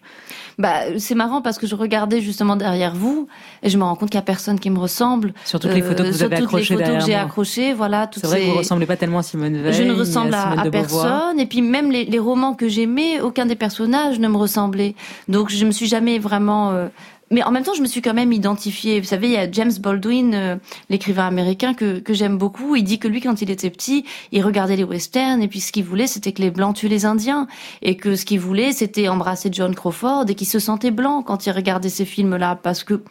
Bah, 0.60 0.98
c'est 1.00 1.16
marrant 1.16 1.42
parce 1.42 1.58
que 1.58 1.66
je 1.68 1.76
regardais 1.76 2.22
justement 2.22 2.56
derrière 2.56 2.94
vous, 2.96 3.28
et 3.64 3.70
je 3.70 3.78
me 3.78 3.84
rends 3.84 3.96
compte 3.96 4.10
qu'il 4.10 4.18
y 4.18 4.20
a 4.20 4.24
personne 4.24 4.60
qui 4.60 4.70
me 4.70 4.80
ressemble. 4.80 5.34
Sur 5.46 5.60
toutes 5.60 5.74
les 5.74 5.82
photos 5.82 6.08
que 6.08 6.12
vous 6.12 6.24
avez 6.24 6.36
accrochées 6.36 6.66
photos 6.76 6.80
que 6.80 6.84
derrière 6.92 7.06
j'ai 7.06 7.16
accrochées, 7.16 7.74
voilà. 7.74 8.10
C'est 8.14 8.26
vrai 8.26 8.42
que 8.42 8.46
vous 8.52 8.58
ressemblez 8.58 8.86
pas 8.86 8.98
tellement 8.98 9.20
à 9.20 9.24
Simone 9.24 9.58
Veil. 9.58 9.74
Je 9.74 9.84
ne 9.84 9.94
ressemble 9.94 10.34
à, 10.34 10.64
personne. 10.72 11.40
Et 11.40 11.46
puis 11.46 11.62
même 11.62 11.92
les, 11.92 12.06
les 12.06 12.20
romans 12.20 12.54
que 12.54 12.68
j'aimais, 12.84 13.22
aucun 13.22 13.46
des 13.46 13.56
personnages 13.56 14.20
ne 14.20 14.28
me 14.28 14.38
ressemblait. 14.38 14.96
Donc 15.28 15.50
je 15.50 15.66
me 15.66 15.72
suis 15.72 15.88
jamais 15.88 16.20
vraiment. 16.20 16.72
euh, 16.72 16.90
Mais 17.32 17.42
en 17.44 17.52
même 17.52 17.64
temps, 17.64 17.74
je 17.74 17.82
me 17.82 17.88
suis 17.88 18.02
quand 18.02 18.14
même 18.14 18.32
identifiée. 18.34 19.00
Vous 19.00 19.08
savez, 19.08 19.28
il 19.28 19.34
y 19.34 19.38
a 19.38 19.50
James 19.50 19.72
Baldwin, 19.80 20.34
euh, 20.34 20.56
l'écrivain 20.90 21.26
américain 21.26 21.74
que, 21.74 22.00
que 22.00 22.14
j'aime 22.14 22.38
beaucoup. 22.38 22.76
Il 22.76 22.84
dit 22.84 23.00
que 23.00 23.08
lui, 23.08 23.22
quand 23.22 23.42
il 23.42 23.50
était 23.50 23.70
petit, 23.70 24.06
il 24.32 24.44
regardait 24.44 24.76
les 24.76 24.84
westerns 24.84 25.42
et 25.42 25.48
puis 25.48 25.62
ce 25.62 25.72
qu'il 25.72 25.86
voulait, 25.86 26.08
c'était 26.08 26.34
que 26.34 26.42
les 26.42 26.52
blancs 26.52 26.76
tuent 26.76 26.90
les 26.90 27.06
Indiens 27.06 27.48
et 27.82 27.96
que 27.96 28.16
ce 28.16 28.26
qu'il 28.26 28.40
voulait, 28.42 28.74
c'était 28.74 29.08
embrasser 29.08 29.50
John 29.52 29.74
Crawford 29.74 30.26
et 30.28 30.36
qu'il 30.36 30.48
se 30.48 30.60
sentait 30.60 30.92
blanc 30.92 31.24
quand 31.24 31.46
il 31.48 31.52
regardait 31.52 31.90
ces 31.90 32.06
films-là 32.06 32.60
parce 32.62 32.84
que 32.84 33.02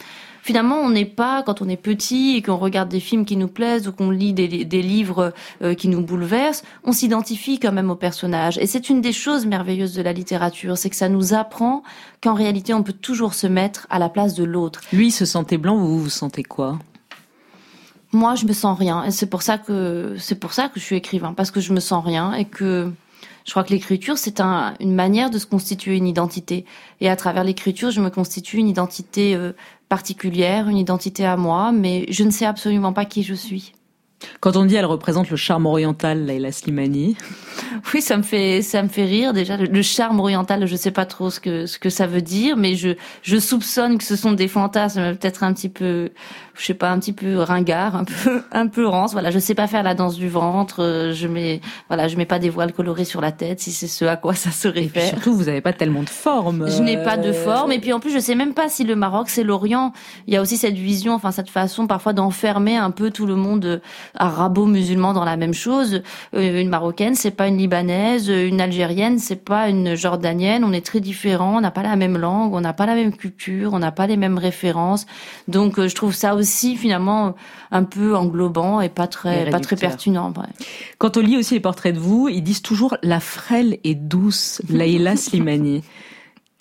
finalement, 0.43 0.77
on 0.77 0.91
n'est 0.91 1.07
pas, 1.07 1.43
quand 1.43 1.63
on 1.63 1.69
est 1.69 1.77
petit 1.77 2.37
et 2.37 2.43
qu'on 2.43 2.57
regarde 2.57 2.89
des 2.89 3.01
films 3.01 3.25
qui 3.25 3.37
nous 3.37 3.49
plaisent 3.49 3.89
ou 3.89 3.93
qu'on 3.93 4.11
lit 4.11 4.35
des, 4.35 4.65
des 4.65 4.83
livres 4.83 5.33
euh, 5.63 5.75
qui 5.75 5.89
nous 5.89 6.03
bouleversent, 6.03 6.65
on 6.85 6.93
s'identifie 6.93 7.59
quand 7.59 7.73
même 7.73 7.91
au 7.91 7.97
personnage. 7.97 8.59
Et 8.59 8.67
c'est 8.67 8.91
une 8.91 9.01
des 9.01 9.13
choses 9.13 9.47
merveilleuses 9.47 9.95
de 9.95 10.03
la 10.03 10.13
littérature, 10.13 10.77
c'est 10.77 10.91
que 10.91 10.97
ça 10.97 11.09
nous 11.09 11.33
apprend 11.33 11.83
qu'en 12.21 12.35
réalité, 12.35 12.75
on 12.75 12.83
peut 12.83 12.93
toujours 12.93 13.35
se 13.35 13.47
mettre 13.47 13.87
à 13.89 13.99
la 13.99 14.09
place 14.09 14.35
de 14.35 14.45
l'autre. 14.45 14.81
Lui, 14.93 15.07
il 15.09 15.13
se 15.13 15.25
sentait 15.25 15.59
blanc, 15.59 15.77
vous 15.77 16.01
vous 16.01 16.11
sentez 16.11 16.43
quoi? 16.43 16.79
Moi, 18.13 18.35
je 18.35 18.45
me 18.45 18.53
sens 18.53 18.79
rien. 18.79 19.05
Et 19.05 19.11
c'est 19.11 19.27
pour 19.27 19.41
ça 19.41 19.57
que, 19.57 20.17
c'est 20.19 20.39
pour 20.39 20.53
ça 20.53 20.69
que 20.69 20.79
je 20.79 20.85
suis 20.85 20.97
écrivain, 20.97 21.33
parce 21.33 21.51
que 21.51 21.61
je 21.61 21.73
me 21.73 21.81
sens 21.81 22.05
rien 22.05 22.35
et 22.35 22.45
que 22.45 22.93
je 23.45 23.51
crois 23.51 23.65
que 23.65 23.71
l'écriture, 23.71 24.19
c'est 24.19 24.41
un, 24.41 24.75
une 24.81 24.95
manière 24.95 25.31
de 25.31 25.39
se 25.39 25.47
constituer 25.47 25.97
une 25.97 26.07
identité. 26.07 26.65
Et 27.01 27.09
à 27.09 27.17
travers 27.17 27.43
l'écriture, 27.43 27.91
je 27.91 28.01
me 28.01 28.11
constitue 28.11 28.59
une 28.59 28.69
identité 28.69 29.35
euh, 29.35 29.53
particulière, 29.93 30.71
une 30.71 30.79
identité 30.79 31.27
à 31.27 31.37
moi, 31.37 31.71
mais 31.71 32.07
je 32.09 32.25
ne 32.25 32.31
sais 32.31 32.47
absolument 32.47 32.95
pas 32.95 33.05
qui 33.05 33.23
je 33.23 33.35
suis. 33.35 33.75
Quand 34.41 34.57
on 34.57 34.65
dit 34.65 34.77
elle 34.77 34.85
représente 34.87 35.31
le 35.31 35.37
charme 35.37 35.67
oriental, 35.67 36.25
Laila 36.27 36.53
Slimani. 36.53 37.17
Oui, 37.95 38.01
ça 38.01 38.17
me 38.17 38.23
fait 38.23 38.63
ça 38.63 38.83
me 38.83 38.89
fait 38.89 39.05
rire 39.05 39.33
déjà 39.33 39.57
le, 39.57 39.65
le 39.67 39.83
charme 39.83 40.21
oriental. 40.21 40.67
Je 40.67 40.77
sais 40.77 40.91
pas 40.91 41.07
trop 41.07 41.31
ce 41.31 41.41
que 41.41 41.67
ce 41.67 41.79
que 41.79 41.91
ça 41.91 42.07
veut 42.07 42.23
dire, 42.23 42.57
mais 42.57 42.75
je 42.75 42.91
je 43.23 43.37
soupçonne 43.39 43.99
que 43.99 44.05
ce 44.05 44.17
sont 44.17 44.33
des 44.33 44.49
fantasmes 44.49 45.17
peut-être 45.17 45.43
un 45.43 45.53
petit 45.53 45.69
peu, 45.69 46.11
je 46.55 46.65
sais 46.65 46.75
pas, 46.75 46.91
un 46.91 46.99
petit 46.99 47.13
peu 47.13 47.39
ringard, 47.39 47.97
un 47.97 48.05
peu 48.05 48.43
un 48.53 48.67
peu 48.69 48.87
rance. 48.87 49.13
Voilà, 49.13 49.31
je 49.31 49.39
sais 49.39 49.55
pas 49.55 49.67
faire 49.67 49.83
la 49.83 49.95
danse 49.95 50.17
du 50.17 50.29
ventre. 50.29 50.83
euh, 50.83 51.13
Je 51.13 51.27
mets 51.29 51.61
voilà, 51.89 52.09
je 52.09 52.17
mets 52.17 52.27
pas 52.27 52.39
des 52.39 52.51
voiles 52.51 52.73
colorés 52.73 53.05
sur 53.05 53.21
la 53.21 53.33
tête 53.33 53.61
si 53.61 53.73
c'est 53.73 53.87
ce 53.89 54.05
à 54.05 54.17
quoi 54.17 54.35
ça 54.35 54.51
se 54.51 54.69
réfère. 54.69 55.09
Surtout, 55.09 55.35
vous 55.35 55.45
n'avez 55.45 55.61
pas 55.61 55.73
tellement 55.73 56.03
de 56.03 56.09
forme. 56.11 56.71
Je 56.71 56.83
n'ai 56.83 56.97
pas 57.03 57.17
de 57.17 57.29
Euh, 57.29 57.33
forme 57.33 57.73
et 57.73 57.79
puis 57.81 57.93
en 57.93 58.01
plus 58.01 58.13
je 58.13 58.19
sais 58.19 58.35
même 58.35 58.55
pas 58.55 58.69
si 58.69 58.85
le 58.85 58.95
Maroc 58.95 59.29
c'est 59.29 59.43
l'Orient. 59.43 59.93
Il 60.27 60.35
y 60.35 60.37
a 60.37 60.43
aussi 60.43 60.57
cette 60.57 60.75
vision, 60.75 61.15
enfin 61.15 61.31
cette 61.33 61.51
façon 61.51 61.87
parfois 61.87 62.13
d'enfermer 62.13 62.77
un 62.77 62.91
peu 62.91 63.11
tout 63.11 63.27
le 63.27 63.35
monde 63.37 63.81
arabo-musulmans 64.17 65.13
dans 65.13 65.25
la 65.25 65.37
même 65.37 65.55
chose. 65.55 66.03
Euh, 66.35 66.61
une 66.61 66.69
marocaine, 66.69 67.15
c'est 67.15 67.31
pas 67.31 67.49
une 67.49 67.59
libanaise, 67.59 68.29
une 68.29 68.61
algérienne, 68.61 69.19
c'est 69.19 69.45
pas 69.45 69.69
une 69.69 69.95
jordanienne. 69.95 70.65
On 70.65 70.73
est 70.73 70.85
très 70.85 71.01
différents, 71.01 71.57
on 71.57 71.61
n'a 71.61 71.71
pas 71.71 71.83
la 71.83 71.97
même 71.97 72.19
langue, 72.19 72.55
on 72.55 72.61
n'a 72.61 72.73
pas 72.73 72.87
la 72.87 72.95
même 72.95 73.15
culture, 73.17 73.73
on 73.73 73.79
n'a 73.79 73.93
pas 73.93 74.07
les 74.07 74.17
mêmes 74.17 74.39
références. 74.39 75.07
Donc 75.49 75.79
euh, 75.79 75.89
je 75.89 75.95
trouve 75.95 76.15
ça 76.15 76.35
aussi 76.35 76.77
finalement 76.77 77.35
un 77.71 77.85
peu 77.85 78.17
englobant 78.17 78.81
et 78.81 78.89
pas 78.89 79.07
très 79.07 79.49
Et 79.49 79.51
pas 79.51 79.61
très 79.61 79.77
pertinent. 79.77 80.33
ouais. 80.37 80.45
Quand 80.99 81.17
on 81.17 81.21
lit 81.21 81.37
aussi 81.37 81.55
les 81.55 81.61
portraits 81.61 81.95
de 81.95 82.01
vous, 82.01 82.29
ils 82.29 82.43
disent 82.43 82.63
toujours 82.63 82.97
la 83.03 83.21
frêle 83.21 83.79
et 83.85 83.95
douce 83.95 84.61
Laïla 84.69 85.17
Slimani. 85.17 85.83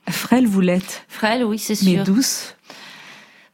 Frêle, 0.09 0.47
vous 0.47 0.61
l'êtes. 0.61 1.05
Frêle, 1.07 1.43
oui, 1.45 1.59
c'est 1.59 1.79
Mais 1.83 1.95
sûr. 1.95 2.03
douce. 2.03 2.55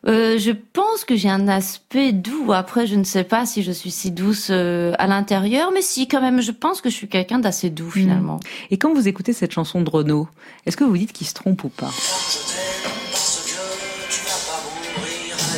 Euh, 0.07 0.37
je 0.37 0.51
pense 0.51 1.03
que 1.03 1.15
j'ai 1.15 1.29
un 1.29 1.47
aspect 1.47 2.13
doux. 2.13 2.53
Après, 2.53 2.87
je 2.87 2.95
ne 2.95 3.03
sais 3.03 3.25
pas 3.25 3.45
si 3.45 3.61
je 3.61 3.71
suis 3.71 3.91
si 3.91 4.11
douce 4.11 4.47
euh, 4.51 4.93
à 4.99 5.07
l'intérieur, 5.07 5.71
mais 5.73 5.81
si, 5.81 6.07
quand 6.07 6.21
même, 6.21 6.41
je 6.41 6.51
pense 6.51 6.79
que 6.79 6.89
je 6.89 6.95
suis 6.95 7.09
quelqu'un 7.09 7.39
d'assez 7.39 7.69
doux 7.69 7.91
finalement. 7.91 8.39
Et 8.71 8.77
quand 8.77 8.93
vous 8.93 9.07
écoutez 9.07 9.33
cette 9.33 9.51
chanson 9.51 9.81
de 9.81 9.89
Renaud, 9.89 10.27
est-ce 10.65 10.77
que 10.77 10.85
vous 10.85 10.97
dites 10.97 11.11
qu'il 11.11 11.27
se 11.27 11.33
trompe 11.33 11.63
ou 11.65 11.69
pas? 11.69 11.91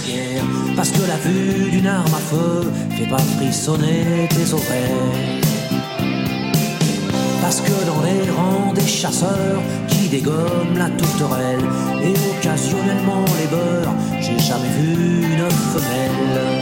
Guerre, 0.08 0.44
Parce 0.76 0.92
que 0.92 1.08
la 1.08 1.18
vue 1.18 1.70
d'une 1.70 1.88
arme 1.88 2.14
à 2.14 2.18
feu 2.18 2.72
fait 2.98 3.10
pas 3.10 3.20
frissonner 3.20 4.28
tes 4.30 4.54
oreilles. 4.54 5.49
Parce 7.50 7.62
que 7.62 7.84
dans 7.84 8.04
les 8.04 8.30
rangs 8.30 8.74
des 8.74 8.86
chasseurs 8.86 9.60
qui 9.88 10.08
dégomment 10.08 10.78
la 10.78 10.88
tourterelle 10.92 11.66
et 12.00 12.14
occasionnellement 12.30 13.26
les 13.40 13.48
beurres, 13.48 13.92
j'ai 14.22 14.38
jamais 14.38 14.70
vu 14.78 15.24
une 15.24 15.50
femelle. 15.74 16.62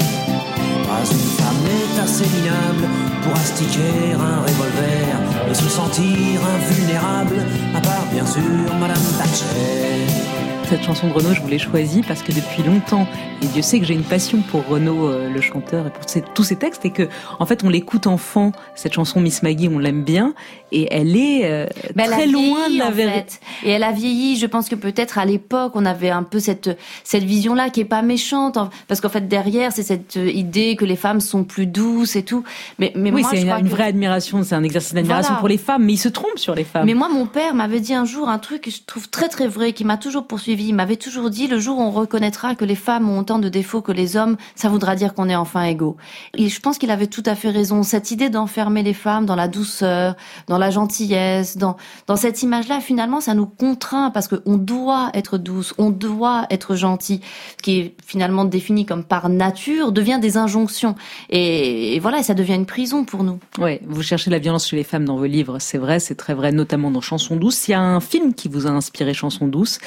Pas 0.87 1.03
une 1.11 1.27
femme 1.35 1.57
n'est 1.65 2.01
assez 2.01 2.23
minable 2.37 2.87
pour 3.21 3.33
astiquer 3.33 4.13
un 4.13 4.39
revolver 4.43 5.51
et 5.51 5.53
se 5.53 5.67
sentir 5.67 6.39
invulnérable, 6.55 7.45
à 7.75 7.81
part 7.81 8.05
bien 8.09 8.25
sûr 8.25 8.73
Madame 8.79 9.03
Thatcher. 9.17 10.56
Cette 10.69 10.83
chanson 10.83 11.07
de 11.07 11.13
Renaud, 11.13 11.33
je 11.33 11.39
vous 11.39 11.47
l'ai 11.47 11.59
choisie 11.59 12.01
parce 12.05 12.21
que 12.21 12.33
depuis 12.33 12.61
longtemps, 12.61 13.07
et 13.41 13.45
Dieu 13.47 13.61
sait 13.61 13.79
que 13.79 13.85
j'ai 13.85 13.93
une 13.93 14.03
passion 14.03 14.41
pour 14.41 14.67
Renaud, 14.67 15.07
euh, 15.07 15.29
le 15.33 15.39
chanteur, 15.39 15.87
et 15.87 15.89
pour 15.91 16.09
ses- 16.09 16.21
tous 16.33 16.43
ses 16.43 16.57
textes, 16.57 16.83
et 16.83 16.89
que, 16.91 17.07
en 17.39 17.45
fait, 17.45 17.63
on 17.63 17.69
l'écoute 17.69 18.05
enfant, 18.05 18.51
cette 18.75 18.91
chanson 18.93 19.21
Miss 19.21 19.43
Maggie, 19.43 19.69
on 19.73 19.79
l'aime 19.79 20.03
bien, 20.03 20.33
et 20.73 20.89
elle 20.91 21.15
est 21.15 21.45
euh, 21.45 21.67
Mais 21.95 22.03
elle 22.03 22.11
a 22.13 22.15
très 22.17 22.27
loin 22.27 22.69
de 22.69 22.77
la 22.77 22.91
vérité. 22.91 23.35
Et 23.63 23.69
elle 23.69 23.83
a 23.83 23.93
vieilli. 23.93 24.35
Je 24.35 24.45
pense 24.45 24.67
que 24.67 24.75
peut-être 24.75 25.17
à 25.17 25.23
l'époque, 25.25 25.71
on 25.75 25.85
avait 25.85 26.09
un 26.09 26.23
peu 26.23 26.39
cette 26.41 26.77
cette 27.05 27.23
vision-là 27.23 27.69
qui 27.69 27.79
est 27.79 27.85
pas 27.85 28.01
méchante, 28.01 28.57
parce 28.89 28.99
qu'en 28.99 29.07
fait 29.09 29.25
derrière, 29.29 29.71
c'est 29.71 29.83
cette 29.83 30.17
euh, 30.17 30.29
idée 30.29 30.75
que 30.75 30.83
les 30.83 30.97
femmes 30.97 31.21
sont 31.21 31.45
plus 31.45 31.65
douces 31.67 32.17
et 32.17 32.23
tout. 32.23 32.43
Mais 32.77 32.91
mais 32.95 33.11
oui, 33.11 33.21
moi, 33.21 33.29
c'est 33.31 33.39
une, 33.39 33.45
crois 33.47 33.59
une 33.59 33.65
que- 33.67 33.71
vraie 33.71 33.85
admiration, 33.85 34.43
c'est 34.43 34.55
un 34.55 34.63
exercice 34.63 34.93
d'admiration 34.93 35.29
Voilà. 35.29 35.39
pour 35.39 35.47
les 35.47 35.57
femmes, 35.57 35.85
mais 35.85 35.93
il 35.93 35.97
se 35.97 36.09
trompe 36.09 36.37
sur 36.37 36.55
les 36.55 36.65
femmes. 36.65 36.85
Mais 36.85 36.93
moi, 36.93 37.07
mon 37.07 37.25
père 37.25 37.53
m'avait 37.55 37.79
dit 37.79 37.93
un 37.93 38.03
jour 38.05 38.27
un 38.27 38.39
truc 38.39 38.63
que 38.63 38.71
je 38.71 38.79
trouve 38.85 39.07
très 39.07 39.29
très 39.29 39.47
vrai, 39.47 39.71
qui 39.71 39.85
m'a 39.85 39.95
toujours 39.95 40.27
poursuivi. 40.27 40.56
Il 40.65 40.73
m'avait 40.73 40.95
toujours 40.95 41.29
dit 41.29 41.47
le 41.47 41.59
jour 41.59 41.77
où 41.77 41.81
on 41.81 41.91
reconnaîtra 41.91 42.55
que 42.55 42.65
les 42.65 42.75
femmes 42.75 43.09
ont 43.09 43.19
autant 43.19 43.39
de 43.39 43.49
défauts 43.49 43.81
que 43.81 43.91
les 43.91 44.17
hommes, 44.17 44.37
ça 44.55 44.69
voudra 44.69 44.95
dire 44.95 45.13
qu'on 45.13 45.29
est 45.29 45.35
enfin 45.35 45.63
égaux. 45.63 45.97
Et 46.35 46.49
je 46.49 46.59
pense 46.59 46.77
qu'il 46.77 46.91
avait 46.91 47.07
tout 47.07 47.23
à 47.25 47.35
fait 47.35 47.49
raison. 47.49 47.83
Cette 47.83 48.11
idée 48.11 48.29
d'enfermer 48.29 48.83
les 48.83 48.93
femmes 48.93 49.25
dans 49.25 49.35
la 49.35 49.47
douceur, 49.47 50.15
dans 50.47 50.57
la 50.57 50.69
gentillesse, 50.69 51.57
dans 51.57 51.77
dans 52.07 52.15
cette 52.15 52.41
image-là, 52.43 52.79
finalement, 52.79 53.21
ça 53.21 53.33
nous 53.33 53.45
contraint 53.45 54.11
parce 54.11 54.27
qu'on 54.27 54.57
doit 54.57 55.09
être 55.13 55.37
douce, 55.37 55.73
on 55.77 55.89
doit 55.89 56.45
être 56.49 56.75
gentil, 56.75 57.21
ce 57.57 57.63
qui 57.63 57.79
est 57.79 57.95
finalement 58.05 58.45
défini 58.45 58.85
comme 58.85 59.03
par 59.03 59.29
nature 59.29 59.91
devient 59.91 60.19
des 60.21 60.37
injonctions. 60.37 60.95
Et, 61.29 61.95
et 61.95 61.99
voilà, 61.99 62.23
ça 62.23 62.33
devient 62.33 62.55
une 62.55 62.65
prison 62.65 63.05
pour 63.05 63.23
nous. 63.23 63.39
Ouais, 63.57 63.81
vous 63.85 64.03
cherchez 64.03 64.29
la 64.29 64.39
violence 64.39 64.67
chez 64.67 64.75
les 64.75 64.83
femmes 64.83 65.05
dans 65.05 65.17
vos 65.17 65.25
livres, 65.25 65.59
c'est 65.59 65.77
vrai, 65.77 65.99
c'est 65.99 66.15
très 66.15 66.33
vrai, 66.33 66.51
notamment 66.51 66.91
dans 66.91 67.01
Chanson 67.01 67.35
douce. 67.35 67.67
Il 67.67 67.71
y 67.71 67.73
a 67.73 67.81
un 67.81 67.99
film 67.99 68.33
qui 68.33 68.47
vous 68.47 68.67
a 68.67 68.69
inspiré 68.69 69.13
Chanson 69.13 69.47
douce, 69.47 69.79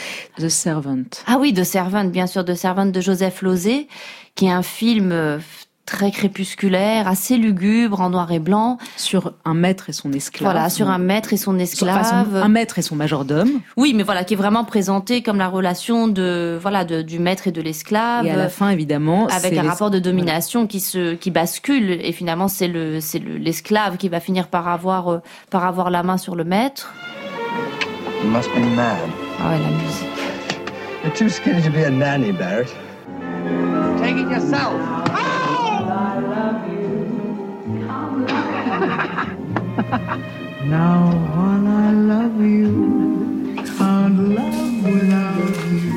Servant. 0.60 1.02
Ah 1.26 1.36
oui, 1.40 1.52
de 1.52 1.64
Servant, 1.64 2.04
bien 2.04 2.26
sûr, 2.26 2.44
de 2.44 2.54
Servant 2.54 2.86
de 2.86 3.00
Joseph 3.00 3.42
Losey, 3.42 3.88
qui 4.34 4.46
est 4.46 4.50
un 4.52 4.62
film 4.62 5.10
euh, 5.12 5.38
très 5.86 6.12
crépusculaire, 6.12 7.08
assez 7.08 7.36
lugubre, 7.36 8.00
en 8.00 8.10
noir 8.10 8.30
et 8.30 8.38
blanc. 8.38 8.78
Sur 8.96 9.32
un 9.44 9.54
maître 9.54 9.88
et 9.88 9.92
son 9.92 10.12
esclave. 10.12 10.52
Voilà, 10.52 10.70
sur 10.70 10.88
un 10.88 10.98
maître 10.98 11.32
et 11.32 11.36
son 11.36 11.58
esclave. 11.58 11.98
Enfin, 11.98 12.24
son- 12.30 12.36
un 12.36 12.48
maître 12.48 12.78
et 12.78 12.82
son 12.82 12.94
majordome. 12.94 13.50
Oui, 13.76 13.92
mais 13.96 14.04
voilà, 14.04 14.22
qui 14.22 14.34
est 14.34 14.36
vraiment 14.36 14.64
présenté 14.64 15.22
comme 15.22 15.38
la 15.38 15.48
relation 15.48 16.06
de 16.06 16.56
voilà 16.62 16.84
de, 16.84 17.02
du 17.02 17.18
maître 17.18 17.48
et 17.48 17.52
de 17.52 17.60
l'esclave. 17.60 18.24
Et 18.24 18.30
à 18.30 18.36
la 18.36 18.48
fin, 18.48 18.68
évidemment, 18.70 19.26
avec 19.26 19.58
un 19.58 19.62
rapport 19.70 19.90
de 19.90 19.98
domination 19.98 20.66
qui 20.68 20.78
se 20.78 21.14
qui 21.14 21.30
bascule 21.32 21.90
et 21.90 22.12
finalement 22.12 22.46
c'est 22.46 22.68
le 22.68 23.00
c'est 23.00 23.18
le- 23.18 23.36
l'esclave 23.38 23.96
qui 23.96 24.08
va 24.08 24.20
finir 24.20 24.46
par 24.46 24.68
avoir 24.68 25.08
euh, 25.08 25.18
par 25.50 25.64
avoir 25.64 25.90
la 25.90 26.02
main 26.04 26.18
sur 26.18 26.36
le 26.36 26.44
maître. 26.44 26.94
You 28.22 28.28
must 28.30 28.48
be 28.54 28.60
mad. 28.76 28.96
Ah 29.42 29.50
ouais, 29.50 29.58
la 29.58 29.70
musique. 29.82 30.09
You're 31.02 31.14
too 31.14 31.28
skinny 31.30 31.62
to 31.62 31.70
be 31.70 31.82
a 31.82 31.90
nanny, 31.90 32.32
Barrett. 32.32 32.68
Take 34.00 34.16
it 34.16 34.28
yourself. 34.30 34.80
Now 40.66 41.10
while 41.34 41.66
I 41.66 41.92
love 41.92 42.40
you, 42.40 43.64
found 43.78 44.34
love 44.34 44.84
without 44.84 45.38
you. 45.72 45.92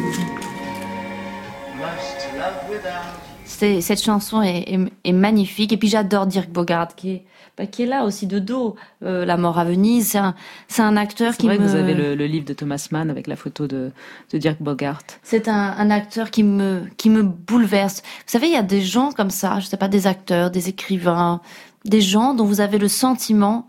Must 1.78 2.28
love 2.38 2.70
without 2.70 3.20
C'est- 3.46 3.82
cette 3.82 4.02
chanson 4.02 4.42
est, 4.42 4.64
est- 4.74 4.92
est 5.04 5.12
magnifique. 5.12 5.74
Et 5.74 5.78
puis 5.78 5.90
j'adore 5.90 6.26
Dirk 6.28 6.50
Bogarde 6.50 6.94
qui 6.96 7.10
est, 7.12 7.26
bah, 7.58 7.66
qui 7.66 7.84
est 7.84 7.86
là 7.86 8.04
aussi 8.04 8.28
de 8.28 8.40
dos. 8.40 8.76
Euh, 9.04 9.26
la 9.26 9.38
mort 9.38 9.60
à 9.60 9.66
Venise, 9.66 10.10
c'est 10.10 10.18
un, 10.18 10.36
c'est 10.68 10.82
un 10.82 10.98
acteur 10.98 11.34
C'est 11.34 11.40
qui 11.40 11.48
vrai 11.48 11.58
me... 11.58 11.64
que 11.64 11.70
vous 11.70 11.76
avez 11.76 11.94
le, 11.94 12.16
le 12.16 12.26
livre 12.26 12.46
de 12.46 12.54
Thomas 12.54 12.88
Mann 12.92 13.10
avec 13.10 13.28
la 13.28 13.36
photo 13.36 13.68
de, 13.68 13.92
de 14.32 14.38
Dirk 14.38 14.62
Bogart. 14.62 15.02
C'est 15.22 15.48
un, 15.48 15.76
un 15.78 15.90
acteur 15.90 16.32
qui 16.32 16.44
me, 16.44 16.84
qui 16.98 17.10
me 17.10 17.24
bouleverse. 17.24 18.02
Vous 18.02 18.32
savez, 18.32 18.48
il 18.48 18.54
y 18.54 18.58
a 18.58 18.64
des 18.64 18.82
gens 18.82 19.12
comme 19.12 19.30
ça, 19.30 19.60
je 19.60 19.68
sais 19.68 19.78
pas, 19.78 19.88
des 19.88 20.08
acteurs, 20.08 20.52
des 20.52 20.70
écrivains, 20.70 21.42
des 21.86 22.02
gens 22.02 22.34
dont 22.34 22.46
vous 22.46 22.62
avez 22.62 22.78
le 22.78 22.88
sentiment 22.88 23.68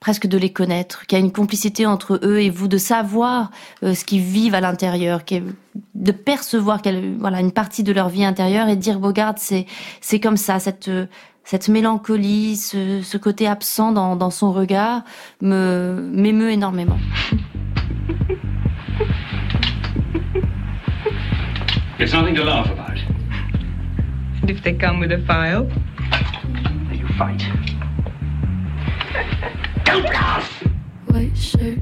presque 0.00 0.26
de 0.26 0.36
les 0.36 0.52
connaître, 0.52 1.06
qu'il 1.06 1.16
y 1.16 1.20
a 1.22 1.24
une 1.24 1.32
complicité 1.32 1.86
entre 1.86 2.20
eux 2.22 2.38
et 2.38 2.50
vous, 2.50 2.68
de 2.68 2.76
savoir 2.76 3.50
euh, 3.82 3.94
ce 3.94 4.04
qu'ils 4.04 4.20
vivent 4.20 4.54
à 4.54 4.60
l'intérieur, 4.60 5.22
de 5.94 6.12
percevoir 6.12 6.82
quelle, 6.82 7.16
voilà, 7.18 7.40
une 7.40 7.52
partie 7.52 7.82
de 7.82 7.90
leur 7.90 8.10
vie 8.10 8.22
intérieure. 8.22 8.68
Et 8.68 8.76
dire 8.76 8.98
Bogart, 9.00 9.36
c'est, 9.38 9.64
c'est 10.02 10.20
comme 10.20 10.36
ça, 10.36 10.58
cette, 10.58 10.90
cette 11.44 11.68
mélancolie, 11.68 12.56
ce, 12.56 13.02
ce 13.02 13.16
côté 13.18 13.46
absent 13.46 13.92
dans, 13.92 14.16
dans 14.16 14.30
son 14.30 14.52
regard 14.52 15.02
me, 15.40 16.08
m'émeut 16.12 16.50
énormément. 16.50 16.98
It's 21.98 22.12
nothing 22.12 22.34
to 22.34 22.44
laugh 22.44 22.70
about. 22.70 22.98
And 24.42 24.50
if 24.50 24.62
they 24.62 24.74
come 24.74 24.98
with 25.00 25.12
a 25.12 25.18
file? 25.26 25.66
You 26.92 27.06
fight? 27.16 27.42
White 31.06 31.36
shirt, 31.36 31.78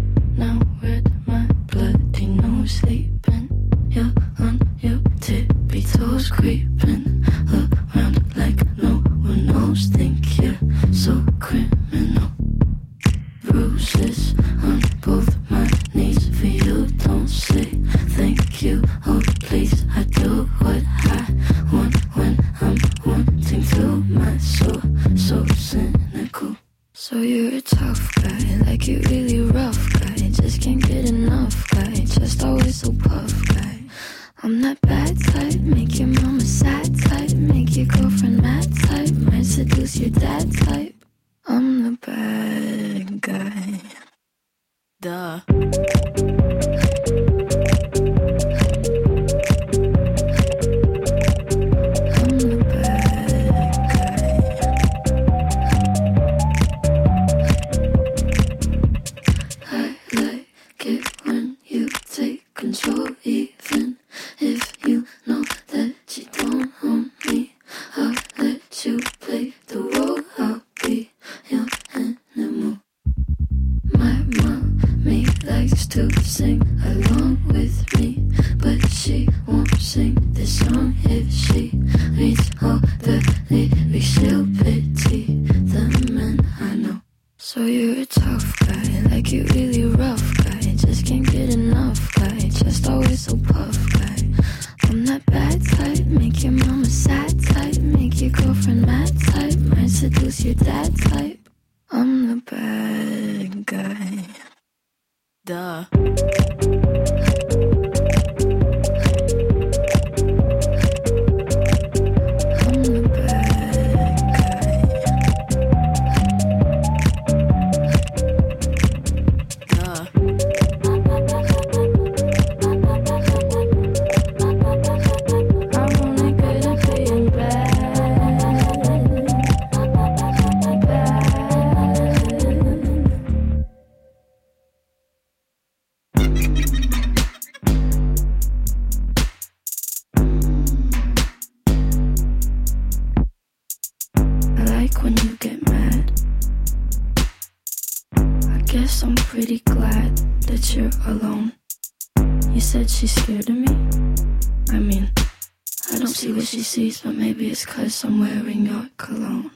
I'm 158.04 158.18
wearing 158.18 158.66
your 158.66 158.84
cologne. 158.96 159.50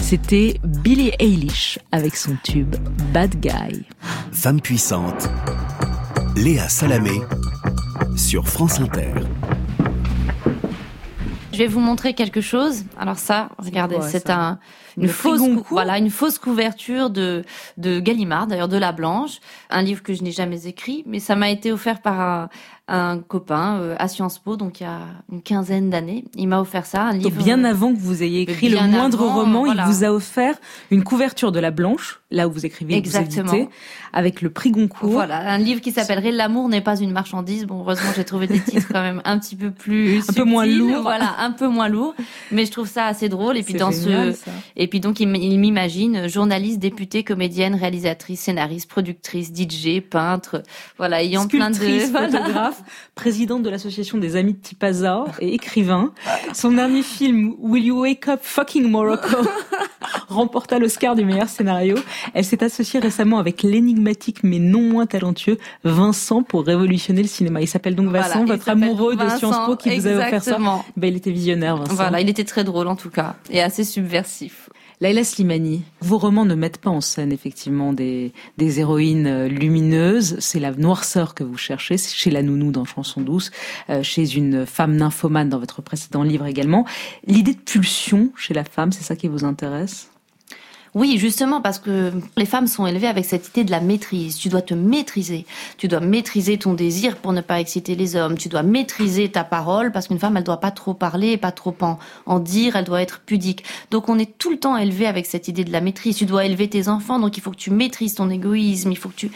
C'était 0.00 0.60
Billie 0.64 1.12
Eilish 1.20 1.78
avec 1.92 2.16
son 2.16 2.36
tube 2.42 2.74
Bad 3.12 3.38
Guy. 3.40 3.84
Femme 4.32 4.60
puissante, 4.60 5.28
Léa 6.36 6.68
Salamé 6.68 7.20
sur 8.16 8.48
France 8.48 8.80
Inter. 8.80 9.12
Je 11.54 11.58
vais 11.58 11.66
vous 11.66 11.80
montrer 11.80 12.14
quelque 12.14 12.40
chose. 12.40 12.84
Alors 12.98 13.18
ça, 13.18 13.48
regardez, 13.58 13.98
c'est 14.02 14.28
un 14.28 14.58
une 14.96 15.08
fausse 15.08 15.40
voilà 15.70 15.98
une 15.98 16.10
fausse 16.10 16.38
couverture 16.38 17.10
de 17.10 17.44
de 17.78 18.00
Gallimard, 18.00 18.46
d'ailleurs 18.46 18.68
de 18.68 18.76
La 18.76 18.92
Blanche, 18.92 19.40
un 19.70 19.82
livre 19.82 20.02
que 20.02 20.14
je 20.14 20.22
n'ai 20.22 20.32
jamais 20.32 20.66
écrit, 20.66 21.02
mais 21.06 21.18
ça 21.18 21.34
m'a 21.36 21.50
été 21.50 21.72
offert 21.72 22.00
par 22.00 22.20
un, 22.20 22.48
un 22.86 23.18
copain 23.18 23.78
euh, 23.80 23.96
à 23.98 24.08
Sciences 24.08 24.38
Po, 24.38 24.56
donc 24.56 24.80
il 24.80 24.84
y 24.84 24.86
a 24.86 25.00
une 25.32 25.42
quinzaine 25.42 25.90
d'années. 25.90 26.24
Il 26.36 26.48
m'a 26.48 26.60
offert 26.60 26.86
ça, 26.86 27.02
un 27.02 27.14
Donc, 27.14 27.24
livre 27.24 27.42
bien 27.42 27.64
avant 27.64 27.94
que 27.94 27.98
vous 27.98 28.22
ayez 28.22 28.42
écrit 28.42 28.68
le 28.68 28.80
moindre 28.80 29.22
avant, 29.22 29.34
roman, 29.34 29.64
voilà. 29.64 29.84
il 29.86 29.92
vous 29.92 30.04
a 30.04 30.12
offert 30.12 30.56
une 30.90 31.02
couverture 31.02 31.50
de 31.50 31.60
la 31.60 31.70
Blanche, 31.70 32.20
là 32.34 32.48
où 32.48 32.52
vous 32.52 32.66
écrivez 32.66 33.00
que 33.00 33.08
vous 33.08 33.16
Exactement. 33.16 33.52
éditez, 33.52 33.70
avec 34.12 34.42
le 34.42 34.50
prix 34.50 34.70
Goncourt. 34.70 35.10
Voilà, 35.10 35.38
un 35.38 35.58
livre 35.58 35.80
qui 35.80 35.92
s'appellerait 35.92 36.32
L'amour 36.32 36.68
n'est 36.68 36.80
pas 36.80 36.98
une 36.98 37.12
marchandise. 37.12 37.64
Bon, 37.66 37.80
heureusement, 37.80 38.10
j'ai 38.14 38.24
trouvé 38.24 38.46
des 38.46 38.60
titres 38.60 38.88
quand 38.92 39.02
même 39.02 39.22
un 39.24 39.38
petit 39.38 39.56
peu 39.56 39.70
plus 39.70 40.22
Un 40.28 40.32
peu 40.32 40.44
moins 40.44 40.66
lourds. 40.66 41.02
Voilà, 41.02 41.36
un 41.38 41.52
peu 41.52 41.68
moins 41.68 41.88
lourd, 41.88 42.14
mais 42.50 42.66
je 42.66 42.72
trouve 42.72 42.88
ça 42.88 43.06
assez 43.06 43.28
drôle. 43.28 43.56
Et 43.56 43.62
puis 43.62 43.74
dans 43.74 43.90
génial, 43.90 44.34
ce, 44.34 44.44
ça. 44.44 44.50
et 44.76 44.88
puis 44.88 45.00
donc 45.00 45.20
il 45.20 45.28
m'imagine 45.28 46.28
journaliste, 46.28 46.78
députée, 46.78 47.24
comédienne, 47.24 47.74
réalisatrice, 47.74 48.40
scénariste, 48.40 48.88
productrice, 48.90 49.52
DJ, 49.54 50.00
peintre, 50.00 50.62
voilà, 50.98 51.22
ayant 51.22 51.46
plein 51.46 51.70
de 51.70 51.76
voilà. 52.10 52.28
photographe, 52.28 52.82
présidente 53.14 53.62
de 53.62 53.70
l'association 53.70 54.18
des 54.18 54.36
Amis 54.36 54.54
de 54.54 54.58
Tipaza 54.58 55.24
et 55.40 55.54
écrivain. 55.54 56.12
Son 56.52 56.72
dernier 56.72 57.02
film, 57.02 57.54
Will 57.58 57.84
You 57.84 58.00
Wake 58.02 58.28
Up 58.28 58.40
Fucking 58.42 58.88
Morocco, 58.90 59.36
remporta 60.28 60.78
l'Oscar 60.78 61.14
du 61.14 61.24
meilleur 61.24 61.48
scénario. 61.48 61.96
Elle 62.34 62.44
s'est 62.44 62.62
associée 62.62 63.00
récemment 63.00 63.38
avec 63.38 63.62
l'énigmatique 63.62 64.38
mais 64.42 64.58
non 64.58 64.82
moins 64.82 65.06
talentueux 65.06 65.58
Vincent 65.84 66.42
pour 66.42 66.64
révolutionner 66.64 67.22
le 67.22 67.28
cinéma. 67.28 67.60
Il 67.60 67.68
s'appelle 67.68 67.94
donc 67.94 68.08
Vincent, 68.08 68.44
votre 68.44 68.68
amoureux 68.68 69.16
de 69.16 69.28
Sciences 69.28 69.66
Po 69.66 69.76
qui 69.76 69.98
vous 69.98 70.06
a 70.06 70.10
offert 70.10 70.28
ça. 70.30 70.36
exactement. 70.36 70.84
Ben, 70.96 71.08
il 71.08 71.16
était 71.16 71.30
visionnaire, 71.30 71.76
Vincent. 71.76 71.94
Voilà, 71.94 72.20
il 72.20 72.28
était 72.28 72.44
très 72.44 72.64
drôle 72.64 72.88
en 72.88 72.96
tout 72.96 73.10
cas 73.10 73.36
et 73.50 73.62
assez 73.62 73.84
subversif. 73.84 74.68
Laila 75.00 75.24
Slimani, 75.24 75.82
vos 76.00 76.18
romans 76.18 76.44
ne 76.44 76.54
mettent 76.54 76.78
pas 76.78 76.90
en 76.90 77.00
scène 77.00 77.32
effectivement 77.32 77.92
des, 77.92 78.32
des 78.58 78.80
héroïnes 78.80 79.26
euh, 79.26 79.48
lumineuses. 79.48 80.36
C'est 80.38 80.60
la 80.60 80.70
noirceur 80.70 81.34
que 81.34 81.42
vous 81.42 81.56
cherchez, 81.58 81.96
c'est 81.98 82.14
chez 82.14 82.30
la 82.30 82.42
nounou 82.42 82.70
dans 82.70 82.84
Chanson 82.84 83.20
douce, 83.20 83.50
euh, 83.90 84.02
chez 84.02 84.36
une 84.36 84.66
femme 84.66 84.96
nymphomane 84.96 85.48
dans 85.48 85.58
votre 85.58 85.82
précédent 85.82 86.22
livre 86.22 86.46
également. 86.46 86.86
L'idée 87.26 87.54
de 87.54 87.60
pulsion 87.60 88.30
chez 88.36 88.54
la 88.54 88.64
femme, 88.64 88.92
c'est 88.92 89.02
ça 89.02 89.16
qui 89.16 89.28
vous 89.28 89.44
intéresse? 89.44 90.10
Oui, 90.94 91.18
justement, 91.18 91.60
parce 91.60 91.80
que 91.80 92.12
les 92.36 92.46
femmes 92.46 92.68
sont 92.68 92.86
élevées 92.86 93.08
avec 93.08 93.24
cette 93.24 93.48
idée 93.48 93.64
de 93.64 93.72
la 93.72 93.80
maîtrise. 93.80 94.36
Tu 94.36 94.48
dois 94.48 94.62
te 94.62 94.74
maîtriser. 94.74 95.44
Tu 95.76 95.88
dois 95.88 95.98
maîtriser 95.98 96.56
ton 96.56 96.72
désir 96.72 97.16
pour 97.16 97.32
ne 97.32 97.40
pas 97.40 97.58
exciter 97.58 97.96
les 97.96 98.14
hommes. 98.14 98.38
Tu 98.38 98.48
dois 98.48 98.62
maîtriser 98.62 99.28
ta 99.28 99.42
parole 99.42 99.90
parce 99.90 100.06
qu'une 100.06 100.20
femme, 100.20 100.36
elle 100.36 100.44
doit 100.44 100.60
pas 100.60 100.70
trop 100.70 100.94
parler, 100.94 101.36
pas 101.36 101.50
trop 101.50 101.76
en, 102.26 102.38
dire, 102.38 102.76
elle 102.76 102.84
doit 102.84 103.02
être 103.02 103.22
pudique. 103.26 103.64
Donc 103.90 104.08
on 104.08 104.20
est 104.20 104.38
tout 104.38 104.50
le 104.50 104.58
temps 104.58 104.76
élevé 104.76 105.06
avec 105.06 105.26
cette 105.26 105.48
idée 105.48 105.64
de 105.64 105.72
la 105.72 105.80
maîtrise. 105.80 106.16
Tu 106.16 106.26
dois 106.26 106.44
élever 106.44 106.70
tes 106.70 106.86
enfants, 106.86 107.18
donc 107.18 107.36
il 107.36 107.40
faut 107.40 107.50
que 107.50 107.56
tu 107.56 107.72
maîtrises 107.72 108.14
ton 108.14 108.30
égoïsme, 108.30 108.92
il 108.92 108.98
faut 108.98 109.08
que 109.08 109.16
tu... 109.16 109.30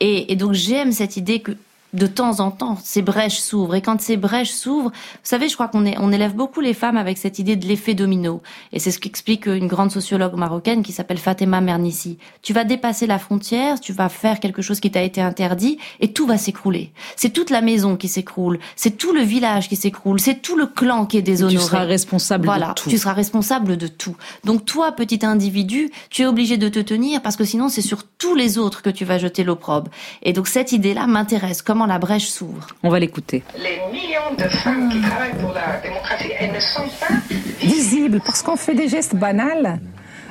Et 0.00 0.36
donc 0.36 0.52
j'aime 0.52 0.92
cette 0.92 1.16
idée 1.16 1.40
que 1.40 1.52
de 1.96 2.06
temps 2.06 2.40
en 2.40 2.50
temps, 2.50 2.78
ces 2.82 3.02
brèches 3.02 3.38
s'ouvrent. 3.38 3.74
Et 3.74 3.82
quand 3.82 4.00
ces 4.00 4.16
brèches 4.16 4.52
s'ouvrent, 4.52 4.90
vous 4.90 5.20
savez, 5.22 5.48
je 5.48 5.54
crois 5.54 5.68
qu'on 5.68 5.84
on 5.98 6.12
élève 6.12 6.34
beaucoup 6.34 6.60
les 6.60 6.74
femmes 6.74 6.96
avec 6.96 7.18
cette 7.18 7.38
idée 7.38 7.56
de 7.56 7.66
l'effet 7.66 7.94
domino. 7.94 8.42
Et 8.72 8.78
c'est 8.78 8.90
ce 8.90 8.98
qu'explique 8.98 9.46
une 9.46 9.66
grande 9.66 9.90
sociologue 9.90 10.34
marocaine 10.34 10.82
qui 10.82 10.92
s'appelle 10.92 11.18
Fatema 11.18 11.60
Mernissi. 11.60 12.18
Tu 12.42 12.52
vas 12.52 12.64
dépasser 12.64 13.06
la 13.06 13.18
frontière, 13.18 13.80
tu 13.80 13.92
vas 13.92 14.08
faire 14.08 14.40
quelque 14.40 14.62
chose 14.62 14.80
qui 14.80 14.90
t'a 14.90 15.02
été 15.02 15.20
interdit, 15.20 15.78
et 16.00 16.12
tout 16.12 16.26
va 16.26 16.38
s'écrouler. 16.38 16.92
C'est 17.16 17.30
toute 17.30 17.50
la 17.50 17.60
maison 17.60 17.96
qui 17.96 18.08
s'écroule, 18.08 18.58
c'est 18.76 18.96
tout 18.96 19.12
le 19.12 19.22
village 19.22 19.68
qui 19.68 19.76
s'écroule, 19.76 20.20
c'est 20.20 20.42
tout 20.42 20.56
le 20.56 20.66
clan 20.66 21.06
qui 21.06 21.16
est 21.16 21.22
déshonoré. 21.22 21.56
Tu 21.56 21.62
seras 21.62 21.84
responsable 21.84 22.42
de 22.42 22.46
voilà, 22.46 22.74
tout. 22.74 22.90
Tu 22.90 22.98
seras 22.98 23.12
responsable 23.14 23.76
de 23.76 23.86
tout. 23.86 24.16
Donc 24.44 24.64
toi, 24.64 24.92
petit 24.92 25.24
individu, 25.24 25.90
tu 26.10 26.22
es 26.22 26.26
obligé 26.26 26.56
de 26.58 26.68
te 26.68 26.80
tenir 26.80 27.22
parce 27.22 27.36
que 27.36 27.44
sinon 27.44 27.68
c'est 27.68 27.82
sur 27.82 28.04
tous 28.04 28.34
les 28.34 28.58
autres 28.58 28.82
que 28.82 28.90
tu 28.90 29.04
vas 29.04 29.18
jeter 29.18 29.44
l'opprobre. 29.44 29.90
Et 30.22 30.32
donc 30.32 30.48
cette 30.48 30.72
idée-là 30.72 31.06
m'intéresse. 31.06 31.62
Comment 31.62 31.85
la 31.86 31.98
brèche 31.98 32.28
s'ouvre. 32.28 32.66
On 32.82 32.90
va 32.90 32.98
l'écouter. 32.98 33.42
Les 33.56 33.78
millions 33.92 34.34
de 34.38 34.44
femmes 34.48 34.88
qui 34.90 35.00
travaillent 35.00 35.38
pour 35.40 35.52
la 35.52 35.80
démocratie, 35.82 36.30
elles 36.38 36.52
ne 36.52 36.60
sont 36.60 36.88
pas 37.00 37.14
visible 37.60 38.20
parce 38.24 38.42
qu'on 38.42 38.56
fait 38.56 38.74
des 38.74 38.88
gestes 38.88 39.14
banals. 39.16 39.78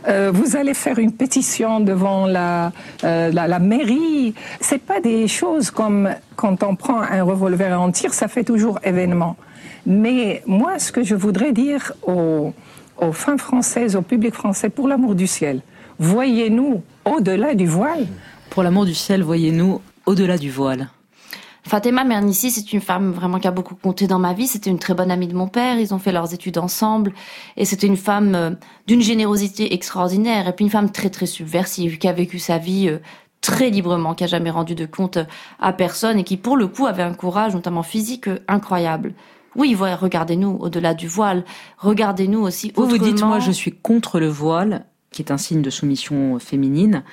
Euh, 0.08 0.32
vous 0.32 0.56
allez 0.56 0.76
faire 0.76 1.00
une 1.00 1.12
pétition 1.12 1.80
devant 1.80 2.28
la, 2.28 2.72
euh, 3.04 3.32
la, 3.32 3.48
la 3.48 3.60
mairie. 3.60 4.36
C'est 4.62 4.78
pas 4.82 5.00
des 5.00 5.28
choses 5.28 5.72
comme 5.72 6.10
quand 6.36 6.62
on 6.64 6.76
prend 6.76 7.02
un 7.02 7.24
revolver 7.24 7.72
et 7.72 7.76
on 7.76 7.92
tire, 7.92 8.14
ça 8.14 8.28
fait 8.28 8.44
toujours 8.44 8.80
événement. 8.84 9.36
Mais 9.88 10.44
moi, 10.46 10.78
ce 10.80 10.92
que 10.92 11.04
je 11.04 11.16
voudrais 11.16 11.54
dire 11.54 11.92
aux, 12.04 12.54
aux 12.98 13.12
femmes 13.14 13.40
françaises, 13.40 13.96
au 13.96 14.02
public 14.04 14.34
français, 14.34 14.70
pour 14.70 14.88
l'amour 14.88 15.16
du 15.16 15.26
ciel, 15.28 15.62
voyez-nous 15.98 16.84
au-delà 17.06 17.56
du 17.56 17.66
voile. 17.66 18.06
Pour 18.52 18.62
l'amour 18.64 18.86
du 18.86 18.94
ciel, 18.94 19.24
voyez-nous 19.24 19.82
au-delà 20.06 20.38
du 20.38 20.52
voile. 20.52 20.88
Fatema 21.68 22.04
Mernissi, 22.04 22.52
c'est 22.52 22.74
une 22.74 22.82
femme 22.82 23.12
vraiment 23.12 23.40
qui 23.40 23.48
a 23.48 23.52
beaucoup 23.52 23.74
compté 23.74 24.06
dans 24.06 24.20
ma 24.20 24.34
vie. 24.34 24.46
C'était 24.46 24.70
une 24.70 24.78
très 24.78 24.94
bonne 24.94 25.10
amie 25.10 25.28
de 25.28 25.34
mon 25.34 25.48
père. 25.48 25.80
Ils 25.80 25.96
ont 25.96 26.00
fait 26.00 26.12
leurs 26.12 26.32
études 26.32 26.60
ensemble. 26.60 27.12
Et 27.58 27.66
c'était 27.66 27.88
une 27.88 27.98
femme 27.98 28.36
euh, 28.36 28.52
d'une 28.86 29.02
générosité 29.02 29.74
extraordinaire. 29.74 30.48
Et 30.48 30.54
puis 30.54 30.64
une 30.64 30.72
femme 30.72 30.92
très, 30.92 31.10
très 31.10 31.26
subversive, 31.26 31.98
qui 31.98 32.08
a 32.08 32.14
vécu 32.14 32.38
sa 32.38 32.60
vie 32.60 32.88
euh, 32.88 33.00
très 33.42 33.72
librement, 33.72 34.14
qui 34.14 34.24
a 34.24 34.28
jamais 34.28 34.52
rendu 34.52 34.76
de 34.76 34.86
compte 34.86 35.18
à 35.60 35.74
personne 35.74 36.20
et 36.20 36.24
qui, 36.24 36.38
pour 36.38 36.56
le 36.56 36.68
coup, 36.68 36.86
avait 36.86 37.04
un 37.04 37.16
courage, 37.16 37.56
notamment 37.56 37.84
physique, 37.84 38.28
euh, 38.28 38.40
incroyable. 38.48 39.16
Oui, 39.56 39.74
voilà, 39.74 39.96
regardez-nous 39.96 40.58
au-delà 40.60 40.94
du 40.94 41.08
voile. 41.08 41.46
Regardez-nous 41.80 42.42
aussi 42.42 42.74
Vous 42.76 42.86
vous 42.86 43.00
dites, 43.00 43.14
autrement. 43.14 43.32
moi, 43.32 43.40
je 43.40 43.52
suis 43.52 43.72
contre 43.72 44.20
le 44.20 44.28
voile, 44.28 44.86
qui 45.10 45.24
est 45.24 45.32
un 45.32 45.38
signe 45.40 45.64
de 45.64 45.70
soumission 45.72 46.38
féminine. 46.38 47.04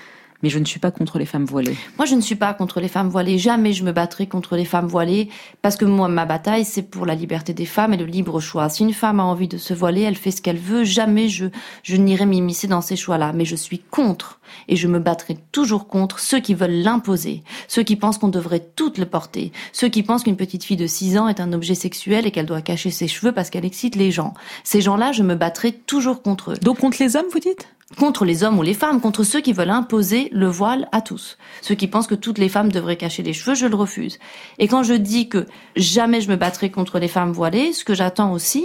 Mais 0.42 0.48
je 0.48 0.58
ne 0.58 0.64
suis 0.64 0.80
pas 0.80 0.90
contre 0.90 1.18
les 1.18 1.26
femmes 1.26 1.44
voilées. 1.44 1.76
Moi, 1.98 2.06
je 2.06 2.14
ne 2.14 2.20
suis 2.20 2.34
pas 2.34 2.52
contre 2.54 2.80
les 2.80 2.88
femmes 2.88 3.08
voilées. 3.08 3.38
Jamais 3.38 3.72
je 3.72 3.84
me 3.84 3.92
battrai 3.92 4.26
contre 4.26 4.56
les 4.56 4.64
femmes 4.64 4.86
voilées 4.86 5.28
parce 5.62 5.76
que 5.76 5.84
moi, 5.84 6.08
ma 6.08 6.24
bataille, 6.24 6.64
c'est 6.64 6.82
pour 6.82 7.06
la 7.06 7.14
liberté 7.14 7.54
des 7.54 7.66
femmes 7.66 7.94
et 7.94 7.96
le 7.96 8.04
libre 8.04 8.40
choix. 8.40 8.68
Si 8.68 8.82
une 8.82 8.92
femme 8.92 9.20
a 9.20 9.24
envie 9.24 9.48
de 9.48 9.58
se 9.58 9.74
voiler, 9.74 10.02
elle 10.02 10.16
fait 10.16 10.30
ce 10.30 10.42
qu'elle 10.42 10.58
veut. 10.58 10.84
Jamais 10.84 11.28
je, 11.28 11.46
je 11.82 11.96
n'irai 11.96 12.26
m'immiscer 12.26 12.66
dans 12.66 12.80
ces 12.80 12.96
choix-là. 12.96 13.32
Mais 13.32 13.44
je 13.44 13.56
suis 13.56 13.78
contre 13.78 14.40
et 14.68 14.76
je 14.76 14.88
me 14.88 14.98
battrai 14.98 15.36
toujours 15.52 15.88
contre 15.88 16.18
ceux 16.18 16.40
qui 16.40 16.54
veulent 16.54 16.82
l'imposer, 16.82 17.42
ceux 17.68 17.82
qui 17.82 17.96
pensent 17.96 18.18
qu'on 18.18 18.28
devrait 18.28 18.66
toutes 18.76 18.98
le 18.98 19.06
porter, 19.06 19.52
ceux 19.72 19.88
qui 19.88 20.02
pensent 20.02 20.24
qu'une 20.24 20.36
petite 20.36 20.64
fille 20.64 20.76
de 20.76 20.86
6 20.86 21.18
ans 21.18 21.28
est 21.28 21.40
un 21.40 21.52
objet 21.52 21.74
sexuel 21.74 22.26
et 22.26 22.30
qu'elle 22.30 22.46
doit 22.46 22.62
cacher 22.62 22.90
ses 22.90 23.08
cheveux 23.08 23.32
parce 23.32 23.50
qu'elle 23.50 23.64
excite 23.64 23.96
les 23.96 24.10
gens. 24.10 24.34
Ces 24.64 24.80
gens-là, 24.80 25.12
je 25.12 25.22
me 25.22 25.34
battrai 25.34 25.72
toujours 25.72 26.22
contre 26.22 26.52
eux. 26.52 26.56
Donc 26.62 26.80
contre 26.80 26.98
les 27.00 27.16
hommes, 27.16 27.26
vous 27.32 27.40
dites? 27.40 27.68
Contre 27.98 28.24
les 28.24 28.42
hommes 28.42 28.58
ou 28.58 28.62
les 28.62 28.74
femmes, 28.74 29.00
contre 29.00 29.22
ceux 29.22 29.40
qui 29.40 29.52
veulent 29.52 29.70
imposer 29.70 30.28
le 30.32 30.46
voile 30.46 30.88
à 30.92 31.00
tous. 31.00 31.36
Ceux 31.60 31.74
qui 31.74 31.88
pensent 31.88 32.06
que 32.06 32.14
toutes 32.14 32.38
les 32.38 32.48
femmes 32.48 32.72
devraient 32.72 32.96
cacher 32.96 33.22
les 33.22 33.32
cheveux, 33.32 33.54
je 33.54 33.66
le 33.66 33.76
refuse. 33.76 34.18
Et 34.58 34.66
quand 34.66 34.82
je 34.82 34.94
dis 34.94 35.28
que 35.28 35.46
jamais 35.76 36.20
je 36.20 36.30
me 36.30 36.36
battrai 36.36 36.70
contre 36.70 36.98
les 36.98 37.08
femmes 37.08 37.32
voilées, 37.32 37.72
ce 37.72 37.84
que 37.84 37.94
j'attends 37.94 38.32
aussi, 38.32 38.64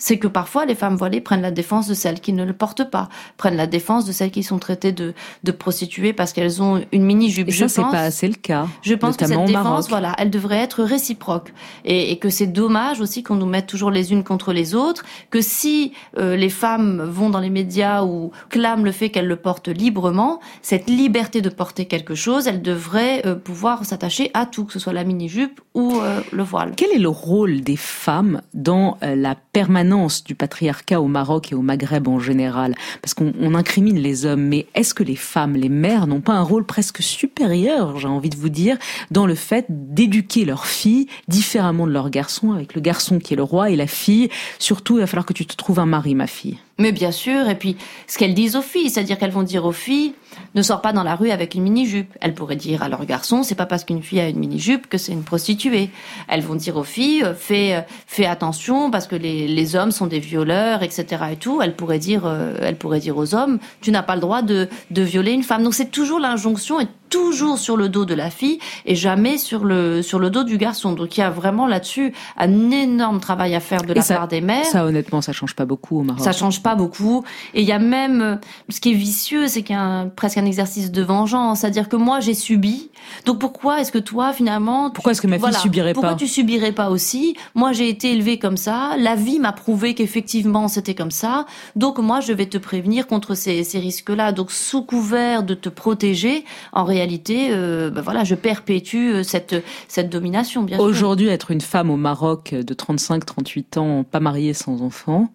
c'est 0.00 0.18
que 0.18 0.26
parfois 0.26 0.64
les 0.64 0.74
femmes 0.74 0.96
voilées 0.96 1.20
prennent 1.20 1.42
la 1.42 1.52
défense 1.52 1.86
de 1.86 1.94
celles 1.94 2.18
qui 2.18 2.32
ne 2.32 2.44
le 2.44 2.52
portent 2.52 2.90
pas, 2.90 3.08
prennent 3.36 3.56
la 3.56 3.68
défense 3.68 4.04
de 4.04 4.10
celles 4.10 4.32
qui 4.32 4.42
sont 4.42 4.58
traitées 4.58 4.90
de, 4.90 5.14
de 5.44 5.52
prostituées 5.52 6.12
parce 6.12 6.32
qu'elles 6.32 6.60
ont 6.60 6.82
une 6.90 7.04
mini-jupe. 7.04 7.48
Et 7.48 7.52
ça, 7.52 7.66
Je 7.66 7.68
c'est 7.68 7.82
pas 7.82 8.00
assez 8.00 8.26
le 8.26 8.34
cas. 8.34 8.66
je 8.82 8.94
pense 8.94 9.16
que 9.16 9.26
cette 9.26 9.44
défense, 9.44 9.88
voilà, 9.88 10.16
elle 10.18 10.30
devrait 10.30 10.58
être 10.58 10.82
réciproque 10.82 11.52
et, 11.84 12.10
et 12.10 12.16
que 12.18 12.30
c'est 12.30 12.48
dommage 12.48 13.00
aussi 13.00 13.22
qu'on 13.22 13.36
nous 13.36 13.46
mette 13.46 13.66
toujours 13.66 13.92
les 13.92 14.12
unes 14.12 14.24
contre 14.24 14.52
les 14.52 14.74
autres. 14.74 15.04
Que 15.30 15.40
si 15.40 15.92
euh, 16.18 16.34
les 16.34 16.48
femmes 16.48 17.02
vont 17.02 17.30
dans 17.30 17.38
les 17.40 17.50
médias 17.50 18.02
ou 18.02 18.32
clament 18.48 18.82
le 18.82 18.92
fait 18.92 19.10
qu'elles 19.10 19.28
le 19.28 19.36
portent 19.36 19.68
librement, 19.68 20.40
cette 20.62 20.88
liberté 20.88 21.42
de 21.42 21.50
porter 21.50 21.84
quelque 21.84 22.14
chose, 22.14 22.46
elle 22.46 22.62
devrait 22.62 23.26
euh, 23.26 23.34
pouvoir 23.34 23.84
s'attacher 23.84 24.30
à 24.32 24.46
tout, 24.46 24.64
que 24.64 24.72
ce 24.72 24.78
soit 24.78 24.94
la 24.94 25.04
mini 25.04 25.28
jupe 25.28 25.60
ou 25.74 26.00
euh, 26.00 26.20
le 26.32 26.42
voile. 26.42 26.72
Quel 26.76 26.90
est 26.92 26.98
le 26.98 27.08
rôle 27.10 27.60
des 27.60 27.76
femmes 27.76 28.40
dans 28.54 28.96
euh, 29.02 29.14
la 29.14 29.34
permanence 29.34 29.89
du 30.24 30.34
patriarcat 30.34 31.00
au 31.00 31.08
Maroc 31.08 31.50
et 31.50 31.54
au 31.54 31.62
Maghreb 31.62 32.06
en 32.06 32.20
général 32.20 32.74
Parce 33.02 33.12
qu'on 33.12 33.32
on 33.40 33.54
incrimine 33.54 33.98
les 33.98 34.24
hommes, 34.24 34.42
mais 34.42 34.66
est-ce 34.74 34.94
que 34.94 35.02
les 35.02 35.16
femmes, 35.16 35.54
les 35.54 35.68
mères, 35.68 36.06
n'ont 36.06 36.20
pas 36.20 36.34
un 36.34 36.42
rôle 36.42 36.64
presque 36.64 37.02
supérieur, 37.02 37.98
j'ai 37.98 38.08
envie 38.08 38.30
de 38.30 38.36
vous 38.36 38.48
dire, 38.48 38.78
dans 39.10 39.26
le 39.26 39.34
fait 39.34 39.66
d'éduquer 39.68 40.44
leurs 40.44 40.66
filles 40.66 41.06
différemment 41.26 41.86
de 41.86 41.92
leurs 41.92 42.10
garçons, 42.10 42.52
avec 42.52 42.74
le 42.74 42.80
garçon 42.80 43.18
qui 43.18 43.34
est 43.34 43.36
le 43.36 43.42
roi 43.42 43.70
et 43.70 43.76
la 43.76 43.88
fille? 43.88 44.28
Surtout, 44.58 44.98
il 44.98 45.00
va 45.00 45.06
falloir 45.06 45.26
que 45.26 45.32
tu 45.32 45.44
te 45.44 45.56
trouves 45.56 45.80
un 45.80 45.86
mari, 45.86 46.14
ma 46.14 46.26
fille. 46.26 46.58
Mais 46.80 46.92
bien 46.92 47.12
sûr, 47.12 47.46
et 47.46 47.56
puis 47.56 47.76
ce 48.06 48.16
qu'elles 48.16 48.32
disent 48.32 48.56
aux 48.56 48.62
filles, 48.62 48.88
c'est-à-dire 48.88 49.18
qu'elles 49.18 49.30
vont 49.30 49.42
dire 49.42 49.66
aux 49.66 49.72
filles, 49.72 50.14
ne 50.54 50.62
sors 50.62 50.80
pas 50.80 50.94
dans 50.94 51.02
la 51.02 51.14
rue 51.14 51.30
avec 51.30 51.54
une 51.54 51.62
mini-jupe. 51.62 52.16
Elles 52.22 52.32
pourraient 52.32 52.56
dire 52.56 52.82
à 52.82 52.88
leur 52.88 53.04
garçon, 53.04 53.42
c'est 53.42 53.54
pas 53.54 53.66
parce 53.66 53.84
qu'une 53.84 54.02
fille 54.02 54.18
a 54.18 54.30
une 54.30 54.38
mini-jupe 54.38 54.88
que 54.88 54.96
c'est 54.96 55.12
une 55.12 55.22
prostituée. 55.22 55.90
Elles 56.26 56.40
vont 56.40 56.54
dire 56.54 56.78
aux 56.78 56.84
filles, 56.84 57.22
euh, 57.22 57.34
fais, 57.34 57.74
euh, 57.74 57.80
fais 58.06 58.24
attention 58.24 58.90
parce 58.90 59.06
que 59.06 59.14
les, 59.14 59.46
les 59.46 59.76
hommes 59.76 59.90
sont 59.90 60.06
des 60.06 60.20
violeurs, 60.20 60.82
etc. 60.82 61.22
et 61.32 61.36
tout. 61.36 61.60
Elles 61.60 61.76
pourraient 61.76 61.98
dire, 61.98 62.22
euh, 62.24 62.54
elles 62.62 62.76
pourraient 62.76 62.98
dire 62.98 63.18
aux 63.18 63.34
hommes, 63.34 63.58
tu 63.82 63.90
n'as 63.90 64.02
pas 64.02 64.14
le 64.14 64.22
droit 64.22 64.40
de, 64.40 64.66
de 64.90 65.02
violer 65.02 65.32
une 65.32 65.42
femme. 65.42 65.62
Donc 65.62 65.74
c'est 65.74 65.90
toujours 65.90 66.18
l'injonction 66.18 66.80
est 66.80 66.88
toujours 67.10 67.58
sur 67.58 67.76
le 67.76 67.88
dos 67.88 68.04
de 68.06 68.14
la 68.14 68.30
fille 68.30 68.58
et 68.86 68.94
jamais 68.94 69.36
sur 69.36 69.64
le 69.64 70.00
sur 70.02 70.18
le 70.18 70.30
dos 70.30 70.44
du 70.44 70.56
garçon. 70.56 70.92
Donc 70.92 71.16
il 71.16 71.20
y 71.20 71.22
a 71.22 71.30
vraiment 71.30 71.66
là-dessus 71.66 72.14
un 72.38 72.70
énorme 72.70 73.20
travail 73.20 73.54
à 73.54 73.60
faire 73.60 73.82
de 73.82 73.90
Et 73.92 73.96
la 73.96 74.02
ça- 74.02 74.16
part 74.16 74.28
des 74.28 74.40
mères. 74.40 74.64
Ça, 74.64 74.86
honnêtement, 74.86 75.20
ça 75.20 75.32
change 75.32 75.54
pas 75.54 75.66
beaucoup 75.66 75.98
au 75.98 76.02
Maroc. 76.02 76.22
Ça 76.24 76.32
change 76.32 76.62
pas 76.62 76.74
beaucoup. 76.74 77.24
Et 77.54 77.62
il 77.62 77.68
y 77.68 77.72
a 77.72 77.78
même, 77.78 78.20
euh, 78.22 78.36
ce 78.68 78.80
qui 78.80 78.92
est 78.92 78.94
vicieux, 78.94 79.48
c'est 79.48 79.62
qu'il 79.62 79.74
y 79.76 79.78
a 79.78 79.82
un- 79.82 80.08
presque 80.08 80.38
un 80.38 80.44
exercice 80.46 80.90
de 80.92 81.02
vengeance. 81.02 81.60
C'est-à-dire 81.60 81.88
que 81.88 81.96
moi, 81.96 82.20
j'ai 82.20 82.34
subi. 82.34 82.90
Donc 83.26 83.38
pourquoi 83.40 83.80
est-ce 83.80 83.90
que 83.90 83.98
toi, 83.98 84.32
finalement... 84.32 84.90
Pourquoi 84.90 85.12
est-ce 85.12 85.20
que 85.20 85.26
ma 85.26 85.38
fille 85.38 85.52
subirait 85.54 85.92
Pourquoi 85.94 86.10
pas 86.10 86.16
tu 86.16 86.28
subirais 86.28 86.72
pas 86.72 86.90
aussi 86.90 87.34
Moi, 87.56 87.72
j'ai 87.72 87.88
été 87.88 88.12
élevée 88.12 88.38
comme 88.38 88.56
ça. 88.56 88.92
La 88.98 89.16
vie 89.16 89.40
m'a 89.40 89.52
prouvé 89.52 89.94
qu'effectivement, 89.94 90.68
c'était 90.68 90.94
comme 90.94 91.10
ça. 91.10 91.46
Donc 91.74 91.98
moi, 91.98 92.20
je 92.20 92.32
vais 92.32 92.46
te 92.46 92.58
prévenir 92.58 93.06
contre 93.08 93.34
ces, 93.34 93.64
ces 93.64 93.80
risques-là. 93.80 94.30
Donc 94.32 94.52
sous 94.52 94.82
couvert 94.82 95.42
de 95.42 95.54
te 95.54 95.68
protéger, 95.68 96.44
en 96.72 96.84
réalité, 96.84 96.99
euh, 97.28 97.90
ben 97.90 98.00
voilà, 98.00 98.24
je 98.24 98.34
perpétue 98.34 99.12
euh, 99.12 99.22
cette, 99.22 99.56
cette 99.88 100.10
domination, 100.10 100.62
bien 100.62 100.76
sûr. 100.76 100.84
Aujourd'hui, 100.84 101.28
être 101.28 101.50
une 101.50 101.60
femme 101.60 101.90
au 101.90 101.96
Maroc 101.96 102.54
de 102.54 102.74
35-38 102.74 103.78
ans, 103.78 104.04
pas 104.04 104.20
mariée, 104.20 104.54
sans 104.54 104.82
enfant, 104.82 105.30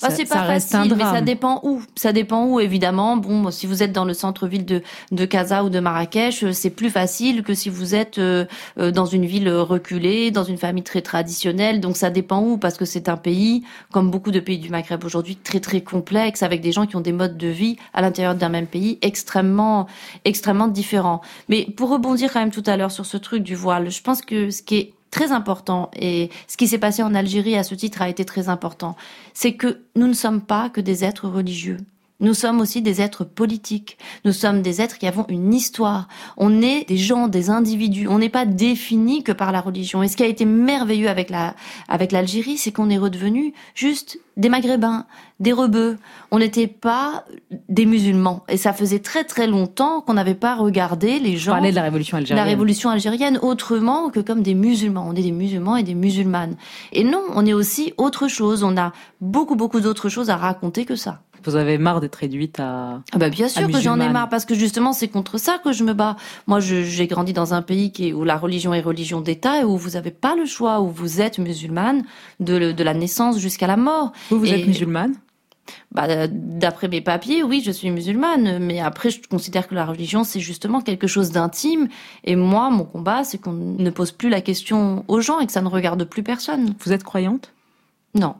Bah, 0.00 0.08
ça, 0.08 0.16
c'est 0.16 0.26
ça 0.26 0.36
pas 0.36 0.40
un 0.42 0.46
facile, 0.46 0.94
mais 0.96 1.04
ça 1.04 1.20
dépend 1.20 1.60
où. 1.62 1.82
Ça 1.94 2.12
dépend 2.12 2.46
où, 2.46 2.60
évidemment. 2.60 3.16
Bon, 3.16 3.50
si 3.50 3.66
vous 3.66 3.82
êtes 3.82 3.92
dans 3.92 4.04
le 4.04 4.14
centre-ville 4.14 4.64
de, 4.64 4.82
de 5.12 5.24
Casa 5.24 5.62
ou 5.64 5.68
de 5.68 5.78
Marrakech, 5.78 6.42
euh, 6.44 6.52
c'est 6.52 6.70
plus 6.70 6.90
facile 6.90 7.42
que 7.42 7.54
si 7.54 7.68
vous 7.68 7.94
êtes 7.94 8.18
euh, 8.18 8.46
euh, 8.78 8.90
dans 8.90 9.06
une 9.06 9.26
ville 9.26 9.50
reculée, 9.50 10.30
dans 10.30 10.44
une 10.44 10.56
famille 10.56 10.84
très 10.84 11.02
traditionnelle. 11.02 11.80
Donc 11.80 11.96
ça 11.96 12.10
dépend 12.10 12.42
où, 12.42 12.56
parce 12.56 12.76
que 12.76 12.84
c'est 12.84 13.08
un 13.08 13.16
pays, 13.16 13.62
comme 13.92 14.10
beaucoup 14.10 14.30
de 14.30 14.40
pays 14.40 14.58
du 14.58 14.70
Maghreb 14.70 15.04
aujourd'hui, 15.04 15.36
très 15.36 15.60
très 15.60 15.82
complexe, 15.82 16.42
avec 16.42 16.60
des 16.60 16.72
gens 16.72 16.86
qui 16.86 16.96
ont 16.96 17.00
des 17.00 17.12
modes 17.12 17.36
de 17.36 17.48
vie 17.48 17.76
à 17.92 18.00
l'intérieur 18.00 18.34
d'un 18.34 18.48
même 18.48 18.66
pays 18.66 18.98
extrêmement, 19.02 19.86
extrêmement 20.24 20.68
différents. 20.68 21.20
Mais 21.48 21.66
pour 21.76 21.90
rebondir 21.90 22.32
quand 22.32 22.40
même 22.40 22.50
tout 22.50 22.64
à 22.66 22.76
l'heure 22.76 22.92
sur 22.92 23.06
ce 23.06 23.16
truc 23.16 23.42
du 23.42 23.54
voile, 23.54 23.90
je 23.90 24.00
pense 24.02 24.22
que 24.22 24.50
ce 24.50 24.62
qui 24.62 24.76
est 24.76 24.94
très 25.10 25.32
important 25.32 25.90
et 25.94 26.30
ce 26.46 26.56
qui 26.56 26.68
s'est 26.68 26.78
passé 26.78 27.02
en 27.02 27.14
Algérie 27.14 27.56
à 27.56 27.62
ce 27.62 27.74
titre 27.74 28.02
a 28.02 28.08
été 28.08 28.24
très 28.24 28.48
important, 28.48 28.96
c'est 29.34 29.54
que 29.54 29.82
nous 29.96 30.06
ne 30.06 30.12
sommes 30.12 30.40
pas 30.40 30.70
que 30.70 30.80
des 30.80 31.04
êtres 31.04 31.28
religieux. 31.28 31.78
Nous 32.20 32.34
sommes 32.34 32.60
aussi 32.60 32.82
des 32.82 33.00
êtres 33.00 33.24
politiques. 33.24 33.96
Nous 34.24 34.32
sommes 34.32 34.62
des 34.62 34.80
êtres 34.80 34.98
qui 34.98 35.06
avons 35.06 35.24
une 35.28 35.54
histoire. 35.54 36.08
On 36.36 36.60
est 36.60 36.86
des 36.86 36.98
gens, 36.98 37.28
des 37.28 37.50
individus. 37.50 38.08
On 38.08 38.18
n'est 38.18 38.28
pas 38.28 38.46
définis 38.46 39.22
que 39.22 39.32
par 39.32 39.52
la 39.52 39.60
religion. 39.60 40.02
Et 40.02 40.08
ce 40.08 40.16
qui 40.16 40.22
a 40.22 40.26
été 40.26 40.44
merveilleux 40.44 41.08
avec 41.08 41.30
la, 41.30 41.54
avec 41.88 42.12
l'Algérie, 42.12 42.58
c'est 42.58 42.72
qu'on 42.72 42.90
est 42.90 42.98
redevenu 42.98 43.54
juste 43.74 44.18
des 44.36 44.48
Maghrébins, 44.48 45.06
des 45.38 45.52
rebeux. 45.52 45.98
On 46.30 46.38
n'était 46.38 46.66
pas 46.66 47.24
des 47.68 47.86
musulmans. 47.86 48.44
Et 48.48 48.56
ça 48.56 48.72
faisait 48.72 48.98
très 48.98 49.24
très 49.24 49.46
longtemps 49.46 50.00
qu'on 50.00 50.14
n'avait 50.14 50.34
pas 50.34 50.54
regardé 50.56 51.18
les 51.18 51.36
gens. 51.36 51.52
Parler 51.52 51.70
de 51.70 51.76
la 51.76 51.82
révolution 51.82 52.16
algérienne. 52.16 52.44
La 52.44 52.50
révolution 52.50 52.90
algérienne 52.90 53.38
autrement 53.42 54.10
que 54.10 54.20
comme 54.20 54.42
des 54.42 54.54
musulmans. 54.54 55.06
On 55.08 55.14
est 55.14 55.22
des 55.22 55.32
musulmans 55.32 55.76
et 55.76 55.82
des 55.82 55.94
musulmanes. 55.94 56.56
Et 56.92 57.04
non, 57.04 57.22
on 57.34 57.46
est 57.46 57.52
aussi 57.52 57.94
autre 57.96 58.28
chose. 58.28 58.62
On 58.62 58.76
a 58.76 58.92
beaucoup 59.20 59.56
beaucoup 59.56 59.80
d'autres 59.80 60.08
choses 60.08 60.30
à 60.30 60.36
raconter 60.36 60.84
que 60.84 60.96
ça. 60.96 61.22
Vous 61.44 61.56
avez 61.56 61.78
marre 61.78 62.00
d'être 62.00 62.16
réduite 62.16 62.60
à. 62.60 63.02
Ah 63.12 63.18
bah 63.18 63.28
bien 63.30 63.48
sûr 63.48 63.66
que 63.70 63.80
j'en 63.80 63.98
ai 64.00 64.08
marre 64.08 64.28
parce 64.28 64.44
que 64.44 64.54
justement 64.54 64.92
c'est 64.92 65.08
contre 65.08 65.38
ça 65.38 65.58
que 65.62 65.72
je 65.72 65.84
me 65.84 65.92
bats. 65.94 66.16
Moi 66.46 66.60
j'ai 66.60 67.06
grandi 67.06 67.32
dans 67.32 67.54
un 67.54 67.62
pays 67.62 67.92
qui 67.92 68.08
est, 68.08 68.12
où 68.12 68.24
la 68.24 68.36
religion 68.36 68.74
est 68.74 68.80
religion 68.80 69.20
d'État 69.20 69.60
et 69.60 69.64
où 69.64 69.76
vous 69.76 69.96
avez 69.96 70.10
pas 70.10 70.34
le 70.36 70.44
choix, 70.46 70.80
où 70.80 70.88
vous 70.88 71.20
êtes 71.20 71.38
musulmane 71.38 72.04
de, 72.40 72.56
le- 72.56 72.72
de 72.72 72.82
la 72.84 72.94
naissance 72.94 73.38
jusqu'à 73.38 73.66
la 73.66 73.76
mort. 73.76 74.12
Vous, 74.30 74.38
vous 74.40 74.46
Et- 74.46 74.60
êtes 74.60 74.66
musulmane? 74.66 75.14
Bah, 75.92 76.26
D'après 76.28 76.88
mes 76.88 77.00
papiers, 77.00 77.44
oui, 77.44 77.62
je 77.64 77.70
suis 77.70 77.90
musulmane, 77.90 78.58
mais 78.58 78.80
après, 78.80 79.10
je 79.10 79.20
considère 79.28 79.68
que 79.68 79.74
la 79.76 79.84
religion, 79.86 80.24
c'est 80.24 80.40
justement 80.40 80.80
quelque 80.80 81.06
chose 81.06 81.30
d'intime. 81.30 81.86
Et 82.24 82.34
moi, 82.34 82.70
mon 82.70 82.84
combat, 82.84 83.22
c'est 83.22 83.38
qu'on 83.38 83.52
ne 83.52 83.90
pose 83.90 84.10
plus 84.10 84.28
la 84.30 84.40
question 84.40 85.04
aux 85.06 85.20
gens 85.20 85.38
et 85.38 85.46
que 85.46 85.52
ça 85.52 85.60
ne 85.60 85.68
regarde 85.68 86.02
plus 86.04 86.24
personne. 86.24 86.74
Vous 86.80 86.92
êtes 86.92 87.04
croyante? 87.04 87.52
Non. 88.16 88.34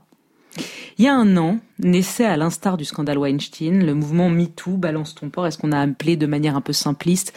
Il 0.99 1.05
y 1.05 1.09
a 1.09 1.15
un 1.15 1.37
an, 1.37 1.59
naissait 1.83 2.25
à 2.25 2.37
l'instar 2.37 2.77
du 2.77 2.85
scandale 2.85 3.19
Weinstein, 3.19 3.85
le 3.85 3.95
mouvement 3.95 4.29
MeToo, 4.29 4.77
Balance 4.77 5.15
ton 5.15 5.31
port, 5.31 5.47
est-ce 5.47 5.59
qu'on 5.59 5.73
a 5.73 5.81
appelé 5.81 6.17
de 6.17 6.27
manière 6.27 6.57
un 6.57 6.61
peu 6.61 6.73
simpliste 6.73 7.33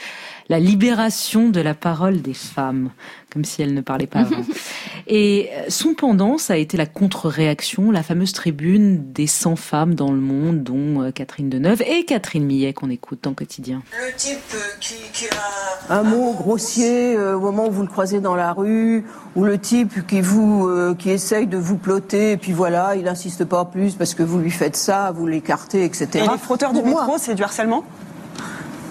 la 0.49 0.59
libération 0.59 1.49
de 1.49 1.61
la 1.61 1.73
parole 1.73 2.21
des 2.21 2.33
femmes, 2.33 2.89
comme 3.31 3.45
si 3.45 3.61
elles 3.61 3.73
ne 3.73 3.81
parlaient 3.81 4.07
pas 4.07 4.19
avant. 4.19 4.43
Et 5.07 5.49
euh, 5.53 5.65
son 5.69 5.93
pendant, 5.93 6.37
ça 6.37 6.53
a 6.53 6.57
été 6.57 6.77
la 6.77 6.85
contre-réaction, 6.85 7.91
la 7.91 8.03
fameuse 8.03 8.33
tribune 8.33 9.11
des 9.11 9.27
100 9.27 9.55
femmes 9.55 9.95
dans 9.95 10.11
le 10.11 10.19
monde, 10.19 10.63
dont 10.63 11.01
euh, 11.01 11.11
Catherine 11.11 11.49
Deneuve 11.49 11.81
et 11.81 12.05
Catherine 12.05 12.45
Millet 12.45 12.73
qu'on 12.73 12.89
écoute 12.89 13.19
dans 13.23 13.33
Quotidien. 13.33 13.83
Le 13.93 14.15
type 14.15 14.37
euh, 14.53 14.59
qui, 14.79 14.95
qui 15.13 15.25
a 15.25 15.63
un 15.89 16.03
mot 16.03 16.33
grossier 16.33 17.15
euh, 17.15 17.35
au 17.35 17.39
moment 17.39 17.67
où 17.67 17.71
vous 17.71 17.81
le 17.81 17.87
croisez 17.87 18.21
dans 18.21 18.35
la 18.35 18.53
rue, 18.53 19.05
ou 19.35 19.43
le 19.43 19.57
type 19.57 20.05
qui 20.07 20.21
vous 20.21 20.67
euh, 20.67 20.95
qui 20.95 21.09
essaye 21.09 21.47
de 21.47 21.57
vous 21.57 21.77
plotter, 21.77 22.31
et 22.31 22.37
puis 22.37 22.53
voilà, 22.53 22.95
il 22.95 23.03
n'insiste 23.03 23.45
pas 23.45 23.65
plus 23.65 23.95
parce 23.95 24.13
que 24.13 24.23
vous 24.23 24.32
lui 24.37 24.51
faites 24.51 24.75
ça, 24.75 25.11
vous 25.11 25.27
l'écartez, 25.27 25.83
etc. 25.83 26.07
Et 26.15 26.19
les 26.21 26.37
frotteurs 26.37 26.73
du 26.73 26.81
métro, 26.81 27.17
c'est 27.17 27.35
du 27.35 27.43
harcèlement? 27.43 27.83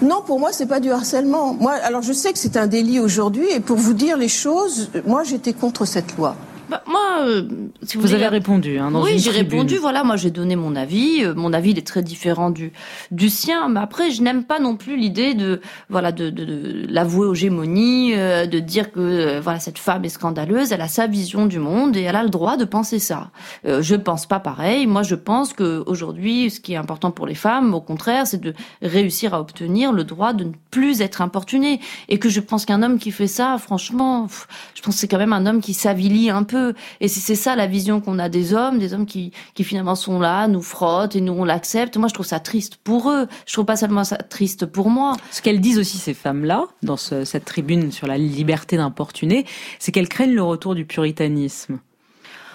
Non, 0.01 0.21
pour 0.25 0.39
moi, 0.39 0.49
c'est 0.51 0.65
pas 0.65 0.79
du 0.79 0.91
harcèlement. 0.91 1.53
Moi, 1.53 1.73
alors 1.83 2.01
je 2.01 2.11
sais 2.11 2.33
que 2.33 2.39
c'est 2.39 2.57
un 2.57 2.67
délit 2.67 2.99
aujourd'hui, 2.99 3.49
et 3.49 3.59
pour 3.59 3.77
vous 3.77 3.93
dire 3.93 4.17
les 4.17 4.27
choses, 4.27 4.89
moi, 5.07 5.23
j'étais 5.23 5.53
contre 5.53 5.85
cette 5.85 6.17
loi. 6.17 6.35
Bah, 6.73 6.81
moi, 6.87 7.19
euh, 7.21 7.43
si 7.83 7.97
vous, 7.97 8.03
Vous 8.07 8.13
avez 8.15 8.27
répondu 8.27 8.79
hein, 8.79 8.89
dans 8.89 9.03
oui, 9.03 9.19
j'ai 9.19 9.29
répondu. 9.29 9.77
Voilà, 9.77 10.03
moi 10.03 10.15
j'ai 10.15 10.31
donné 10.31 10.55
mon 10.55 10.75
avis. 10.75 11.23
Euh, 11.23 11.35
Mon 11.35 11.53
avis 11.53 11.69
il 11.71 11.77
est 11.77 11.85
très 11.85 12.01
différent 12.01 12.49
du 12.49 12.71
du 13.11 13.29
sien. 13.29 13.69
Mais 13.69 13.79
après, 13.79 14.09
je 14.09 14.23
n'aime 14.23 14.43
pas 14.43 14.57
non 14.57 14.75
plus 14.75 14.97
l'idée 14.97 15.35
de 15.35 15.61
voilà 15.89 16.11
de, 16.11 16.31
de, 16.31 16.43
de 16.45 16.85
l'avouer 16.89 17.27
aux 17.27 17.35
gémonies, 17.35 18.13
euh, 18.15 18.47
de 18.47 18.57
dire 18.57 18.91
que 18.91 18.99
euh, 18.99 19.39
voilà 19.39 19.59
cette 19.59 19.77
femme 19.77 20.03
est 20.03 20.09
scandaleuse. 20.09 20.71
Elle 20.71 20.81
a 20.81 20.87
sa 20.87 21.05
vision 21.05 21.45
du 21.45 21.59
monde 21.59 21.95
et 21.95 22.01
elle 22.01 22.15
a 22.15 22.23
le 22.23 22.29
droit 22.31 22.57
de 22.57 22.65
penser 22.65 22.97
ça. 22.97 23.29
Euh, 23.67 23.83
je 23.83 23.95
pense 23.95 24.25
pas 24.25 24.39
pareil. 24.39 24.87
Moi, 24.87 25.03
je 25.03 25.15
pense 25.15 25.53
que 25.53 25.83
aujourd'hui, 25.85 26.49
ce 26.49 26.59
qui 26.59 26.73
est 26.73 26.77
important 26.77 27.11
pour 27.11 27.27
les 27.27 27.35
femmes, 27.35 27.75
au 27.75 27.81
contraire, 27.81 28.25
c'est 28.25 28.41
de 28.41 28.55
réussir 28.81 29.35
à 29.35 29.39
obtenir 29.41 29.91
le 29.91 30.05
droit 30.05 30.33
de 30.33 30.45
ne 30.45 30.53
plus 30.71 31.01
être 31.01 31.21
importuné. 31.21 31.79
Et 32.09 32.17
que 32.17 32.29
je 32.29 32.39
pense 32.39 32.65
qu'un 32.65 32.81
homme 32.81 32.97
qui 32.97 33.11
fait 33.11 33.27
ça, 33.27 33.59
franchement, 33.59 34.27
je 34.73 34.81
pense 34.81 34.95
que 34.95 34.99
c'est 35.01 35.07
quand 35.07 35.19
même 35.19 35.33
un 35.33 35.45
homme 35.45 35.61
qui 35.61 35.75
s'avilit 35.75 36.31
un 36.31 36.41
peu. 36.41 36.62
Et 37.01 37.07
si 37.07 37.19
c'est 37.19 37.35
ça 37.35 37.55
la 37.55 37.67
vision 37.67 38.01
qu'on 38.01 38.19
a 38.19 38.29
des 38.29 38.53
hommes, 38.53 38.79
des 38.79 38.93
hommes 38.93 39.05
qui, 39.05 39.31
finalement 39.61 39.95
sont 39.95 40.19
là, 40.19 40.47
nous 40.47 40.61
frottent 40.61 41.15
et 41.15 41.21
nous 41.21 41.33
on 41.33 41.45
l'accepte. 41.45 41.97
Moi, 41.97 42.07
je 42.07 42.13
trouve 42.13 42.25
ça 42.25 42.39
triste 42.39 42.77
pour 42.83 43.09
eux. 43.11 43.27
Je 43.45 43.53
trouve 43.53 43.65
pas 43.65 43.75
seulement 43.77 44.03
ça 44.03 44.17
triste 44.17 44.65
pour 44.65 44.89
moi. 44.89 45.13
Ce 45.31 45.41
qu'elles 45.41 45.61
disent 45.61 45.79
aussi 45.79 45.97
ces 45.97 46.13
femmes-là, 46.13 46.65
dans 46.81 46.97
ce- 46.97 47.23
cette 47.25 47.45
tribune 47.45 47.91
sur 47.91 48.07
la 48.07 48.17
liberté 48.17 48.77
d'importuner, 48.77 49.45
c'est 49.79 49.91
qu'elles 49.91 50.09
craignent 50.09 50.35
le 50.35 50.43
retour 50.43 50.75
du 50.75 50.85
puritanisme. 50.85 51.79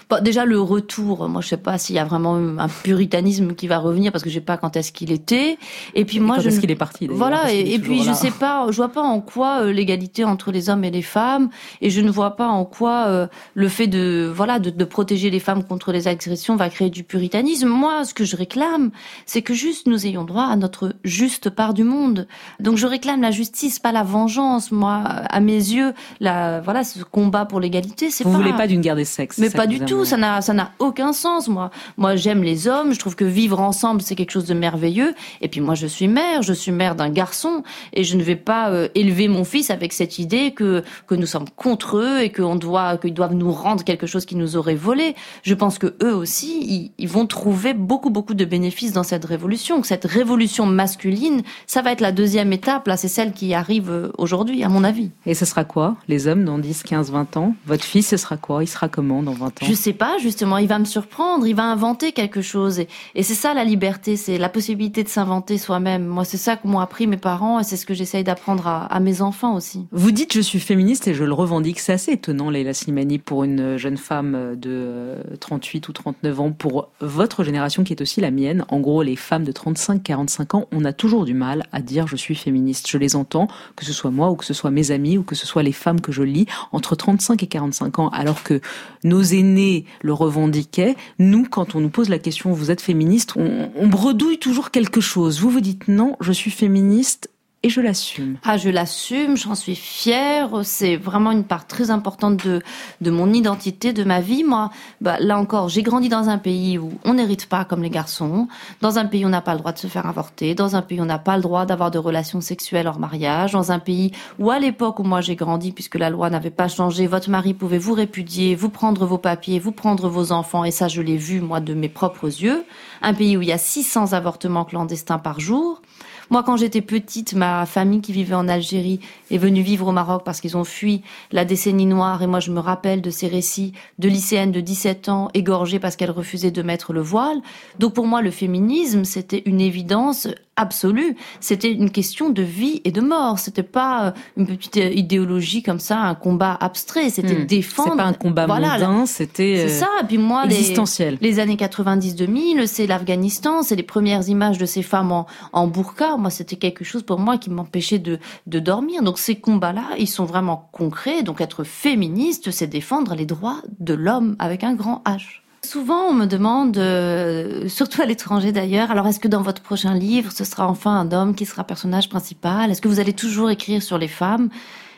Bon, 0.09 0.23
déjà 0.23 0.43
le 0.43 0.59
retour, 0.59 1.29
moi 1.29 1.41
je 1.41 1.49
sais 1.49 1.57
pas 1.57 1.77
s'il 1.77 1.95
y 1.95 1.99
a 1.99 2.03
vraiment 2.03 2.35
un 2.35 2.67
puritanisme 2.67 3.53
qui 3.53 3.67
va 3.67 3.77
revenir 3.77 4.11
parce 4.11 4.23
que 4.23 4.29
je 4.31 4.35
sais 4.35 4.41
pas 4.41 4.57
quand 4.57 4.75
est-ce 4.75 4.91
qu'il 4.91 5.11
était. 5.11 5.59
Et 5.93 6.03
puis 6.03 6.19
moi 6.19 6.37
quand 6.37 6.41
je 6.41 6.49
est-ce 6.49 6.59
qu'il 6.59 6.71
est 6.71 6.75
parti, 6.75 7.07
Voilà 7.07 7.53
et, 7.53 7.77
puis 7.77 7.99
toujours 7.99 8.03
je 8.05 8.09
là. 8.09 8.15
sais 8.15 8.31
pas, 8.31 8.65
je 8.71 8.75
vois 8.77 8.89
pas 8.89 9.03
en 9.03 9.21
quoi 9.21 9.61
euh, 9.61 9.71
l'égalité 9.71 10.23
entre 10.23 10.51
les 10.51 10.71
hommes 10.71 10.83
et 10.83 10.89
les 10.89 11.03
femmes 11.03 11.49
et 11.81 11.91
je 11.91 12.01
ne 12.01 12.09
vois 12.09 12.35
pas 12.35 12.47
en 12.47 12.65
quoi 12.65 13.05
euh, 13.07 13.27
le 13.53 13.67
fait 13.69 13.85
de 13.85 14.31
voilà 14.33 14.57
de, 14.57 14.71
de 14.71 14.83
protéger 14.83 15.29
les 15.29 15.39
femmes 15.39 15.63
contre 15.63 15.91
les 15.91 16.07
agressions 16.07 16.55
va 16.55 16.69
créer 16.69 16.89
du 16.89 17.03
puritanisme. 17.03 17.67
Moi 17.67 18.03
ce 18.03 18.15
que 18.15 18.23
je 18.23 18.35
réclame, 18.35 18.89
c'est 19.27 19.43
que 19.43 19.53
juste 19.53 19.85
nous 19.85 20.07
ayons 20.07 20.23
droit 20.23 20.45
à 20.45 20.55
notre 20.55 20.95
juste 21.03 21.51
part 21.51 21.75
du 21.75 21.83
monde. 21.83 22.27
Donc 22.59 22.77
je 22.77 22.87
réclame 22.87 23.21
la 23.21 23.29
justice, 23.29 23.77
pas 23.77 23.91
la 23.91 24.01
vengeance. 24.01 24.71
Moi 24.71 25.03
à 25.05 25.39
mes 25.39 25.53
yeux, 25.53 25.93
la 26.19 26.61
voilà 26.61 26.83
ce 26.83 27.03
combat 27.03 27.45
pour 27.45 27.59
l'égalité, 27.59 28.09
c'est 28.09 28.23
Vous 28.23 28.31
pas 28.31 28.37
voulez 28.37 28.53
pas 28.53 28.65
d'une 28.65 28.81
guerre 28.81 28.95
des 28.95 29.05
sexes 29.05 29.37
mais 29.37 29.51
pas 29.51 29.67
du 29.67 29.77
vous 29.98 29.98
tout, 29.99 30.05
ça 30.05 30.17
n'a 30.17 30.41
ça 30.41 30.53
n'a 30.53 30.71
aucun 30.79 31.13
sens 31.13 31.47
moi. 31.47 31.71
Moi 31.97 32.15
j'aime 32.15 32.43
les 32.43 32.67
hommes, 32.67 32.93
je 32.93 32.99
trouve 32.99 33.15
que 33.15 33.25
vivre 33.25 33.59
ensemble 33.59 34.01
c'est 34.01 34.15
quelque 34.15 34.31
chose 34.31 34.45
de 34.45 34.53
merveilleux. 34.53 35.13
Et 35.41 35.47
puis 35.47 35.61
moi 35.61 35.75
je 35.75 35.87
suis 35.87 36.07
mère, 36.07 36.41
je 36.41 36.53
suis 36.53 36.71
mère 36.71 36.95
d'un 36.95 37.09
garçon 37.09 37.63
et 37.93 38.03
je 38.03 38.15
ne 38.15 38.23
vais 38.23 38.35
pas 38.35 38.69
euh, 38.69 38.87
élever 38.95 39.27
mon 39.27 39.43
fils 39.43 39.69
avec 39.69 39.93
cette 39.93 40.19
idée 40.19 40.51
que 40.51 40.83
que 41.07 41.15
nous 41.15 41.27
sommes 41.27 41.49
contre 41.55 41.97
eux 41.97 42.21
et 42.21 42.31
qu'on 42.31 42.55
doit 42.55 42.97
qu'ils 42.97 43.13
doivent 43.13 43.35
nous 43.35 43.51
rendre 43.51 43.83
quelque 43.83 44.07
chose 44.07 44.25
qu'ils 44.25 44.37
nous 44.37 44.55
auraient 44.55 44.75
volé. 44.75 45.15
Je 45.43 45.53
pense 45.53 45.77
que 45.77 45.95
eux 46.03 46.15
aussi 46.15 46.59
ils, 46.61 46.91
ils 46.97 47.09
vont 47.09 47.25
trouver 47.25 47.73
beaucoup 47.73 48.09
beaucoup 48.09 48.33
de 48.33 48.45
bénéfices 48.45 48.93
dans 48.93 49.03
cette 49.03 49.25
révolution, 49.25 49.81
que 49.81 49.87
cette 49.87 50.05
révolution 50.05 50.65
masculine, 50.65 51.43
ça 51.67 51.81
va 51.81 51.91
être 51.91 52.01
la 52.01 52.11
deuxième 52.11 52.53
étape. 52.53 52.87
Là, 52.87 52.97
c'est 52.97 53.07
celle 53.07 53.33
qui 53.33 53.53
arrive 53.53 53.89
euh, 53.89 54.11
aujourd'hui 54.17 54.63
à 54.63 54.69
mon 54.69 54.83
avis. 54.83 55.11
Et 55.25 55.33
ce 55.33 55.45
sera 55.45 55.63
quoi, 55.63 55.95
les 56.07 56.27
hommes, 56.27 56.45
dans 56.45 56.57
10, 56.57 56.83
15, 56.83 57.11
20 57.11 57.37
ans? 57.37 57.55
Votre 57.65 57.83
fils, 57.83 58.07
ce 58.07 58.17
sera 58.17 58.37
quoi? 58.37 58.63
Il 58.63 58.67
sera 58.67 58.87
comment 58.87 59.23
dans 59.23 59.33
20 59.33 59.45
ans? 59.47 59.51
Je 59.63 59.73
sais 59.73 59.88
pas, 59.93 60.17
justement, 60.19 60.57
il 60.57 60.67
va 60.67 60.79
me 60.79 60.85
surprendre, 60.85 61.45
il 61.47 61.55
va 61.55 61.63
inventer 61.63 62.11
quelque 62.11 62.41
chose. 62.41 62.79
Et, 63.15 63.23
c'est 63.23 63.33
ça 63.35 63.53
la 63.53 63.63
liberté, 63.63 64.17
c'est 64.17 64.37
la 64.37 64.49
possibilité 64.49 65.03
de 65.03 65.09
s'inventer 65.09 65.57
soi-même. 65.57 66.05
Moi, 66.05 66.25
c'est 66.25 66.37
ça 66.37 66.55
que 66.55 66.67
m'ont 66.67 66.79
appris 66.79 67.07
mes 67.07 67.17
parents 67.17 67.59
et 67.59 67.63
c'est 67.63 67.77
ce 67.77 67.85
que 67.85 67.93
j'essaye 67.93 68.23
d'apprendre 68.23 68.67
à, 68.67 68.85
à 68.85 68.99
mes 68.99 69.21
enfants 69.21 69.55
aussi. 69.55 69.85
Vous 69.91 70.11
dites 70.11 70.33
je 70.33 70.41
suis 70.41 70.59
féministe 70.59 71.07
et 71.07 71.13
je 71.13 71.23
le 71.23 71.33
revendique. 71.33 71.79
C'est 71.79 71.93
assez 71.93 72.13
étonnant, 72.13 72.49
Leila 72.49 72.73
Slimani, 72.73 73.19
pour 73.19 73.43
une 73.43 73.77
jeune 73.77 73.97
femme 73.97 74.55
de 74.55 74.69
euh, 74.69 75.23
38 75.39 75.87
ou 75.87 75.93
39 75.93 76.39
ans, 76.39 76.51
pour 76.51 76.89
votre 77.01 77.43
génération 77.43 77.83
qui 77.83 77.93
est 77.93 78.01
aussi 78.01 78.21
la 78.21 78.31
mienne. 78.31 78.65
En 78.69 78.79
gros, 78.79 79.03
les 79.03 79.15
femmes 79.15 79.43
de 79.43 79.51
35-45 79.51 80.55
ans, 80.55 80.67
on 80.71 80.85
a 80.85 80.93
toujours 80.93 81.25
du 81.25 81.33
mal 81.33 81.65
à 81.71 81.81
dire 81.81 82.07
je 82.07 82.15
suis 82.15 82.35
féministe. 82.35 82.87
Je 82.89 82.97
les 82.97 83.15
entends, 83.15 83.47
que 83.75 83.85
ce 83.85 83.93
soit 83.93 84.11
moi 84.11 84.29
ou 84.31 84.35
que 84.35 84.45
ce 84.45 84.53
soit 84.53 84.71
mes 84.71 84.91
amis 84.91 85.17
ou 85.17 85.23
que 85.23 85.35
ce 85.35 85.45
soit 85.45 85.63
les 85.63 85.71
femmes 85.71 86.01
que 86.01 86.11
je 86.11 86.23
lis, 86.23 86.45
entre 86.71 86.95
35 86.95 87.41
et 87.43 87.47
45 87.47 87.99
ans, 87.99 88.09
alors 88.09 88.43
que 88.43 88.61
nos 89.03 89.21
aînés 89.21 89.78
le 90.01 90.13
revendiquaient. 90.13 90.95
Nous, 91.17 91.45
quand 91.45 91.75
on 91.75 91.79
nous 91.79 91.89
pose 91.89 92.09
la 92.09 92.19
question 92.19 92.53
vous 92.53 92.71
êtes 92.71 92.81
féministe, 92.81 93.35
on 93.35 93.87
bredouille 93.87 94.39
toujours 94.39 94.71
quelque 94.71 95.01
chose. 95.01 95.39
Vous 95.39 95.49
vous 95.49 95.61
dites 95.61 95.87
non, 95.87 96.15
je 96.19 96.31
suis 96.31 96.51
féministe 96.51 97.29
et 97.61 97.69
je 97.69 97.81
l'assume. 97.81 98.37
Ah, 98.43 98.55
je 98.55 98.69
l'assume, 98.69 99.35
j'en 99.35 99.55
suis 99.55 99.75
fière. 99.75 100.61
C'est 100.63 100.95
vraiment 100.95 101.31
une 101.31 101.43
part 101.43 101.67
très 101.67 101.91
importante 101.91 102.45
de 102.45 102.61
de 103.01 103.11
mon 103.11 103.33
identité, 103.33 103.91
de 103.91 104.03
ma 104.03 104.21
vie. 104.21 104.43
Moi, 104.43 104.69
bah, 105.01 105.17
là 105.19 105.37
encore, 105.37 105.67
j'ai 105.69 105.83
grandi 105.83 106.09
dans 106.09 106.29
un 106.29 106.37
pays 106.37 106.77
où 106.77 106.93
on 107.03 107.15
n'hérite 107.15 107.47
pas 107.47 107.65
comme 107.65 107.83
les 107.83 107.89
garçons, 107.89 108.47
dans 108.81 108.97
un 108.97 109.05
pays 109.05 109.25
où 109.25 109.27
on 109.27 109.31
n'a 109.31 109.41
pas 109.41 109.53
le 109.53 109.59
droit 109.59 109.71
de 109.71 109.77
se 109.77 109.87
faire 109.87 110.05
avorter, 110.05 110.55
dans 110.55 110.75
un 110.75 110.81
pays 110.81 110.99
où 110.99 111.03
on 111.03 111.05
n'a 111.05 111.19
pas 111.19 111.35
le 111.35 111.43
droit 111.43 111.65
d'avoir 111.65 111.91
de 111.91 111.97
relations 111.97 112.41
sexuelles 112.41 112.87
hors 112.87 112.99
mariage, 112.99 113.51
dans 113.51 113.71
un 113.71 113.79
pays 113.79 114.11
où 114.39 114.51
à 114.51 114.59
l'époque 114.59 114.99
où 114.99 115.03
moi 115.03 115.21
j'ai 115.21 115.35
grandi, 115.35 115.71
puisque 115.71 115.95
la 115.95 116.09
loi 116.09 116.29
n'avait 116.29 116.49
pas 116.51 116.67
changé, 116.67 117.07
votre 117.07 117.29
mari 117.29 117.53
pouvait 117.53 117.77
vous 117.77 117.93
répudier, 117.93 118.55
vous 118.55 118.69
prendre 118.69 119.05
vos 119.05 119.17
papiers, 119.17 119.59
vous 119.59 119.71
prendre 119.71 120.07
vos 120.07 120.31
enfants, 120.31 120.63
et 120.63 120.71
ça 120.71 120.87
je 120.87 121.01
l'ai 121.01 121.17
vu 121.17 121.41
moi 121.41 121.59
de 121.59 121.73
mes 121.73 121.89
propres 121.89 122.27
yeux. 122.27 122.63
Un 123.01 123.13
pays 123.13 123.37
où 123.37 123.41
il 123.41 123.49
y 123.49 123.53
a 123.53 123.57
600 123.57 124.13
avortements 124.13 124.65
clandestins 124.65 125.19
par 125.19 125.39
jour. 125.39 125.81
Moi, 126.29 126.43
quand 126.43 126.57
j'étais 126.57 126.81
petite, 126.81 127.33
ma 127.33 127.65
famille 127.65 128.01
qui 128.01 128.11
vivait 128.11 128.35
en 128.35 128.47
Algérie 128.47 128.99
est 129.31 129.39
venue 129.39 129.61
vivre 129.61 129.87
au 129.87 129.91
Maroc 129.91 130.21
parce 130.23 130.41
qu'ils 130.41 130.57
ont 130.57 130.63
fui 130.63 131.01
la 131.31 131.43
décennie 131.43 131.87
noire. 131.87 132.21
Et 132.21 132.27
moi, 132.27 132.39
je 132.39 132.51
me 132.51 132.59
rappelle 132.59 133.01
de 133.01 133.09
ces 133.09 133.27
récits 133.27 133.73
de 133.97 134.07
lycéennes 134.07 134.51
de 134.51 134.61
17 134.61 135.09
ans 135.09 135.29
égorgées 135.33 135.79
parce 135.79 135.95
qu'elles 135.95 136.11
refusaient 136.11 136.51
de 136.51 136.61
mettre 136.61 136.93
le 136.93 137.01
voile. 137.01 137.41
Donc 137.79 137.93
pour 137.93 138.05
moi, 138.05 138.21
le 138.21 138.29
féminisme, 138.29 139.05
c'était 139.05 139.41
une 139.45 139.59
évidence 139.59 140.27
absolue. 140.59 141.15
C'était 141.39 141.71
une 141.71 141.89
question 141.89 142.29
de 142.29 142.41
vie 142.41 142.81
et 142.85 142.91
de 142.91 143.01
mort. 143.01 143.39
C'était 143.39 143.63
pas 143.63 144.07
euh, 144.07 144.11
une 144.37 144.45
petite 144.47 144.77
euh, 144.77 144.89
idéologie 144.89 145.63
comme 145.63 145.79
ça, 145.79 145.99
un 145.99 146.15
combat 146.15 146.57
abstrait. 146.59 147.09
C'était 147.09 147.33
Hmm. 147.35 147.45
défendre. 147.45 147.89
C'est 147.91 147.97
pas 147.97 148.03
un 148.03 148.13
combat 148.13 148.45
Voilà, 148.45 148.77
mondain, 148.79 149.05
c'était 149.05 149.67
c'est 149.67 149.73
euh, 149.75 149.79
ça. 149.79 149.87
Et 150.01 150.05
puis 150.05 150.17
moi, 150.17 150.45
les- 150.45 150.55
existentiel. 150.55 151.17
Les, 151.21 151.39
années 151.39 151.55
90-2000, 151.55 152.65
c'est 152.67 152.87
l'Afghanistan, 152.87 153.63
c'est 153.63 153.75
les 153.75 153.83
premières 153.83 154.27
images 154.29 154.57
de 154.57 154.65
ces 154.65 154.81
femmes 154.83 155.11
en, 155.11 155.25
en 155.53 155.67
burqa. 155.67 156.17
Moi, 156.17 156.29
c'était 156.29 156.55
quelque 156.57 156.83
chose 156.83 157.03
pour 157.03 157.19
moi 157.19 157.37
qui 157.37 157.49
m'empêchait 157.49 157.99
de, 157.99 158.19
de 158.47 158.59
dormir. 158.59 159.01
Donc 159.03 159.17
ces 159.19 159.35
combats-là, 159.35 159.83
ils 159.97 160.07
sont 160.07 160.25
vraiment 160.25 160.69
concrets. 160.71 161.23
Donc 161.23 161.41
être 161.41 161.63
féministe, 161.63 162.51
c'est 162.51 162.67
défendre 162.67 163.15
les 163.15 163.25
droits 163.25 163.61
de 163.79 163.93
l'homme 163.93 164.35
avec 164.39 164.63
un 164.63 164.73
grand 164.73 165.01
H. 165.05 165.41
Souvent, 165.63 166.07
on 166.07 166.13
me 166.13 166.25
demande, 166.25 166.77
euh, 166.77 167.67
surtout 167.67 168.01
à 168.01 168.05
l'étranger 168.05 168.51
d'ailleurs, 168.51 168.91
alors 168.91 169.07
est-ce 169.07 169.19
que 169.19 169.27
dans 169.27 169.41
votre 169.41 169.61
prochain 169.61 169.93
livre, 169.93 170.31
ce 170.31 170.45
sera 170.45 170.67
enfin 170.67 170.95
un 170.97 171.11
homme 171.11 171.35
qui 171.35 171.45
sera 171.45 171.63
personnage 171.65 172.09
principal? 172.09 172.71
Est-ce 172.71 172.81
que 172.81 172.87
vous 172.87 173.01
allez 173.01 173.13
toujours 173.13 173.49
écrire 173.49 173.83
sur 173.83 173.97
les 173.97 174.07
femmes? 174.07 174.49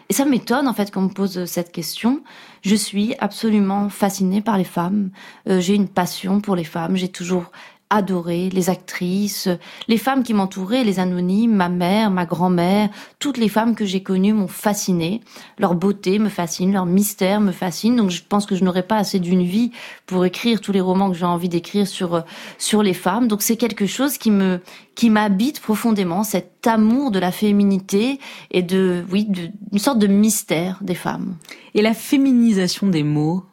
Et 0.09 0.13
ça 0.13 0.25
m'étonne 0.25 0.67
en 0.67 0.73
fait 0.73 0.91
qu'on 0.91 1.03
me 1.03 1.09
pose 1.09 1.45
cette 1.45 1.71
question. 1.71 2.21
Je 2.61 2.75
suis 2.75 3.15
absolument 3.19 3.89
fascinée 3.89 4.41
par 4.41 4.57
les 4.57 4.65
femmes. 4.65 5.09
Euh, 5.49 5.61
j'ai 5.61 5.73
une 5.73 5.87
passion 5.87 6.41
pour 6.41 6.55
les 6.55 6.65
femmes. 6.65 6.95
J'ai 6.95 7.07
toujours 7.07 7.51
adoré 7.91 8.49
les 8.49 8.69
actrices, 8.69 9.49
les 9.87 9.97
femmes 9.97 10.23
qui 10.23 10.33
m'entouraient, 10.33 10.83
les 10.83 10.99
anonymes, 10.99 11.53
ma 11.53 11.69
mère, 11.69 12.09
ma 12.09 12.25
grand-mère, 12.25 12.89
toutes 13.19 13.37
les 13.37 13.49
femmes 13.49 13.75
que 13.75 13.85
j'ai 13.85 14.01
connues 14.01 14.33
m'ont 14.33 14.47
fascinée. 14.47 15.21
Leur 15.59 15.75
beauté 15.75 16.17
me 16.17 16.29
fascine, 16.29 16.71
leur 16.71 16.85
mystère 16.85 17.41
me 17.41 17.51
fascine. 17.51 17.97
Donc 17.97 18.09
je 18.09 18.23
pense 18.27 18.45
que 18.45 18.55
je 18.55 18.63
n'aurai 18.63 18.83
pas 18.83 18.95
assez 18.95 19.19
d'une 19.19 19.43
vie 19.43 19.71
pour 20.05 20.25
écrire 20.25 20.61
tous 20.61 20.71
les 20.71 20.81
romans 20.81 21.11
que 21.11 21.17
j'ai 21.17 21.25
envie 21.25 21.49
d'écrire 21.49 21.85
sur 21.85 22.15
euh, 22.15 22.21
sur 22.57 22.81
les 22.81 22.93
femmes. 22.93 23.27
Donc 23.27 23.41
c'est 23.41 23.57
quelque 23.57 23.85
chose 23.85 24.17
qui 24.17 24.31
me 24.31 24.61
qui 24.95 25.09
m'habite 25.09 25.59
profondément, 25.59 26.23
cet 26.23 26.65
amour 26.67 27.11
de 27.11 27.19
la 27.19 27.31
féminité 27.31 28.19
et 28.51 28.61
de 28.61 29.03
oui, 29.11 29.25
de, 29.25 29.49
sorte 29.77 29.99
de 29.99 30.07
mystère 30.07 30.79
des 30.81 30.95
femmes. 30.95 31.35
Et 31.73 31.81
la 31.81 31.93
féminisation 31.93 32.87
des 32.87 33.03
mots, 33.03 33.43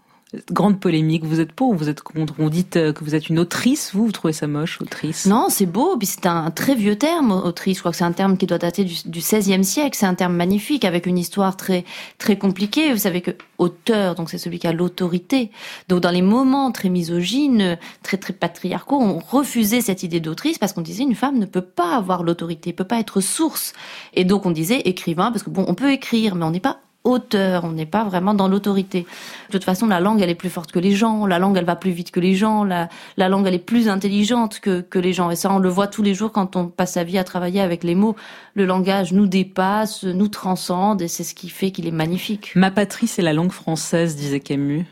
grande 0.50 0.78
polémique, 0.78 1.24
vous 1.24 1.40
êtes 1.40 1.52
pour 1.52 1.70
ou 1.70 1.74
vous 1.74 1.88
êtes 1.88 2.02
contre 2.02 2.34
On 2.38 2.50
dit 2.50 2.66
euh, 2.76 2.92
que 2.92 3.02
vous 3.02 3.14
êtes 3.14 3.28
une 3.28 3.38
autrice, 3.38 3.94
vous, 3.94 4.06
vous 4.06 4.12
trouvez 4.12 4.34
ça 4.34 4.46
moche, 4.46 4.80
autrice? 4.80 5.26
Non, 5.26 5.46
c'est 5.48 5.66
beau, 5.66 5.96
puis 5.96 6.06
c'est 6.06 6.26
un 6.26 6.50
très 6.50 6.74
vieux 6.74 6.96
terme, 6.96 7.32
autrice. 7.32 7.76
Je 7.76 7.80
crois 7.80 7.92
que 7.92 7.96
c'est 7.96 8.04
un 8.04 8.12
terme 8.12 8.36
qui 8.36 8.46
doit 8.46 8.58
dater 8.58 8.84
du, 8.84 9.20
16e 9.20 9.62
siècle. 9.62 9.96
C'est 9.98 10.06
un 10.06 10.14
terme 10.14 10.34
magnifique, 10.34 10.84
avec 10.84 11.06
une 11.06 11.16
histoire 11.16 11.56
très 11.56 11.84
très 12.18 12.36
compliquée. 12.36 12.92
Vous 12.92 12.98
savez 12.98 13.22
que 13.22 13.30
auteur, 13.56 14.14
donc 14.14 14.28
c'est 14.28 14.38
celui 14.38 14.58
qui 14.58 14.66
a 14.66 14.72
l'autorité. 14.72 15.50
Donc 15.88 16.00
dans 16.00 16.10
les 16.10 16.22
moments 16.22 16.70
très 16.72 16.90
misogynes, 16.90 17.78
très 18.02 18.18
très 18.18 18.34
patriarcaux, 18.34 19.00
on 19.00 19.18
refusait 19.18 19.80
cette 19.80 20.02
idée 20.02 20.20
d'autrice 20.20 20.58
parce 20.58 20.74
qu'on 20.74 20.82
disait 20.82 21.04
une 21.04 21.14
femme 21.14 21.38
ne 21.38 21.46
peut 21.46 21.62
pas 21.62 21.96
avoir 21.96 22.22
l'autorité, 22.22 22.72
peut 22.72 22.84
pas 22.84 23.00
être 23.00 23.20
source. 23.20 23.72
Et 24.14 24.24
donc 24.24 24.44
on 24.44 24.50
disait 24.50 24.80
écrivain, 24.80 25.30
parce 25.32 25.42
que 25.42 25.50
bon, 25.50 25.64
on 25.68 25.74
peut 25.74 25.90
écrire, 25.90 26.34
mais 26.34 26.44
on 26.44 26.50
n'est 26.50 26.60
pas 26.60 26.80
auteur, 27.04 27.64
on 27.64 27.72
n'est 27.72 27.86
pas 27.86 28.04
vraiment 28.04 28.34
dans 28.34 28.48
l'autorité. 28.48 29.06
De 29.48 29.52
toute 29.52 29.64
façon, 29.64 29.86
la 29.86 30.00
langue, 30.00 30.20
elle 30.20 30.30
est 30.30 30.34
plus 30.34 30.50
forte 30.50 30.72
que 30.72 30.78
les 30.78 30.92
gens, 30.92 31.26
la 31.26 31.38
langue, 31.38 31.56
elle 31.56 31.64
va 31.64 31.76
plus 31.76 31.90
vite 31.90 32.10
que 32.10 32.20
les 32.20 32.34
gens, 32.34 32.64
la, 32.64 32.88
la 33.16 33.28
langue, 33.28 33.46
elle 33.46 33.54
est 33.54 33.58
plus 33.58 33.88
intelligente 33.88 34.60
que, 34.60 34.80
que 34.80 34.98
les 34.98 35.12
gens. 35.12 35.30
Et 35.30 35.36
ça, 35.36 35.50
on 35.52 35.58
le 35.58 35.68
voit 35.68 35.86
tous 35.86 36.02
les 36.02 36.14
jours 36.14 36.32
quand 36.32 36.56
on 36.56 36.66
passe 36.66 36.92
sa 36.92 37.04
vie 37.04 37.18
à 37.18 37.24
travailler 37.24 37.60
avec 37.60 37.84
les 37.84 37.94
mots. 37.94 38.16
Le 38.54 38.66
langage 38.66 39.12
nous 39.12 39.26
dépasse, 39.26 40.04
nous 40.04 40.28
transcende, 40.28 41.02
et 41.02 41.08
c'est 41.08 41.24
ce 41.24 41.34
qui 41.34 41.48
fait 41.48 41.70
qu'il 41.70 41.86
est 41.86 41.92
magnifique. 41.92 42.52
Ma 42.54 42.70
patrie, 42.70 43.06
c'est 43.06 43.22
la 43.22 43.32
langue 43.32 43.52
française, 43.52 44.16
disait 44.16 44.40
Camus. 44.40 44.84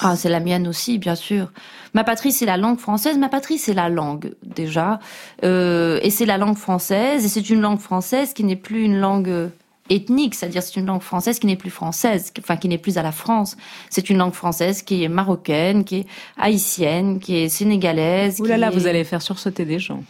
Ah, 0.00 0.16
c'est 0.16 0.30
la 0.30 0.40
mienne 0.40 0.66
aussi, 0.66 0.98
bien 0.98 1.14
sûr. 1.14 1.52
Ma 1.94 2.02
patrie, 2.02 2.32
c'est 2.32 2.46
la 2.46 2.56
langue 2.56 2.78
française. 2.78 3.18
Ma 3.18 3.28
patrie, 3.28 3.58
c'est 3.58 3.74
la 3.74 3.88
langue, 3.88 4.34
déjà. 4.42 5.00
Euh, 5.44 6.00
et 6.02 6.10
c'est 6.10 6.24
la 6.24 6.38
langue 6.38 6.56
française. 6.56 7.24
Et 7.24 7.28
c'est 7.28 7.50
une 7.50 7.60
langue 7.60 7.78
française 7.78 8.32
qui 8.32 8.44
n'est 8.44 8.56
plus 8.56 8.84
une 8.84 8.98
langue 8.98 9.28
euh, 9.28 9.48
ethnique, 9.94 10.34
c'est-à-dire 10.34 10.62
c'est 10.62 10.76
une 10.78 10.86
langue 10.86 11.02
française 11.02 11.38
qui 11.38 11.46
n'est 11.46 11.56
plus 11.56 11.70
française, 11.70 12.32
enfin 12.38 12.56
qui 12.56 12.68
n'est 12.68 12.78
plus 12.78 12.98
à 12.98 13.02
la 13.02 13.12
France. 13.12 13.56
C'est 13.90 14.10
une 14.10 14.18
langue 14.18 14.34
française 14.34 14.82
qui 14.82 15.04
est 15.04 15.08
marocaine, 15.08 15.84
qui 15.84 15.96
est 16.00 16.06
haïtienne, 16.38 17.18
qui 17.20 17.36
est 17.36 17.48
sénégalaise. 17.48 18.40
Ouh 18.40 18.44
là 18.44 18.56
là, 18.58 18.68
est- 18.68 18.74
vous 18.74 18.86
allez 18.86 19.04
faire 19.04 19.22
sursauter 19.22 19.64
des 19.64 19.78
gens. 19.78 20.02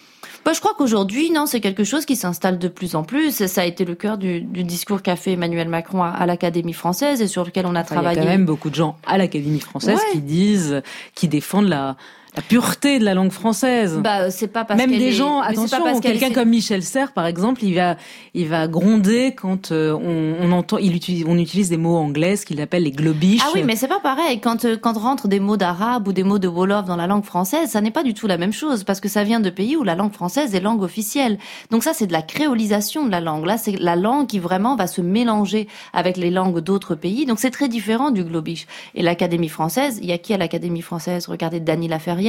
bah, 0.44 0.52
je 0.54 0.60
crois 0.60 0.74
qu'aujourd'hui, 0.76 1.30
non, 1.30 1.46
c'est 1.46 1.60
quelque 1.60 1.84
chose 1.84 2.04
qui 2.04 2.16
s'installe 2.16 2.58
de 2.58 2.68
plus 2.68 2.94
en 2.96 3.04
plus. 3.04 3.46
Ça 3.46 3.60
a 3.62 3.64
été 3.64 3.84
le 3.84 3.94
cœur 3.94 4.18
du, 4.18 4.40
du 4.40 4.64
discours 4.64 5.02
qu'a 5.02 5.14
fait 5.16 5.32
Emmanuel 5.32 5.68
Macron 5.68 6.02
à, 6.02 6.08
à 6.08 6.26
l'Académie 6.26 6.72
française 6.72 7.20
et 7.22 7.28
sur 7.28 7.44
lequel 7.44 7.66
on 7.66 7.74
a 7.76 7.82
Enfin, 7.82 7.94
il 7.94 7.96
y 7.96 7.98
a 7.98 8.02
travaillé. 8.02 8.20
quand 8.22 8.26
même 8.28 8.44
beaucoup 8.46 8.70
de 8.70 8.74
gens 8.74 8.96
à 9.06 9.18
l'Académie 9.18 9.60
française 9.60 9.96
Ouais. 9.96 10.12
qui 10.12 10.20
disent, 10.20 10.82
qui 11.14 11.28
défendent 11.28 11.68
la, 11.68 11.96
la 12.34 12.42
pureté 12.42 12.98
de 12.98 13.04
la 13.04 13.12
langue 13.14 13.30
française. 13.30 13.98
Bah, 14.02 14.30
c'est 14.30 14.48
pas 14.48 14.64
parce 14.64 14.78
Même 14.80 14.90
des 14.90 15.08
est- 15.08 15.12
gens, 15.12 15.40
mais 15.42 15.48
attention, 15.48 16.00
quelqu'un 16.00 16.30
comme 16.30 16.48
Michel 16.48 16.82
Serres, 16.82 17.12
par 17.12 17.26
exemple, 17.26 17.62
il 17.62 17.74
va, 17.74 17.96
il 18.32 18.48
va 18.48 18.68
gronder 18.68 19.34
quand 19.34 19.70
euh, 19.70 19.92
on, 19.92 20.36
on 20.40 20.52
entend, 20.52 20.78
il 20.78 20.96
utilise, 20.96 21.24
on 21.28 21.36
utilise 21.36 21.68
des 21.68 21.76
mots 21.76 21.96
anglais, 21.96 22.36
ce 22.36 22.46
qu'il 22.46 22.60
appelle 22.62 22.84
les 22.84 22.90
globiches. 22.90 23.42
Ah 23.44 23.50
oui, 23.54 23.62
mais 23.64 23.76
c'est 23.76 23.88
pas 23.88 24.00
pareil. 24.00 24.40
Quand, 24.40 24.64
euh, 24.64 24.78
quand 24.78 24.96
rentrent 24.96 25.28
des 25.28 25.40
mots 25.40 25.58
d'arabe 25.58 26.08
ou 26.08 26.12
des 26.14 26.22
mots 26.22 26.38
de 26.38 26.48
wolof 26.48 26.86
dans 26.86 26.96
la 26.96 27.06
langue 27.06 27.24
française, 27.24 27.68
ça 27.70 27.80
n'est 27.82 27.90
pas 27.90 28.02
du 28.02 28.14
tout 28.14 28.26
la 28.26 28.38
même 28.38 28.52
chose 28.54 28.84
parce 28.84 29.00
que 29.00 29.08
ça 29.10 29.24
vient 29.24 29.40
de 29.40 29.50
pays 29.50 29.76
où 29.76 29.82
la 29.84 29.94
langue 29.94 30.12
française 30.14 30.54
est 30.54 30.60
langue 30.60 30.82
officielle. 30.82 31.38
Donc 31.70 31.82
ça, 31.84 31.92
c'est 31.92 32.06
de 32.06 32.12
la 32.12 32.22
créolisation 32.22 33.04
de 33.04 33.10
la 33.10 33.20
langue. 33.20 33.44
Là, 33.44 33.58
c'est 33.58 33.72
la 33.78 33.94
langue 33.96 34.26
qui 34.26 34.38
vraiment 34.38 34.74
va 34.74 34.86
se 34.86 35.02
mélanger 35.02 35.68
avec 35.92 36.16
les 36.16 36.30
langues 36.30 36.60
d'autres 36.60 36.94
pays. 36.94 37.26
Donc 37.26 37.40
c'est 37.40 37.50
très 37.50 37.68
différent 37.68 38.10
du 38.10 38.24
globish. 38.24 38.66
Et 38.94 39.02
l'Académie 39.02 39.48
française, 39.50 39.98
il 40.02 40.08
y 40.08 40.12
a 40.12 40.18
qui 40.18 40.32
à 40.32 40.38
l'Académie 40.38 40.80
française? 40.80 41.26
Regardez 41.26 41.60
Dany 41.60 41.88
Laferrière, 41.88 42.21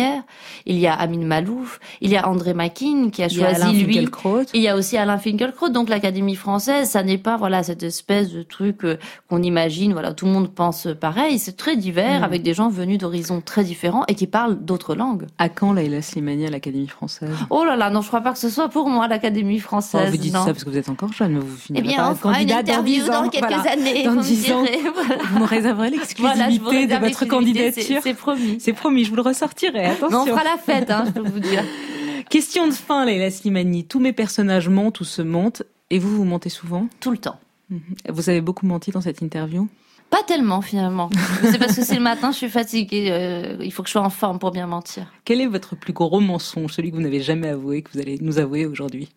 il 0.65 0.77
y 0.79 0.87
a 0.87 0.93
Amin 0.93 1.25
Malouf, 1.25 1.79
il 2.01 2.11
y 2.11 2.17
a 2.17 2.27
André 2.27 2.53
Makin 2.53 3.09
qui 3.11 3.23
a 3.23 3.29
choisi 3.29 3.43
Alain 3.61 3.71
lui. 3.71 3.81
Finkielkraut. 3.83 4.43
Il 4.53 4.61
y 4.61 4.67
a 4.67 4.75
aussi 4.75 4.97
Alain 4.97 5.17
Finkielkraut. 5.17 5.69
Donc 5.69 5.89
l'Académie 5.89 6.35
française, 6.35 6.89
ça 6.89 7.03
n'est 7.03 7.17
pas 7.17 7.37
voilà 7.37 7.63
cette 7.63 7.83
espèce 7.83 8.31
de 8.31 8.43
truc 8.43 8.83
euh, 8.83 8.97
qu'on 9.29 9.41
imagine. 9.43 9.93
Voilà, 9.93 10.13
tout 10.13 10.25
le 10.25 10.31
monde 10.31 10.49
pense 10.53 10.87
pareil. 10.99 11.39
C'est 11.39 11.57
très 11.57 11.75
divers 11.77 12.21
Mm. 12.21 12.23
avec 12.23 12.43
des 12.43 12.53
gens 12.53 12.69
venus 12.69 12.97
d'horizons 12.97 13.41
très 13.41 13.63
différents 13.63 14.03
et 14.07 14.15
qui 14.15 14.27
parlent 14.27 14.57
d'autres 14.59 14.95
langues. 14.95 15.25
À 15.37 15.49
quand 15.49 15.73
Laïla 15.73 16.01
Slimani 16.01 16.45
à 16.47 16.49
l'Académie 16.49 16.87
française? 16.87 17.29
Oh 17.49 17.63
là 17.65 17.75
là, 17.75 17.89
non, 17.89 18.01
je 18.01 18.07
crois 18.07 18.21
pas 18.21 18.31
que 18.33 18.39
ce 18.39 18.49
soit 18.49 18.69
pour 18.69 18.89
moi 18.89 19.07
l'Académie 19.07 19.59
française. 19.59 20.05
Oh, 20.07 20.11
Vous 20.11 20.17
dites 20.17 20.33
non. 20.33 20.41
ça 20.45 20.51
parce 20.53 20.63
que 20.63 20.69
vous 20.69 20.77
êtes 20.77 20.89
encore 20.89 21.13
jeune, 21.13 21.33
mais 21.33 21.39
vous 21.39 21.55
Eh 21.55 21.61
finirez 21.67 21.87
bien, 21.87 21.97
pas 21.97 22.11
on 22.11 22.15
fera 22.15 22.29
une 22.41 22.47
candidate 22.49 22.65
dans 22.65 22.71
interview 22.73 22.93
10 23.03 23.09
ans. 23.09 23.23
dans 23.23 23.29
quelques 23.29 23.47
Voilà. 23.47 23.71
années. 23.71 24.03
Dans 24.03 24.11
vous 24.11 24.17
me 24.17 24.23
10 24.23 24.51
ans, 24.51 24.63
voilà. 24.93 25.23
vous 25.31 25.39
me 25.39 25.45
réserverez 25.45 25.89
Voilà, 25.89 25.95
l'exclusivité 25.97 26.77
réserve 26.77 27.01
de 27.03 27.07
votre 27.07 27.25
candidature. 27.25 27.99
c'est 28.03 28.13
promis. 28.13 28.57
C'est 28.59 28.73
promis, 28.73 29.03
je 29.03 29.09
vous 29.09 29.15
le 29.15 29.21
ressortirai. 29.21 29.82
Mais 29.83 29.91
Attention. 29.91 30.21
on 30.21 30.25
fera 30.25 30.43
la 30.43 30.57
fête, 30.57 30.89
hein, 30.91 31.03
je 31.07 31.11
peux 31.11 31.27
vous 31.27 31.39
dire. 31.39 31.63
Question 32.29 32.67
de 32.67 32.73
fin, 32.73 33.05
Leila 33.05 33.29
Slimani. 33.29 33.85
Tous 33.85 33.99
mes 33.99 34.13
personnages 34.13 34.69
mentent 34.69 34.99
ou 35.01 35.03
se 35.03 35.21
mentent. 35.21 35.63
Et 35.89 35.99
vous, 35.99 36.15
vous 36.15 36.25
mentez 36.25 36.49
souvent? 36.49 36.87
Tout 36.99 37.11
le 37.11 37.17
temps. 37.17 37.39
Mhm. 37.69 37.79
Vous 38.09 38.29
avez 38.29 38.41
beaucoup 38.41 38.65
menti 38.65 38.91
dans 38.91 39.01
cette 39.01 39.21
interview? 39.21 39.67
Pas 40.09 40.23
tellement 40.27 40.61
finalement. 40.61 41.09
C'est 41.41 41.57
parce 41.57 41.75
que 41.75 41.83
c'est 41.83 41.95
le 41.95 42.01
matin, 42.01 42.31
je 42.31 42.37
suis 42.37 42.49
fatiguée. 42.49 43.07
euh, 43.11 43.57
il 43.61 43.71
faut 43.73 43.81
que 43.83 43.89
je 43.89 43.93
sois 43.93 44.01
en 44.01 44.09
forme 44.11 44.37
pour 44.39 44.51
bien 44.51 44.67
mentir. 44.67 45.11
Quel 45.25 45.41
est 45.41 45.47
votre 45.47 45.75
plus 45.75 45.93
gros 45.93 46.19
mensonge, 46.19 46.71
celui 46.73 46.91
que 46.91 46.95
vous 46.95 47.01
n'avez 47.01 47.21
jamais 47.21 47.49
avoué, 47.49 47.81
que 47.81 47.89
vous 47.93 47.99
allez 47.99 48.17
nous 48.21 48.37
avouer 48.39 48.65
aujourd'hui? 48.67 49.09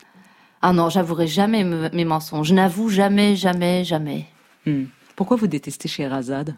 Ah 0.63 0.73
non, 0.73 0.89
j'avouerai 0.89 1.27
jamais 1.27 1.65
me- 1.65 1.91
mes 1.93 2.05
mensonges. 2.07 2.49
Je 2.49 2.55
n'avoue 2.55 2.89
jamais, 2.89 3.37
jamais, 3.37 3.85
jamais. 3.85 4.25
Hmm. 4.65 4.85
Pourquoi 5.17 5.37
vous 5.37 5.47
détestez 5.47 5.87
Sherazade 5.89 6.57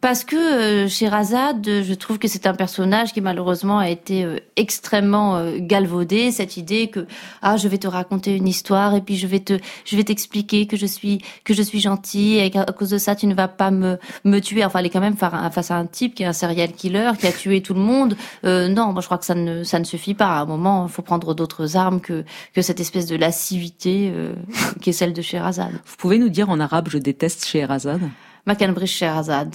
Parce 0.00 0.22
que 0.22 0.36
euh, 0.36 0.88
Sherazade, 0.88 1.82
je 1.82 1.94
trouve 1.94 2.20
que 2.20 2.28
c'est 2.28 2.46
un 2.46 2.54
personnage 2.54 3.12
qui 3.12 3.20
malheureusement 3.20 3.78
a 3.80 3.88
été 3.88 4.22
euh, 4.22 4.36
extrêmement 4.54 5.36
euh, 5.36 5.56
galvaudé. 5.58 6.30
Cette 6.30 6.56
idée 6.56 6.86
que 6.86 7.06
ah 7.42 7.56
je 7.56 7.66
vais 7.66 7.78
te 7.78 7.88
raconter 7.88 8.36
une 8.36 8.46
histoire 8.46 8.94
et 8.94 9.00
puis 9.00 9.16
je 9.16 9.26
vais 9.26 9.40
te 9.40 9.58
je 9.84 9.96
vais 9.96 10.04
t'expliquer 10.04 10.66
que 10.68 10.76
je 10.76 10.86
suis 10.86 11.20
que 11.42 11.52
je 11.52 11.62
suis 11.62 11.80
gentille 11.80 12.38
et 12.38 12.48
qu'à 12.50 12.64
cause 12.64 12.90
de 12.90 12.98
ça 12.98 13.16
tu 13.16 13.26
ne 13.26 13.34
vas 13.34 13.48
pas 13.48 13.72
me 13.72 13.98
me 14.24 14.38
tuer. 14.38 14.64
Enfin 14.64 14.78
elle 14.78 14.86
est 14.86 14.90
quand 14.90 15.00
même 15.00 15.16
fa- 15.16 15.50
face 15.50 15.72
à 15.72 15.76
un 15.76 15.86
type 15.86 16.14
qui 16.14 16.22
est 16.22 16.26
un 16.26 16.32
serial 16.32 16.70
killer 16.72 17.10
qui 17.18 17.26
a 17.26 17.32
tué 17.32 17.60
tout 17.60 17.74
le 17.74 17.80
monde. 17.80 18.16
Euh, 18.44 18.68
non, 18.68 18.92
moi 18.92 19.00
je 19.02 19.06
crois 19.06 19.18
que 19.18 19.26
ça 19.26 19.34
ne 19.34 19.64
ça 19.64 19.80
ne 19.80 19.84
suffit 19.84 20.14
pas. 20.14 20.26
À 20.26 20.42
un 20.42 20.46
moment, 20.46 20.86
il 20.86 20.92
faut 20.92 21.02
prendre 21.02 21.34
d'autres 21.34 21.76
armes 21.76 22.00
que 22.00 22.24
que 22.54 22.62
cette 22.62 22.78
espèce 22.78 23.06
de 23.06 23.16
lascivité 23.16 24.12
euh, 24.14 24.32
qui 24.80 24.90
est 24.90 24.92
celle 24.92 25.12
de 25.12 25.22
Sherazade. 25.22 25.72
Vous 25.72 25.96
pouvez 25.96 26.18
nous 26.18 26.28
dire 26.28 26.50
en 26.50 26.60
arabe 26.60 26.88
je 26.88 26.98
déteste 26.98 27.44
Sherazade 27.44 28.02
Macanbridge 28.48 28.90
Sherazade. 28.90 29.54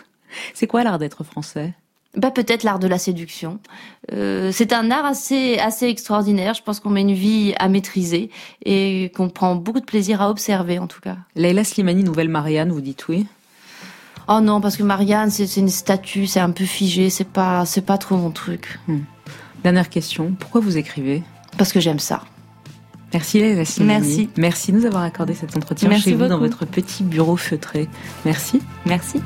C'est 0.54 0.66
quoi 0.66 0.82
l'art 0.82 0.98
d'être 0.98 1.24
français? 1.24 1.74
Bah 2.16 2.30
peut-être 2.30 2.64
l'art 2.64 2.78
de 2.78 2.88
la 2.88 2.98
séduction. 2.98 3.60
Euh, 4.12 4.50
c'est 4.52 4.72
un 4.72 4.90
art 4.90 5.04
assez 5.04 5.58
assez 5.58 5.86
extraordinaire. 5.86 6.54
Je 6.54 6.62
pense 6.62 6.80
qu'on 6.80 6.90
met 6.90 7.02
une 7.02 7.12
vie 7.12 7.54
à 7.60 7.68
maîtriser 7.68 8.30
et 8.64 9.12
qu'on 9.14 9.28
prend 9.28 9.54
beaucoup 9.54 9.78
de 9.78 9.84
plaisir 9.84 10.20
à 10.20 10.28
observer 10.28 10.80
en 10.80 10.88
tout 10.88 11.00
cas. 11.00 11.18
Leila 11.36 11.62
Slimani, 11.62 12.02
nouvelle 12.02 12.28
Marianne, 12.28 12.72
vous 12.72 12.80
dites 12.80 13.06
oui? 13.06 13.28
Oh 14.26 14.40
non, 14.40 14.60
parce 14.60 14.76
que 14.76 14.82
Marianne, 14.82 15.30
c'est 15.30 15.46
c'est 15.46 15.60
une 15.60 15.68
statue, 15.68 16.26
c'est 16.26 16.40
un 16.40 16.50
peu 16.50 16.64
figé, 16.64 17.10
c'est 17.10 17.28
pas 17.28 17.64
c'est 17.64 17.86
pas 17.86 17.98
trop 17.98 18.16
mon 18.16 18.32
truc. 18.32 18.80
Hmm. 18.88 19.02
Dernière 19.62 19.88
question, 19.88 20.34
pourquoi 20.40 20.60
vous 20.60 20.78
écrivez? 20.78 21.22
Parce 21.58 21.72
que 21.72 21.78
j'aime 21.78 22.00
ça. 22.00 22.22
Merci 23.12 23.64
Slimani. 23.64 24.06
Merci. 24.06 24.28
Merci 24.36 24.72
de 24.72 24.78
nous 24.78 24.86
avoir 24.86 25.02
accordé 25.02 25.34
cet 25.34 25.56
entretien 25.56 25.88
Merci 25.88 26.10
chez 26.10 26.14
vous 26.14 26.26
dans 26.26 26.38
beaucoup. 26.38 26.42
votre 26.42 26.66
petit 26.66 27.02
bureau 27.02 27.36
feutré. 27.36 27.88
Merci. 28.24 28.62
Merci. 28.86 29.20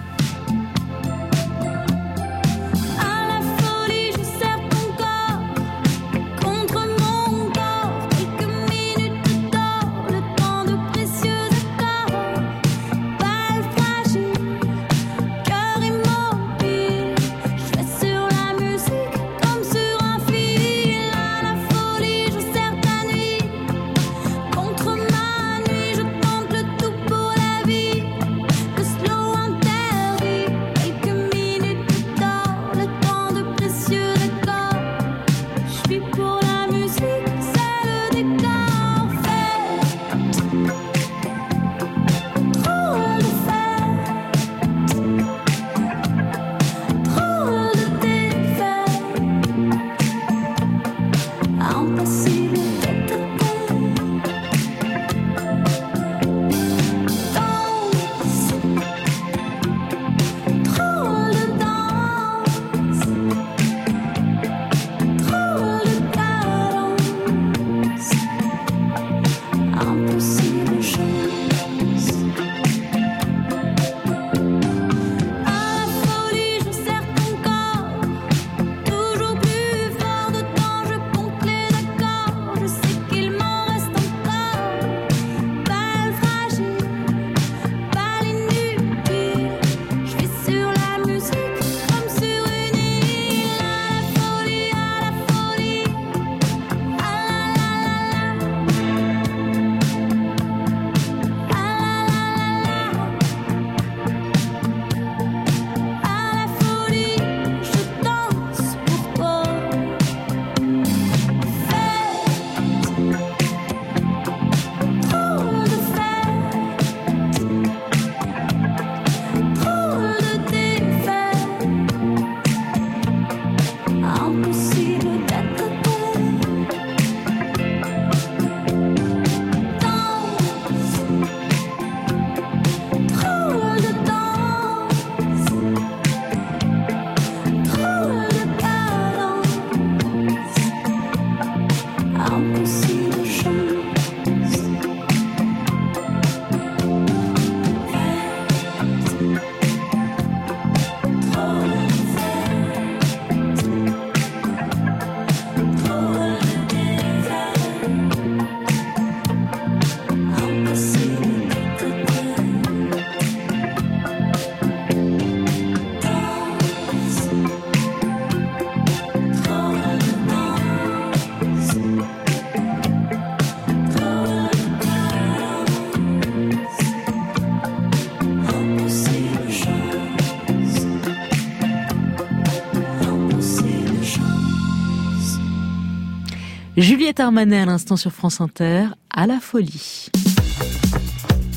Juliette 186.84 187.18
Armanet 187.18 187.60
à 187.60 187.64
l'instant 187.64 187.96
sur 187.96 188.12
France 188.12 188.42
Inter, 188.42 188.88
à 189.08 189.26
la 189.26 189.40
folie. 189.40 190.10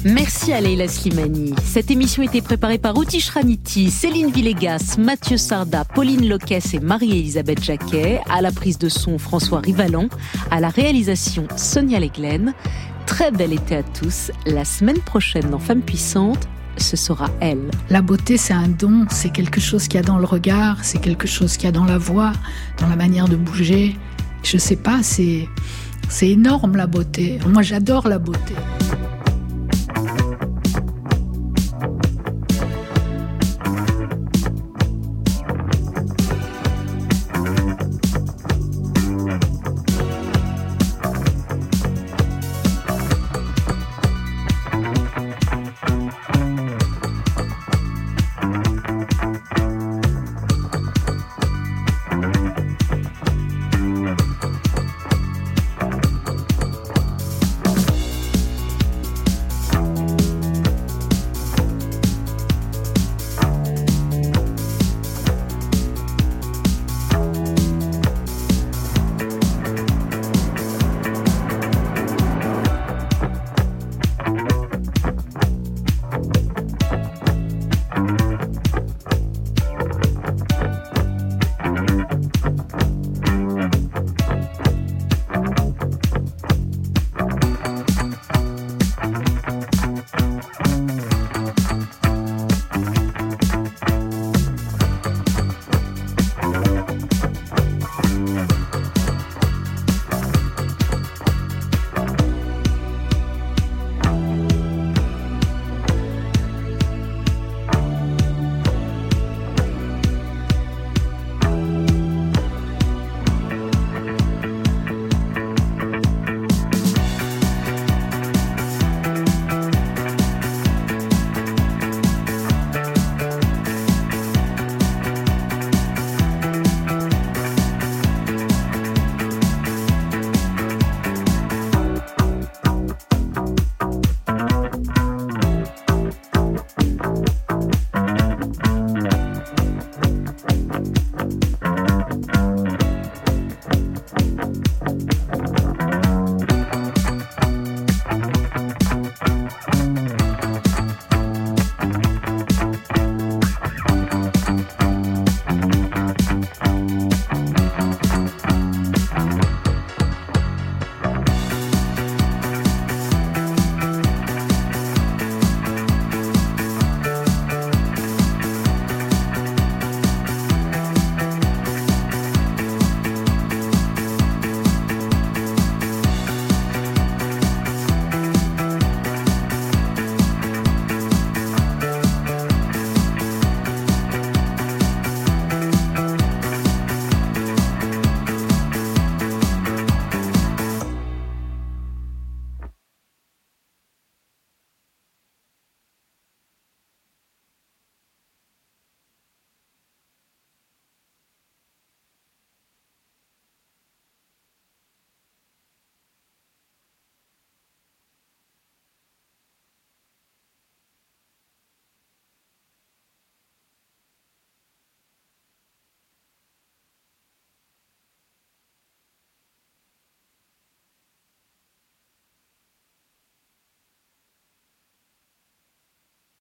Merci 0.06 0.54
à 0.54 0.62
Leila 0.62 0.88
Slimani. 0.88 1.54
Cette 1.66 1.92
émission 1.92 2.24
était 2.24 2.40
préparée 2.40 2.78
par 2.78 2.96
Outi 2.96 3.20
Shraniti, 3.20 3.92
Céline 3.92 4.32
Villegas, 4.32 4.96
Mathieu 4.98 5.36
Sarda, 5.36 5.84
Pauline 5.84 6.30
Loques 6.30 6.54
et 6.54 6.80
Marie-Elisabeth 6.82 7.62
Jacquet. 7.62 8.22
À 8.30 8.42
la 8.42 8.54
prise 8.54 8.78
de 8.78 8.88
son, 8.88 9.18
François 9.18 9.60
Rivalan. 9.60 10.08
À 10.50 10.62
la 10.62 10.70
réalisation, 10.70 11.46
Sonia 11.58 12.00
Leglen. 12.00 12.54
Très 13.06 13.30
bel 13.30 13.52
été 13.52 13.76
à 13.76 13.84
tous. 13.84 14.32
La 14.46 14.64
semaine 14.64 15.02
prochaine 15.02 15.50
dans 15.50 15.60
Femmes 15.60 15.82
puissantes, 15.82 16.48
ce 16.78 16.96
sera 16.96 17.30
elle. 17.42 17.70
La 17.90 18.02
beauté, 18.02 18.38
c'est 18.38 18.54
un 18.54 18.70
don, 18.70 19.06
c'est 19.10 19.34
quelque 19.34 19.60
chose 19.60 19.90
qu'il 19.90 19.96
y 19.96 20.04
a 20.04 20.06
dans 20.06 20.20
le 20.20 20.26
regard, 20.26 20.86
c'est 20.86 21.00
quelque 21.00 21.28
chose 21.28 21.58
qu'il 21.58 21.66
y 21.66 21.70
a 21.70 21.74
dans 21.74 21.84
la 21.84 21.98
voix, 21.98 22.32
dans 22.80 22.88
la 22.88 22.96
manière 22.96 23.28
de 23.28 23.36
bouger. 23.36 23.98
Je 24.50 24.58
sais 24.58 24.78
pas, 24.78 25.04
c'est 25.04 25.50
c'est 26.08 26.30
énorme 26.30 26.78
la 26.78 26.88
beauté. 26.88 27.38
Moi, 27.50 27.64
j'adore 27.64 28.08
la 28.08 28.18
beauté. 28.18 28.56